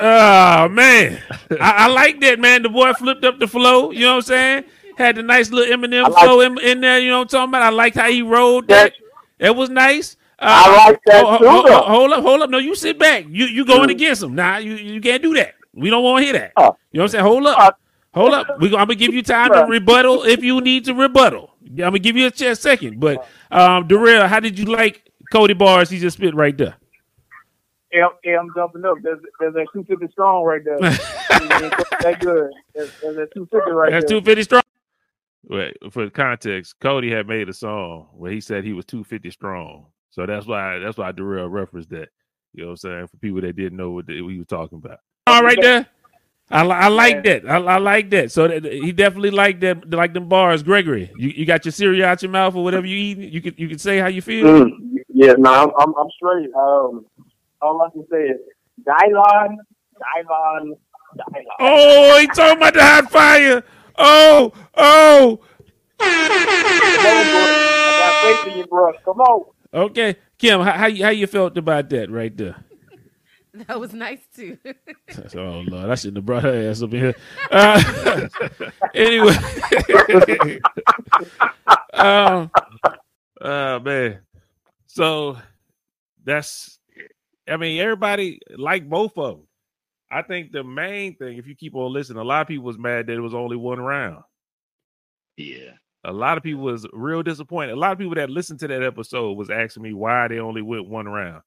[0.00, 1.20] Oh man,
[1.60, 2.62] I, I like that man.
[2.62, 3.90] The boy flipped up the flow.
[3.90, 4.64] You know what I'm saying?
[4.96, 6.98] Had the nice little Eminem like- flow in, in there.
[7.00, 7.62] You know what I'm talking about?
[7.62, 8.92] I liked how he rolled that.
[9.40, 10.16] It was nice.
[10.40, 12.50] Uh, I like that ho- too, ho- ho- hold up, hold up.
[12.50, 13.24] No, you sit back.
[13.28, 14.34] You you going against him.
[14.34, 15.54] Nah, you, you can't do that.
[15.74, 16.52] We don't want to hear that.
[16.56, 16.76] Oh.
[16.92, 17.24] You know what I'm saying?
[17.24, 17.80] Hold Uh, up.
[18.14, 18.46] Hold up.
[18.60, 21.54] We, I'm gonna give you time to rebuttal if you need to rebuttal.
[21.66, 23.00] I'm gonna give you a chance second.
[23.00, 26.76] But um Darrell, how did you like Cody bars he just spit right there?
[27.92, 28.96] Yeah, yeah, I'm jumping up.
[29.02, 30.78] There's, there's that 250 strong right there.
[30.80, 32.50] that good.
[32.74, 34.00] There's, there's that 250 right there.
[34.00, 34.20] That's there.
[34.20, 34.62] 250 strong.
[35.44, 39.86] Wait, for context, Cody had made a song where he said he was 250 strong.
[40.10, 42.08] So that's why that's why Darrell referenced that.
[42.54, 43.06] You know what I'm saying?
[43.08, 44.98] For people that didn't know what, the, what he was talking about.
[45.26, 45.86] All right there.
[46.50, 47.48] I, I like that.
[47.48, 48.32] I, I like that.
[48.32, 50.62] So that, he definitely liked that, like them bars.
[50.62, 53.18] Gregory, you, you got your cereal out your mouth or whatever you eat.
[53.18, 54.46] You can you can say how you feel.
[54.46, 54.70] Mm,
[55.08, 56.48] yeah, no, I'm, I'm I'm straight.
[56.54, 57.04] Um,
[57.60, 58.40] all I can say is
[58.82, 59.56] Dylon,
[60.00, 60.70] Dylon,
[61.18, 61.44] Dylon.
[61.60, 63.62] Oh, he talking about the hot fire.
[63.98, 65.40] Oh, oh.
[65.98, 67.42] Come on, bro.
[67.44, 68.92] I got faith in you, bro.
[69.04, 69.44] Come on.
[69.72, 72.56] Okay, Kim, how how you, how you felt about that right there?
[73.66, 74.56] That was nice too.
[75.34, 77.14] Oh Lord, I shouldn't have brought her ass up in here.
[77.50, 78.28] Uh,
[78.94, 79.34] anyway,
[81.94, 82.50] um,
[83.40, 84.20] uh, man.
[84.86, 85.38] So
[86.24, 86.78] that's,
[87.48, 89.46] I mean, everybody like both of them.
[90.10, 92.78] I think the main thing, if you keep on listening, a lot of people was
[92.78, 94.22] mad that it was only one round.
[95.36, 95.72] yeah
[96.04, 97.72] A lot of people was real disappointed.
[97.72, 100.62] A lot of people that listened to that episode was asking me why they only
[100.62, 101.42] went one round,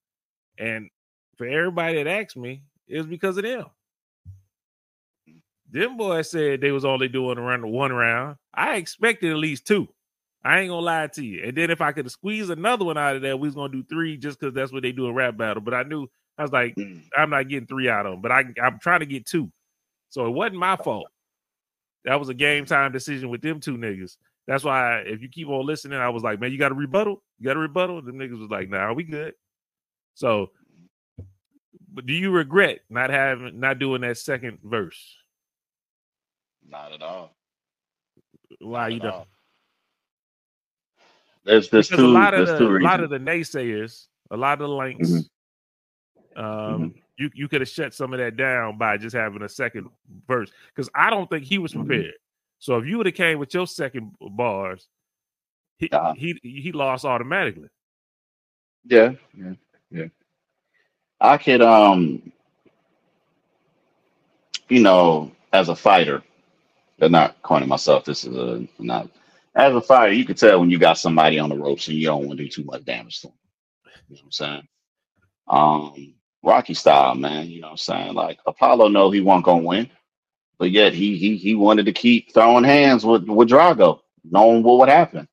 [0.58, 0.90] and
[1.38, 3.66] for everybody that asked me, it was because of them.
[5.72, 8.36] Them boys said they was only doing around one round.
[8.54, 9.88] I expected at least two.
[10.44, 11.44] I ain't gonna lie to you.
[11.46, 13.84] And then if I could squeeze another one out of there, we was gonna do
[13.84, 15.62] three just because that's what they do in rap battle.
[15.62, 16.08] But I knew
[16.38, 17.04] I was like, Mm.
[17.16, 19.52] I'm not getting three out of them, but I I'm trying to get two.
[20.10, 21.08] So it wasn't my fault.
[22.04, 24.18] That was a game time decision with them two niggas.
[24.48, 27.24] That's why if you keep on listening, I was like, man, you got a rebuttal?
[27.40, 28.02] You got a rebuttal?
[28.02, 29.34] The niggas was like, nah, we good.
[30.16, 30.52] So,
[31.94, 35.16] but do you regret not having not doing that second verse?
[36.68, 37.36] Not at all.
[38.60, 39.12] Why Not you don't?
[39.12, 39.28] all.
[41.44, 44.70] There's there's because a lot of the, a lot of the naysayers, a lot of
[44.70, 45.10] the links,
[46.38, 46.74] Mhm.
[46.76, 49.90] um, you you could have shut some of that down by just having a second
[50.28, 50.52] verse.
[50.68, 51.86] Because I don't think he was Mhm.
[51.88, 52.14] prepared.
[52.62, 54.88] So if you would have came with your second bars,
[55.80, 56.14] he Uh-huh.
[56.16, 57.70] he he lost automatically.
[58.86, 59.54] Yeah, yeah,
[59.90, 60.06] yeah.
[61.20, 62.32] I could um
[64.70, 66.24] you know, as a fighter,
[67.02, 69.10] I'm not calling myself this is a not
[69.56, 72.06] as a fighter, you could tell when you got somebody on the ropes and you
[72.06, 73.36] don't want to do too much damage to them.
[74.10, 74.68] You know what I'm saying?
[75.48, 76.14] Um
[76.44, 77.50] Rocky style, man.
[77.50, 78.14] You know what I'm saying?
[78.14, 79.90] Like Apollo know he won't gonna win,
[80.62, 84.78] but yet he he he wanted to keep throwing hands with with Drago, knowing what
[84.78, 85.28] would happen.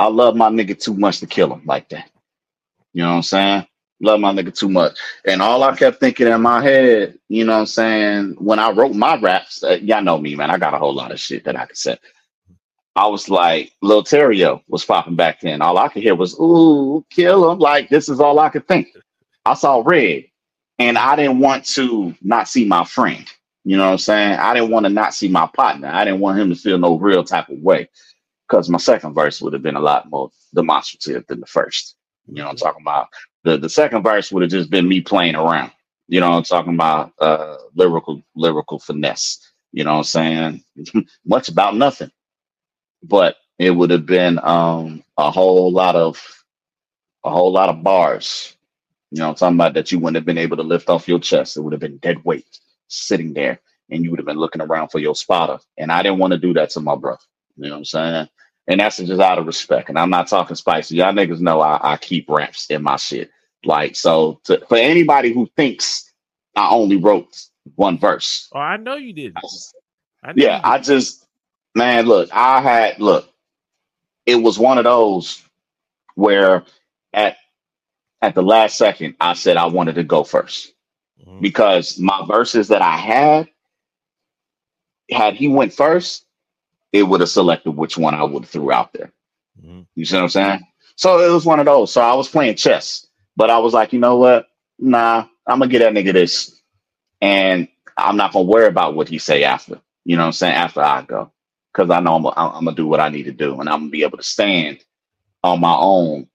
[0.00, 2.10] I love my nigga too much to kill him like that.
[2.92, 3.66] You know what I'm saying?
[4.00, 4.98] Love my nigga too much.
[5.28, 8.72] And all I kept thinking in my head, you know what I'm saying, when I
[8.72, 10.50] wrote my raps, uh, y'all know me, man.
[10.50, 11.96] I got a whole lot of shit that I could say.
[12.96, 15.62] I was like, Lil Terrio was popping back then.
[15.62, 17.60] All I could hear was, ooh, kill him.
[17.60, 18.88] Like, this is all I could think.
[19.44, 20.24] I saw red
[20.80, 23.24] and I didn't want to not see my friend.
[23.66, 24.34] You know what I'm saying?
[24.38, 25.88] I didn't want to not see my partner.
[25.88, 27.90] I didn't want him to feel no real type of way
[28.48, 31.96] because my second verse would have been a lot more demonstrative than the first.
[32.28, 33.08] You know what I'm talking about?
[33.42, 35.72] The the second verse would have just been me playing around.
[36.06, 37.12] You know what I'm talking about?
[37.20, 39.40] Uh lyrical lyrical finesse.
[39.72, 40.64] You know what I'm saying?
[41.26, 42.12] Much about nothing.
[43.02, 46.22] But it would have been um a whole lot of
[47.24, 48.56] a whole lot of bars.
[49.10, 51.08] You know what I'm talking about that you wouldn't have been able to lift off
[51.08, 51.56] your chest.
[51.56, 52.46] It would have been dead weight
[52.88, 53.60] sitting there
[53.90, 55.58] and you would have been looking around for your spotter.
[55.78, 57.20] And I didn't want to do that to my brother.
[57.56, 58.28] You know what I'm saying?
[58.68, 59.88] And that's just out of respect.
[59.88, 60.96] And I'm not talking spicy.
[60.96, 63.30] Y'all niggas know I, I keep raps in my shit.
[63.64, 66.12] Like, so to, for anybody who thinks
[66.56, 67.36] I only wrote
[67.76, 69.34] one verse, Oh, I know you did.
[69.36, 69.74] I just-
[70.24, 71.26] I know yeah, you I just,
[71.74, 73.28] man, look, I had, look,
[74.26, 75.42] it was one of those
[76.14, 76.64] where
[77.12, 77.36] at
[78.22, 80.72] at the last second I said I wanted to go first
[81.24, 81.40] Mhm.
[81.40, 83.48] because my verses that I had,
[85.10, 86.26] had he went first,
[86.92, 89.12] it would have selected which one I would have threw out there.
[89.62, 89.86] Mhm.
[89.96, 90.60] You see what I'm saying?
[90.96, 91.92] So it was one of those.
[91.92, 93.06] So I was playing chess,
[93.36, 94.48] but I was like, you know what?
[94.78, 96.60] Nah, I'm gonna get that nigga this,
[97.20, 99.80] and I'm not gonna worry about what he say after.
[100.04, 100.54] You know what I'm saying?
[100.54, 101.32] After I go,
[101.72, 103.90] because I know I'm, I'm gonna do what I need to do, and I'm gonna
[103.90, 104.84] be able to stand
[105.44, 106.28] on my own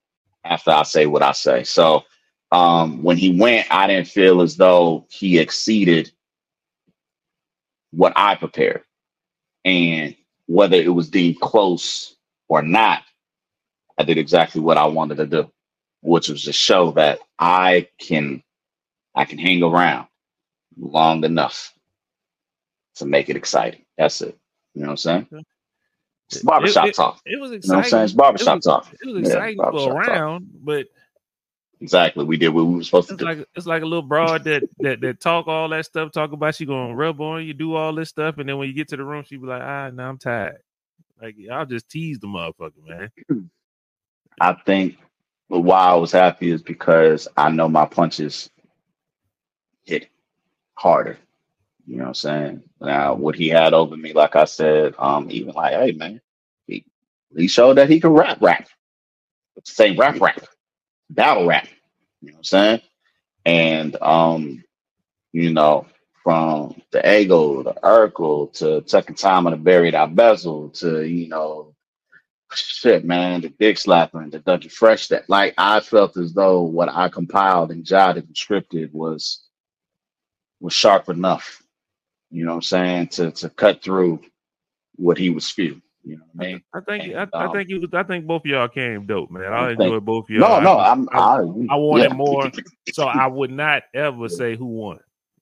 [0.44, 1.64] after I say what I say.
[1.64, 2.04] So
[2.52, 6.12] um, when he went, I didn't feel as though he exceeded
[7.92, 8.82] what I prepared,
[9.64, 10.16] and
[10.46, 12.16] whether it was deemed close
[12.48, 13.02] or not,
[13.98, 15.52] I did exactly what I wanted to do,
[16.02, 18.42] which was to show that I can
[19.14, 20.08] I can hang around
[20.78, 21.74] long enough
[22.96, 23.84] to make it exciting.
[23.98, 24.38] That's it.
[24.74, 25.28] You know what I'm saying?
[26.30, 27.20] It's It- barbershop it- talk.
[27.26, 28.04] It was You know what I'm saying?
[28.04, 28.06] exciting.
[28.06, 28.88] It's barbershop it was, talk.
[29.00, 30.24] It was Yeah, exciting for barbershop a talk.
[30.64, 30.88] but
[31.82, 32.24] Exactly.
[32.24, 33.26] We did what we were supposed to it's do.
[33.26, 36.54] like it's like a little broad that that that talk all that stuff, talk about
[36.54, 38.96] she gonna rub on you, do all this stuff, and then when you get to
[38.96, 40.58] the room, she be like, ah, no, I'm tired.
[41.20, 43.10] Like I'll just tease the motherfucker, man.
[44.40, 44.96] I think
[45.48, 48.48] why I was happy is because I know my punches
[49.82, 50.08] hit
[50.74, 51.18] harder.
[51.84, 52.62] You know what I'm saying?
[52.80, 56.20] Now, what he had over me, like I said, um, even like, hey man,
[56.68, 56.84] he,
[57.36, 58.68] he showed that he can rap rap.
[59.64, 60.44] Say rap rap,
[61.14, 61.68] battle rap.
[62.20, 62.80] You know what I'm saying?
[63.44, 64.64] And um,
[65.32, 65.86] you know,
[66.22, 71.28] from the ego, the Urkel, to taking time on the buried out bezel, to you
[71.28, 71.74] know,
[72.54, 76.88] shit, man, the dick slapping, the Dougie Fresh that like I felt as though what
[76.88, 79.42] I compiled and jotted and scripted was
[80.60, 81.62] was sharp enough,
[82.30, 84.20] you know what I'm saying, to to cut through
[84.96, 85.82] what he was spewing.
[86.04, 86.62] You know what I mean?
[86.74, 89.30] I think And, I, I um, think you I think both of y'all came dope,
[89.30, 89.52] man.
[89.52, 90.60] I I enjoyed both of y'all.
[90.60, 92.16] No, no, I'm I, I, I wanted yeah.
[92.16, 92.50] more,
[92.92, 94.98] so I would not ever say who won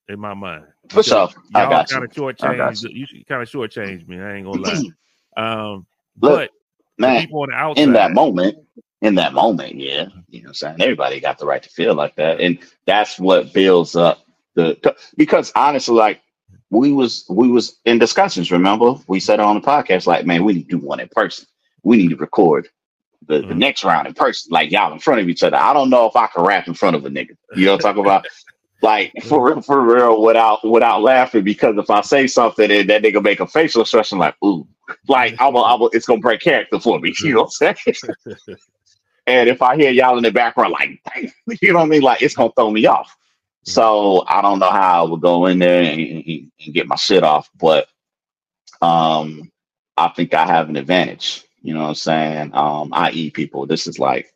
[0.09, 0.65] in my mind.
[0.91, 1.31] For sure.
[1.55, 2.87] I got kind of I shortchanged.
[2.91, 4.21] You kind of shortchanged me.
[4.21, 4.83] I ain't gonna lie.
[5.37, 5.87] Um,
[6.21, 6.51] Look, but
[6.99, 8.59] Man, people on the outside, in that moment,
[9.01, 10.77] in that moment, yeah, you know what I'm saying?
[10.81, 12.41] Everybody got the right to feel like that.
[12.41, 14.21] And that's what builds up
[14.55, 16.21] the because honestly, like
[16.71, 18.51] we was we was in discussions.
[18.53, 21.47] Remember, we said on the podcast like, man, we need to do one in person.
[21.83, 22.69] We need to record
[23.27, 23.59] the, the Mhm.
[23.59, 25.57] next round in person, like y'all in front of each other.
[25.57, 27.37] I don't know if I can rap in front of a nigga.
[27.57, 28.27] You know, what I'm talking about
[28.83, 31.45] like for real, for real, without without laughing.
[31.45, 34.67] Because if I say something and that nigga make a facial expression like, ooh,
[35.09, 37.13] like I will, I will, it's gonna break character for me.
[37.23, 38.59] You know what I'm saying?
[39.27, 41.01] and if I hear y'all in the background, like,
[41.61, 42.03] you know what I mean?
[42.03, 43.15] Like, it's gonna throw me off.
[43.65, 46.97] So I don't know how I would go in there and, and- and get my
[46.97, 47.89] shit off, but
[48.83, 49.51] um,
[49.97, 51.45] I think I have an advantage.
[51.63, 52.51] You know what I'm saying?
[52.55, 53.67] Um, I eat people.
[53.67, 54.33] This is like,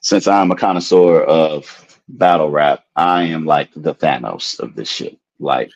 [0.00, 5.18] since I'm a connoisseur of battle rap, I am like the Thanos of this shit.
[5.40, 5.70] Like,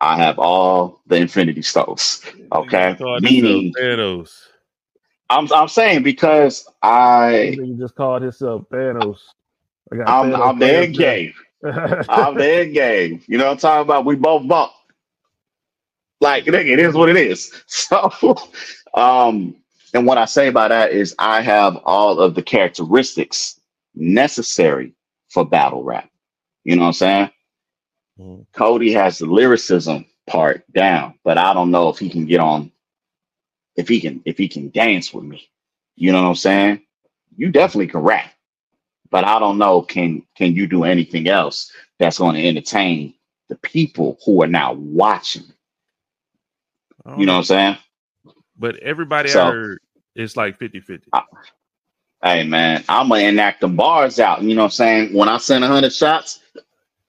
[0.00, 2.22] I have all the Infinity Stones.
[2.52, 4.32] Okay, meaning Thanos.
[5.30, 9.18] I'm I'm saying because I Nigga just called himself Thanos.
[9.92, 11.34] I got I'm Thanos I'm the end game.
[12.08, 13.22] I'm the end game.
[13.28, 14.04] You know what I'm talking about?
[14.06, 14.72] We both bump.
[16.20, 17.52] Like nigga, it is what it is.
[17.68, 18.36] So
[18.94, 19.56] um
[19.94, 23.60] and what I say by that is I have all of the characteristics
[23.94, 24.94] necessary
[25.30, 26.10] for battle rap.
[26.64, 27.30] You know what I'm saying?
[28.20, 28.46] Mhm.
[28.54, 32.72] Cody has the lyricism part down, but I don't know if he can get on
[33.76, 35.48] if he can if he can dance with me.
[35.96, 36.82] You know what I'm saying?
[37.36, 38.32] You definitely can rap,
[39.10, 43.14] but I don't know can can you do anything else that's going to entertain
[43.48, 45.44] the people who are now watching?
[47.06, 47.32] You know know.
[47.34, 47.76] what I'm saying?
[48.58, 49.78] But everybody So- I heard
[50.14, 51.10] it's like 50 50.
[52.22, 54.42] Hey man, I'm gonna enact them bars out.
[54.42, 55.14] You know what I'm saying?
[55.14, 56.40] When I send hundred shots,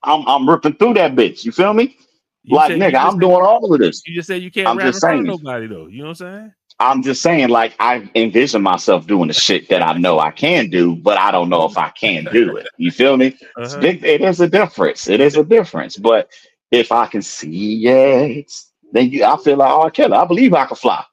[0.03, 1.43] I'm I'm ripping through that bitch.
[1.43, 1.97] You feel me?
[2.43, 4.03] You like nigga, I'm doing all of this.
[4.05, 5.23] You just said you can't I'm rap just saying.
[5.23, 5.87] nobody though.
[5.87, 6.53] You know what I'm saying?
[6.79, 10.69] I'm just saying, like I envision myself doing the shit that I know I can
[10.69, 12.69] do, but I don't know if I can do it.
[12.77, 13.35] You feel me?
[13.57, 13.79] It's Uh-huh.
[14.05, 15.07] It is a difference.
[15.09, 15.97] It is a difference.
[15.97, 16.29] But
[16.71, 18.51] if I can see it,
[18.93, 20.17] then you, I feel like oh, killer.
[20.17, 21.03] I believe I can fly.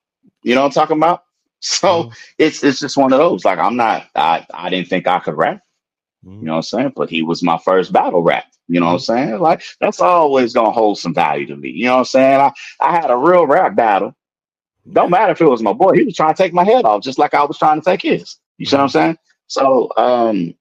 [0.43, 1.23] You know what I'm talking about?
[1.61, 2.13] So Mhm.
[2.39, 3.45] it's it's just one of those.
[3.45, 4.07] Like I'm not.
[4.15, 5.61] I I didn't think I could rap.
[6.27, 6.41] Mhm.
[6.41, 6.93] You know what I'm saying?
[6.97, 8.45] But he was my first battle rap.
[8.69, 9.39] You know what I'm saying?
[9.41, 11.71] Like that's always gonna hold some value to me.
[11.71, 12.41] You know what I'm saying?
[12.41, 14.15] I, I had a real rap battle.
[14.93, 15.95] Don't matter if it was my boy.
[15.95, 18.03] He was trying to take my head off, just like I was trying to take
[18.03, 18.37] his.
[18.59, 19.19] You see what I'm saying?
[19.49, 20.55] So um,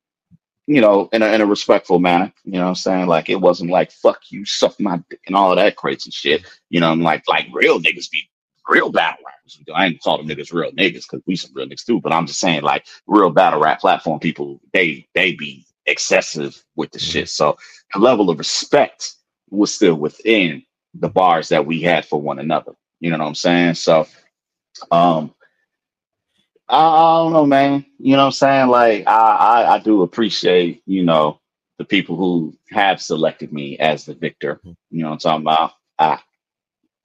[0.68, 2.32] you know, in a in a respectful manner.
[2.46, 3.08] You know what I'm saying?
[3.08, 6.46] Like it wasn't like fuck you, suck my dick and all of that crazy shit.
[6.70, 8.24] You know, I'm like like real niggas be
[8.70, 9.60] real battle rappers.
[9.76, 12.00] I ain't call them niggas real niggas because we some real niggas too.
[12.02, 16.92] But I'm just saying like real battle rap platform people, they they be excessive with
[16.92, 17.30] the shit.
[17.30, 17.58] So
[17.94, 19.14] the level of respect
[19.50, 22.74] was still within the bars that we had for one another.
[23.06, 23.76] You know what I'm saying?
[23.76, 24.08] So
[24.92, 25.34] um
[26.70, 27.86] I, I don't know, man.
[28.00, 28.68] You know what I'm saying?
[28.70, 31.40] Like I, I I do appreciate, you know,
[31.80, 34.62] the people who have selected me as the victor.
[34.92, 35.74] You know what I'm talking about?
[36.00, 36.20] I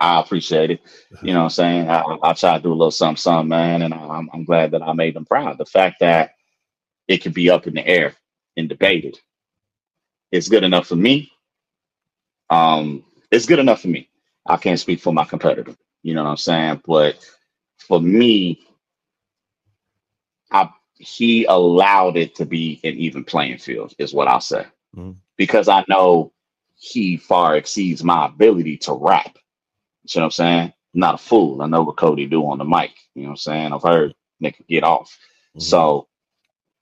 [0.00, 0.80] I appreciate it.
[1.22, 1.90] You know what I'm saying?
[1.90, 4.82] I, I try to do a little something, something, man, and I'm, I'm glad that
[4.82, 5.58] I made them proud.
[5.58, 6.32] The fact that
[7.08, 8.14] it could be up in the air
[8.56, 9.18] and debated
[10.32, 11.32] is good enough for me.
[12.50, 14.08] Um, it's good enough for me.
[14.46, 15.74] I can't speak for my competitor.
[16.02, 16.82] You know what I'm saying?
[16.86, 17.18] But
[17.78, 18.60] for me,
[20.50, 24.66] I he allowed it to be an even playing field, is what I'll say.
[24.96, 25.16] Mhm.
[25.36, 26.32] Because I know
[26.78, 29.38] he far exceeds my ability to rap.
[30.04, 30.74] You know what I'm saying?
[30.94, 31.62] I'm not a fool.
[31.62, 32.92] I know what Cody do on the mic.
[33.14, 33.72] You know what I'm saying?
[33.72, 35.18] I've heard nigga get off.
[35.56, 35.62] Mhm.
[35.62, 36.08] So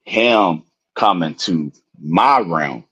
[0.05, 0.63] him
[0.95, 2.85] coming to my realm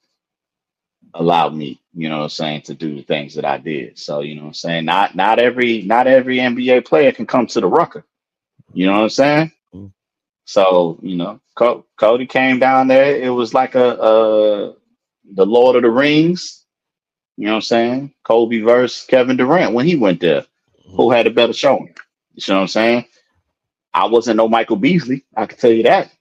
[1.13, 3.99] allowed me, you know what I'm saying, to do the things that I did.
[3.99, 4.85] So, you know what I'm saying?
[4.85, 8.05] Not not every not every NBA player can come to the rucker.
[8.73, 9.53] You know what I'm saying?
[9.75, 9.93] Mhm.
[10.45, 13.17] So, you know, Co- Cody came down there.
[13.17, 14.73] It was like a uh
[15.33, 16.65] the Lord of the Rings.
[17.37, 18.15] You know what I'm saying?
[18.25, 20.45] Kobe versus Kevin Durant when he went there.
[20.97, 21.95] Who had a better showing?
[22.35, 23.05] You know what I'm saying?
[23.93, 25.25] I wasn't no Michael Beasley.
[25.37, 26.11] I can tell you that.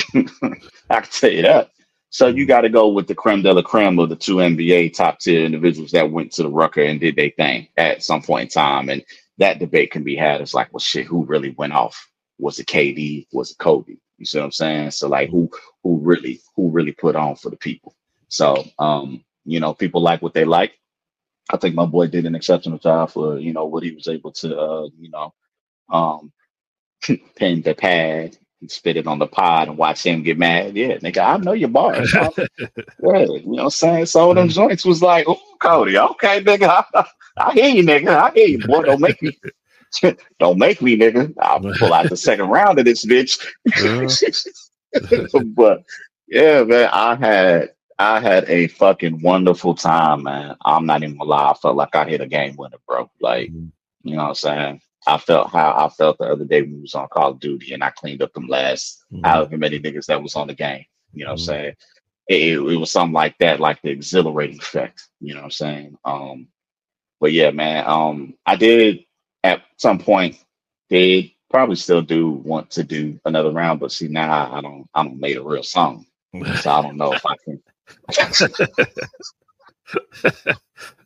[0.14, 1.70] I can tell you that.
[2.10, 4.94] So you got to go with the creme de la creme of the two NBA
[4.94, 8.44] top tier individuals that went to the Rucker and did their thing at some point
[8.44, 8.88] in time.
[8.88, 9.04] And
[9.38, 10.40] that debate can be had.
[10.40, 12.08] It's like, well, shit, who really went off?
[12.38, 13.26] Was it KD?
[13.32, 13.96] Was it Kobe?
[14.18, 14.90] You see what I'm saying?
[14.92, 15.50] So like, who
[15.82, 17.94] who really who really put on for the people?
[18.28, 20.74] So um, you know, people like what they like.
[21.52, 24.32] I think my boy did an exceptional job for you know what he was able
[24.32, 25.34] to uh, you know
[25.90, 26.32] um
[27.36, 28.36] pen the pad
[28.68, 30.76] spit it on the pod and watch him get mad.
[30.76, 32.12] Yeah, nigga, I know your bars.
[32.14, 32.28] yeah,
[32.58, 32.58] you
[33.00, 34.06] know what I'm saying?
[34.06, 36.84] So them joints was like, oh Cody, okay, nigga.
[36.94, 37.04] I,
[37.38, 38.08] I hear you, nigga.
[38.08, 38.82] I hear you, boy.
[38.82, 39.36] Don't make me
[40.38, 41.32] don't make me, nigga.
[41.40, 43.44] I'll pull out the second round of this bitch.
[45.54, 45.82] but
[46.28, 50.56] yeah, man, I had I had a fucking wonderful time, man.
[50.64, 51.50] I'm not even gonna lie.
[51.50, 53.10] I felt like I hit a game winner, bro.
[53.20, 53.70] Like, Mhm.
[54.04, 54.80] you know what I'm saying?
[55.06, 57.72] I felt how I felt the other day when we was on Call of Duty
[57.74, 59.22] and I cleaned up them last Mhm.
[59.24, 60.84] however many niggas that was on the game.
[61.12, 61.42] You know what Mhm.
[61.42, 61.74] I'm saying?
[62.28, 65.08] It, it, it was something like that, like the exhilarating effect.
[65.20, 65.98] You know what I'm saying?
[66.04, 66.48] Um,
[67.20, 67.84] but yeah, man.
[67.86, 69.04] Um, I did
[69.44, 70.36] at some point
[70.90, 75.02] did probably still do want to do another round, but see now I don't I
[75.02, 76.06] don't made a real song,
[76.54, 77.62] so I don't know if I can.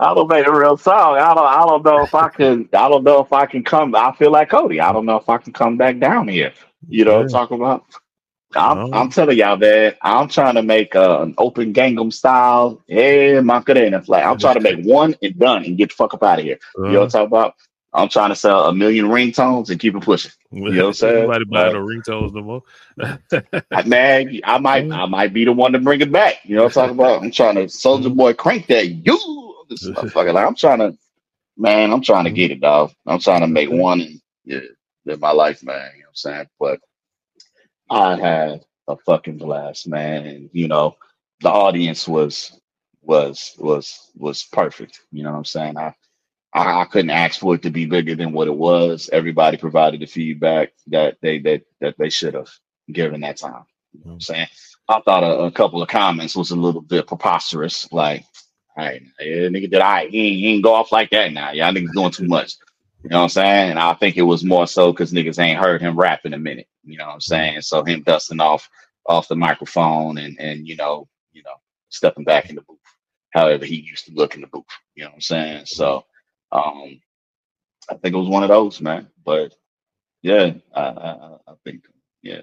[0.00, 1.16] I don't make a real song.
[1.18, 1.46] I don't.
[1.46, 2.68] I don't know if I can.
[2.74, 3.94] I don't know if I can come.
[3.94, 4.80] I feel like Cody.
[4.80, 6.52] I don't know if I can come back down here.
[6.88, 7.32] You know, what I'm Yeah.
[7.32, 7.84] talking about.
[8.56, 8.92] I'm, No.
[8.92, 9.94] I'm telling y'all, man.
[10.02, 12.82] I'm trying to make uh, an open Gangnam style.
[12.88, 14.24] Yeah, Macarena flag.
[14.24, 16.58] I'm trying to make one and done and get the fuck up out of here.
[16.86, 17.54] You know what I'm talking about?
[17.94, 20.32] I'm trying to sell a million ringtones and keep it pushing.
[20.54, 21.22] You know what I'm saying?
[21.22, 22.62] Nobody buying Like- no ringtones no more.
[23.72, 26.36] I- Man, I might, I might be the one to bring it back.
[26.44, 27.22] You know what I'm talking about?
[27.22, 30.32] I'm trying to Soulja Boy crank that you, this motherfucker.
[30.32, 30.96] Like I'm trying to,
[31.56, 32.36] man, I'm trying to mm-hmm.
[32.36, 32.92] get it, dog.
[33.06, 33.78] I'm trying to make mm-hmm.
[33.78, 34.60] one and yeah,
[35.04, 35.90] live my life, man.
[35.96, 36.46] You know what I'm saying?
[36.60, 36.80] But
[37.90, 40.96] I had a fucking blast, man, and you know,
[41.40, 42.60] the audience was
[43.02, 45.00] was was was perfect.
[45.12, 45.76] You know what I'm saying?
[45.76, 45.94] I
[46.54, 49.10] I, I couldn't ask for it to be bigger than what it was.
[49.12, 52.50] Everybody provided the feedback that they that that they should have
[52.90, 53.64] given that time.
[53.92, 54.20] You know what I'm mm-hmm.
[54.20, 54.46] saying?
[54.88, 57.90] I thought a, a couple of comments was a little bit preposterous.
[57.92, 58.24] Like,
[58.76, 61.50] all right, yeah, nigga did I he, ain't- he ain't go off like that now.
[61.50, 62.54] Y'all niggas doing too much.
[63.02, 63.70] You know what I'm saying?
[63.70, 66.38] And I think it was more so because niggas ain't heard him rap in a
[66.38, 66.68] minute.
[66.84, 67.60] You know what I'm saying?
[67.62, 68.68] So him dusting off
[69.06, 71.56] off the microphone and and you know, you know,
[71.88, 72.78] stepping back in the booth,
[73.30, 74.64] however he used to look in the booth.
[74.94, 75.66] You know what I'm saying?
[75.66, 76.04] So
[76.54, 77.00] um
[77.90, 79.08] I think it was one of those, man.
[79.24, 79.54] But
[80.22, 81.84] yeah, I I, I- think
[82.22, 82.40] yeah.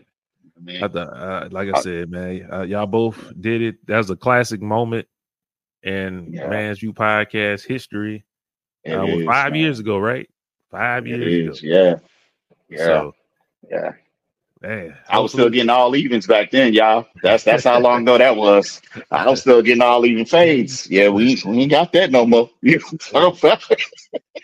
[0.57, 3.87] I mean, I th- uh, like I said, man, uh, y'all both did it.
[3.87, 5.07] That was a classic moment
[5.83, 6.47] in Yeah.
[6.47, 8.23] Man's View podcast history.
[8.83, 9.61] it Uh, is, five man.
[9.61, 10.29] years ago, right?
[10.69, 11.73] Five years is, ago.
[11.73, 11.95] yeah.
[12.69, 12.77] Yeah.
[12.85, 13.15] So,
[13.69, 13.91] yeah.
[14.61, 17.07] Man, I was still getting all evens back then, y'all.
[17.23, 18.81] That's that's how long ago that was.
[19.11, 20.89] I was still getting all even fades.
[20.89, 22.49] Yeah, we, we ain't got that no more.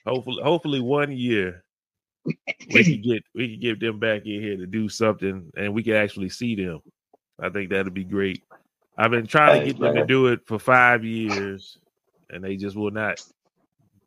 [0.07, 1.63] Hopefully, hopefully, one year
[2.67, 5.83] we can get we can get them back in here to do something, and we
[5.83, 6.81] can actually see them.
[7.41, 8.43] I think that'd be great.
[8.97, 11.77] I've been trying to Hey, get them to do it for five years,
[12.29, 13.17] and they just will not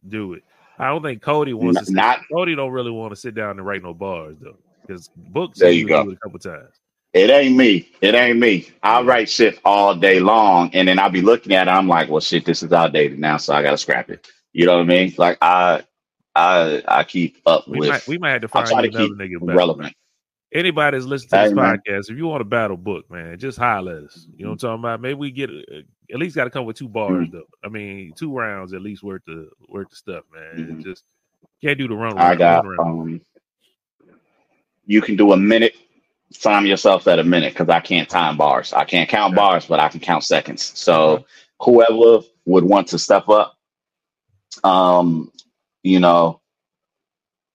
[0.09, 0.45] do it.
[0.79, 1.87] I don't think Cody wants N- to.
[1.87, 4.59] Sit, not- Cody don't really want to sit down and write no bars though,
[4.91, 5.59] because books.
[5.59, 6.03] There you go.
[6.03, 6.75] it a couple times.
[7.13, 7.89] it ain't me.
[8.01, 8.69] It ain't me.
[8.83, 11.71] I write shit all day long, and then I'll be looking at it.
[11.71, 14.27] I'm like, well, shit, this is outdated now, so I gotta scrap it.
[14.53, 15.15] You know what I mean?
[15.17, 15.83] Like I,
[16.35, 17.89] I, I keep up We with.
[17.89, 19.95] might we might have to find you to another keep nigga relevant.
[20.53, 21.79] Anybody that's listening to this Hey, man.
[21.87, 24.27] podcast, if you want a battle book, man, just holler at us.
[24.35, 25.01] You know what I'm talking about?
[25.01, 27.37] Maybe we get uh, at least got to come with two bars Mm-hmm.
[27.37, 27.45] though.
[27.65, 30.67] I mean, two rounds at least worth the worth the stuff, man.
[30.79, 30.83] Mhm.
[30.85, 31.05] Just
[31.63, 32.19] can't do the run.
[32.19, 32.67] I got.
[32.67, 33.01] run round.
[33.11, 33.21] Um,
[34.91, 35.77] you can do a minute.
[36.43, 38.73] Time yourself at a minute because I can't time bars.
[38.75, 40.63] I can't count bars, but I can count seconds.
[40.79, 41.25] So Okay.
[41.61, 43.57] whoever would want to step up,
[44.65, 45.33] um,
[45.83, 46.41] you know,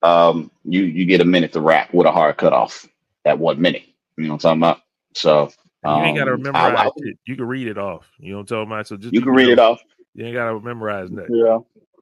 [0.04, 2.88] um, you you get a minute to rap with a hard cutoff
[3.26, 3.84] at one minute.
[4.18, 4.82] You know what I'm talking about?
[5.16, 5.52] So
[5.86, 6.90] you ain't got to um, I-.
[7.26, 8.10] You can read it off.
[8.20, 8.88] You know what I'm talking about?
[8.88, 9.80] So just you can read it off.
[10.16, 11.30] You ain't got to memorize that.
[11.30, 11.60] Yeah.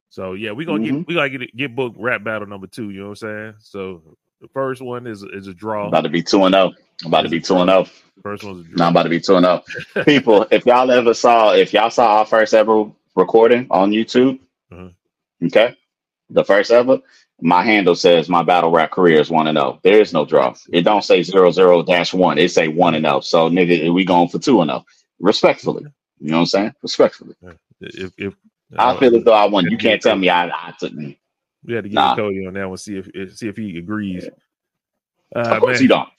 [0.09, 0.93] So yeah, we gonna Mhm.
[0.93, 2.91] get we gotta get get book rap battle number two.
[2.91, 3.53] You know what I'm saying?
[3.59, 5.87] So the first one is is a draw.
[5.87, 6.73] About to be two and zero.
[7.05, 7.85] About to be two and zero.
[8.21, 8.85] First one's a No, draw.
[8.87, 9.65] I'm about to be two and up.
[10.05, 14.39] People, if y'all ever saw, if y'all saw our first ever recording on YouTube,
[14.71, 14.93] Mhm.
[15.45, 15.77] okay,
[16.29, 16.99] the first ever,
[17.41, 19.79] my handle says my battle rap career is one and zero.
[19.81, 20.53] There is no draw.
[20.73, 22.37] It don't say zero zero dash one.
[22.37, 23.21] It say one and zero.
[23.21, 24.85] So nigga, we going for two and zero.
[25.19, 25.85] Respectfully,
[26.19, 26.73] you know what I'm saying?
[26.81, 27.35] Respectfully,
[27.79, 28.33] If if
[28.77, 29.71] I feel as though I won.
[29.71, 31.17] You can't tell me I, I took me.
[31.65, 32.15] We had to get Nah.
[32.15, 32.77] Cody on that one.
[32.77, 34.29] See if see if he agrees.
[35.35, 35.81] Uh, Of course man.
[35.81, 36.09] he don't.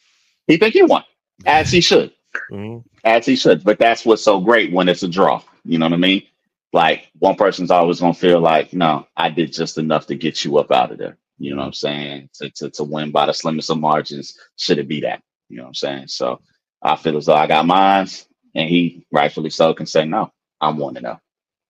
[0.47, 1.05] He think he won,
[1.47, 2.13] as he should.
[2.53, 2.85] Mhm.
[3.05, 3.65] as he should.
[3.65, 5.43] But that's what's so great when it's a draw.
[5.65, 6.25] You know what I mean?
[6.73, 10.59] Like one person's always gonna feel like, no, I did just enough to get you
[10.59, 11.19] up out of there.
[11.39, 12.31] You know what I'm saying?
[12.35, 15.23] To to, to win by the slimmest of margins, should it be that?
[15.49, 16.09] You know what I'm saying?
[16.09, 16.41] So
[16.83, 20.79] I feel as though I got mines, and he rightfully so can say, no, I'm
[20.79, 21.21] one to know.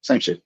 [0.03, 0.43] Same shit,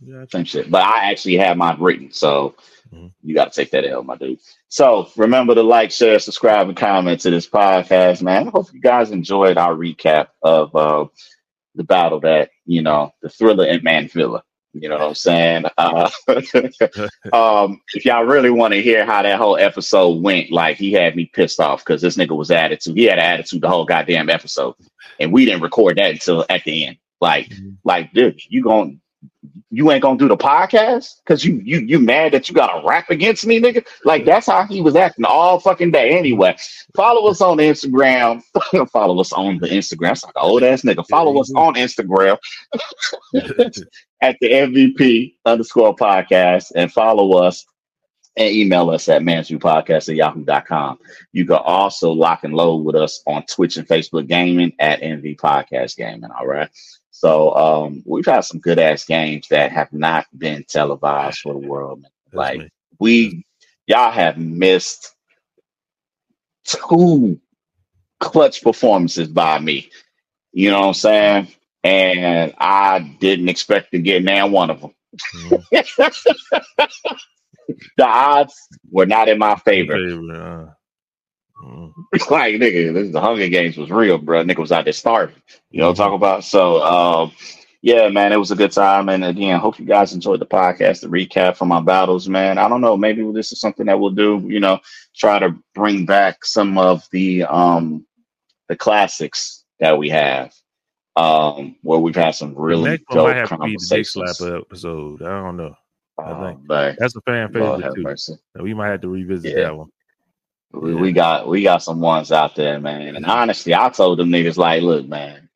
[0.00, 0.70] Yeah, same shit.
[0.70, 2.54] But I actually have mine written, so
[2.94, 3.12] Mhm.
[3.22, 4.38] you got to take that L, my dude.
[4.68, 8.48] So remember to like, share, subscribe, and comment to this podcast, man.
[8.48, 11.06] I hope you guys enjoyed our recap of uh,
[11.74, 14.42] the battle that you know, the thriller and man filler.
[14.72, 15.64] You know what I'm saying?
[15.78, 16.10] Uh,
[17.32, 21.16] um, if y'all really want to hear how that whole episode went, like he had
[21.16, 22.96] me pissed off because this nigga was attitude.
[22.96, 24.74] He had attitude the whole goddamn episode,
[25.18, 26.98] and we didn't record that until at the end.
[27.20, 27.50] Like,
[27.84, 29.00] like, dude, you going
[29.70, 32.86] you ain't gonna do the podcast because you you you mad that you got to
[32.86, 33.84] rap against me, nigga.
[34.04, 36.16] Like that's how he was acting all fucking day.
[36.16, 36.56] Anyway,
[36.94, 38.42] follow us on Instagram.
[38.92, 40.12] follow us on the Instagram.
[40.12, 41.06] It's like an old ass nigga.
[41.08, 42.38] Follow us on Instagram
[44.22, 47.66] at the MVP underscore podcast and follow us
[48.36, 50.98] and email us at mansviewpodcast at yahoo.com.
[51.32, 55.36] You can also lock and load with us on Twitch and Facebook Gaming at MV
[55.36, 56.30] Podcast Gaming.
[56.38, 56.68] All right.
[57.18, 61.66] So um, we've had some good ass games that have not been televised for the
[61.66, 62.04] world.
[62.34, 62.68] Like me.
[63.00, 63.46] we,
[63.86, 65.14] y'all have missed
[66.64, 67.40] two
[68.20, 69.88] clutch performances by me.
[70.52, 71.48] You know what I'm saying?
[71.82, 74.94] And I didn't expect to get man one of them.
[75.34, 75.64] Mhm.
[77.96, 78.54] the odds
[78.90, 79.94] were not in my favor.
[79.94, 80.66] Favorite, uh,
[81.62, 81.92] mm.
[82.30, 84.44] like nigga, this the Hunger Games was real, bro.
[84.44, 85.42] Nigga was out there starving.
[85.70, 86.44] You know what I'm talking about?
[86.44, 87.32] So um
[87.82, 89.08] yeah, man, it was a good time.
[89.08, 92.58] And again, hope you guys enjoyed the podcast, the recap from my battles, man.
[92.58, 94.80] I don't know, maybe this is something that we'll do, you know,
[95.14, 98.06] try to bring back some of the um
[98.68, 100.52] the classics that we have.
[101.16, 104.38] Um, where we've had some really next dope have to be the conversations.
[104.38, 105.22] Slapper episode.
[105.22, 105.74] I don't know.
[106.18, 108.02] I Oh, think that's a fan favorite too.
[108.02, 108.34] mercy.
[108.60, 109.64] We might have to revisit Yeah.
[109.64, 109.90] that one.
[110.72, 111.00] We, Yeah.
[111.00, 113.16] we got we got some ones out there, man.
[113.16, 115.48] And honestly, I told them niggas like, look, man,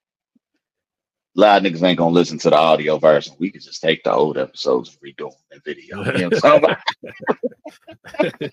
[1.37, 3.37] a lot of niggas ain't gonna listen to the audio version.
[3.39, 6.05] We could just take the old episodes and redo them in video.
[6.05, 6.78] You know what
[8.19, 8.37] I'm?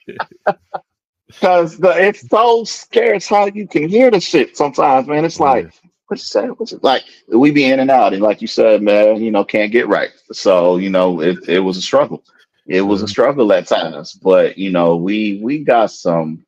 [1.30, 5.26] Because it's so scarce how you can hear the shit sometimes, man.
[5.26, 5.66] It's like,
[6.08, 6.48] what you say?
[6.48, 7.04] What's it like?
[7.28, 10.12] We be in and out, and like you said, man, you know, can't get right.
[10.34, 12.24] So you know, it it was a struggle.
[12.68, 16.47] It was a struggle at times, but you know, we we got some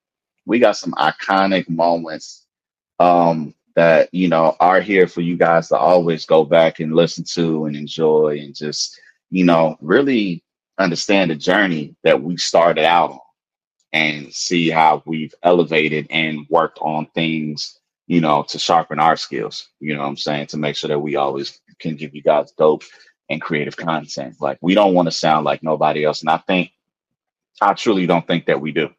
[0.50, 2.48] we got some iconic moments
[3.00, 7.24] um that you know are here for you guys to always go back and listen
[7.24, 9.00] to and enjoy and just
[9.30, 10.44] you know really
[10.80, 13.20] understand the journey that we started out on
[13.94, 19.70] and see how we've elevated and worked on things, you know, to sharpen our skills.
[19.80, 20.48] You know what I'm saying?
[20.48, 22.84] To make sure that we always can give you guys dope
[23.30, 24.36] and creative content.
[24.40, 26.22] Like we don't want to sound like nobody else.
[26.22, 26.72] And I think
[27.62, 28.90] I truly don't think that we do.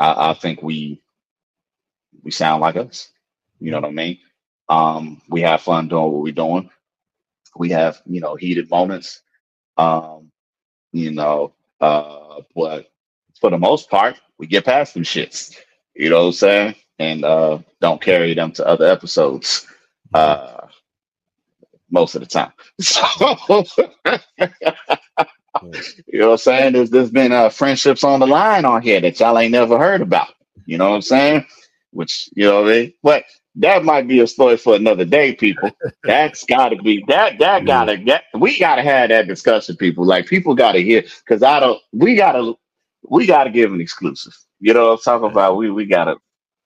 [0.00, 1.02] I, I think we
[2.22, 3.10] we sound like us.
[3.60, 4.18] You know what I mean?
[4.68, 6.70] Um, we have fun doing what we're doing.
[7.56, 9.22] We have, you know, heated moments.
[9.78, 10.30] Um,
[10.92, 12.90] you know, uh, but
[13.40, 15.56] for the most part, we get past them shits.
[15.94, 16.74] You know what I'm saying?
[16.98, 19.66] And uh don't carry them to other episodes
[20.14, 20.68] uh
[21.90, 22.52] most of the time.
[22.82, 23.02] So
[26.06, 26.72] you know what I'm saying?
[26.74, 30.00] There's there's been uh friendships on the line on here that y'all ain't never heard
[30.00, 30.28] about.
[30.66, 31.46] You know what I'm saying?
[31.92, 32.94] Which you know what I mean?
[33.02, 33.24] But
[33.56, 35.70] that might be a story for another day, people.
[36.04, 40.04] That's gotta be that that gotta get we gotta have that discussion, people.
[40.04, 42.54] Like people gotta hear because I don't we gotta
[43.08, 44.36] we gotta give an exclusive.
[44.60, 45.56] You know what I'm talking about?
[45.56, 46.16] We we gotta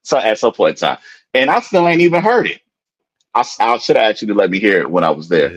[0.03, 0.99] so at some point in time.
[1.33, 2.61] And I still ain't even heard it.
[3.35, 5.57] I should have asked you to let me hear it when I was there.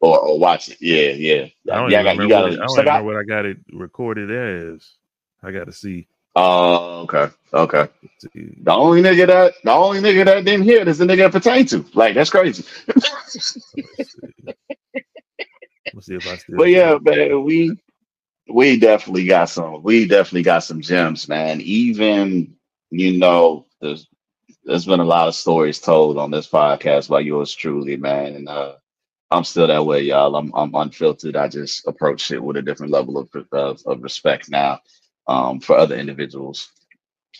[0.00, 0.78] Or, or watch it.
[0.80, 1.46] Yeah, yeah.
[1.72, 3.20] I don't yeah, even I got, remember, what, I don't so even got- remember what
[3.20, 4.90] I got it recorded as.
[5.42, 6.06] I got to see.
[6.36, 7.28] Oh, okay.
[7.52, 7.88] Okay.
[8.22, 11.32] The only nigga that the only nigga that didn't hear it is the nigga it
[11.32, 11.84] pertained to.
[11.94, 12.62] Like that's crazy.
[12.86, 13.64] Let's
[16.06, 16.56] see if I still.
[16.56, 17.76] But yeah, man, we
[18.48, 19.82] we definitely got some.
[19.82, 21.60] We definitely got some gems, man.
[21.62, 22.54] Even
[22.90, 24.06] you know, there's
[24.64, 28.36] there's been a lot of stories told on this podcast by yours truly, man.
[28.36, 28.74] And uh,
[29.30, 30.36] I'm still that way, y'all.
[30.36, 31.36] I'm I'm unfiltered.
[31.36, 34.80] I just approach it with a different level of of, of respect now
[35.28, 36.70] um, for other individuals,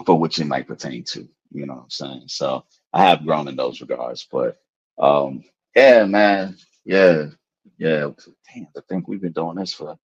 [0.06, 1.28] for which it might pertain to.
[1.52, 2.24] You know what I'm saying?
[2.28, 4.26] So I have grown in those regards.
[4.30, 4.58] But
[4.98, 5.44] um,
[5.76, 7.26] yeah, man, yeah,
[7.78, 8.10] yeah.
[8.54, 9.96] Damn, I think we've been doing this for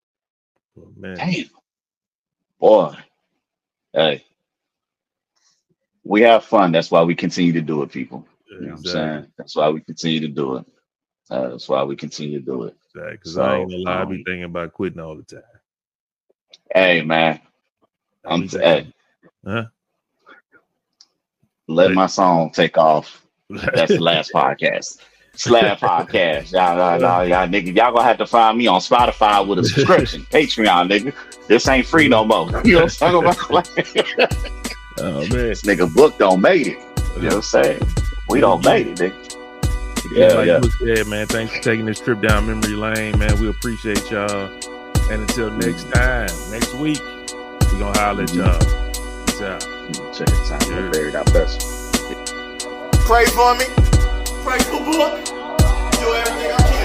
[0.80, 1.16] Oh, man.
[1.18, 1.50] Damn.
[2.60, 2.96] Boy.
[3.94, 4.26] Hey.
[6.04, 6.72] We have fun.
[6.72, 8.28] That's why we continue to do it, people.
[8.50, 9.28] You know what I'm saying?
[9.38, 10.66] That's why we continue to do it.
[11.30, 12.76] Uh, that's why we continue to do it.
[12.94, 15.42] Because I ain't gonna lie, I be um, thinking about quitting all the time.
[16.74, 17.40] Hey man,
[18.24, 18.94] I'm be hey,
[19.46, 19.66] Huh?
[21.68, 21.96] let Hey.
[21.96, 23.26] my song take off.
[23.50, 25.00] That's the last podcast.
[25.38, 26.54] Slab podcast.
[26.54, 29.66] Y'all, y'all, y'all, y'all, nigga, y'all gonna have to find me on Spotify with a
[29.66, 30.22] subscription.
[30.32, 31.14] Patreon, nigga.
[31.48, 32.50] This ain't free no more.
[32.66, 33.68] You know what I'm talking about?
[35.00, 35.30] oh man.
[35.30, 36.78] this nigga book don't made it.
[37.18, 37.82] You know what I'm saying?
[38.30, 39.35] We don't made it, nigga.
[40.16, 40.62] Yeah, Yeah, like yeah.
[40.64, 41.28] you said, man.
[41.28, 43.38] Thanks for taking this trip down memory lane, man.
[43.40, 44.50] We appreciate y'all.
[45.12, 47.02] And until next time, next week,
[47.72, 48.60] we gonna holler at y'all.
[49.26, 49.62] Peace out.
[50.14, 50.68] Check it out.
[50.70, 50.90] Yeah.
[50.92, 51.60] Buried out best.
[53.06, 53.66] Pray for me.
[54.44, 55.26] Pray for book.
[55.26, 56.85] Do everything I can,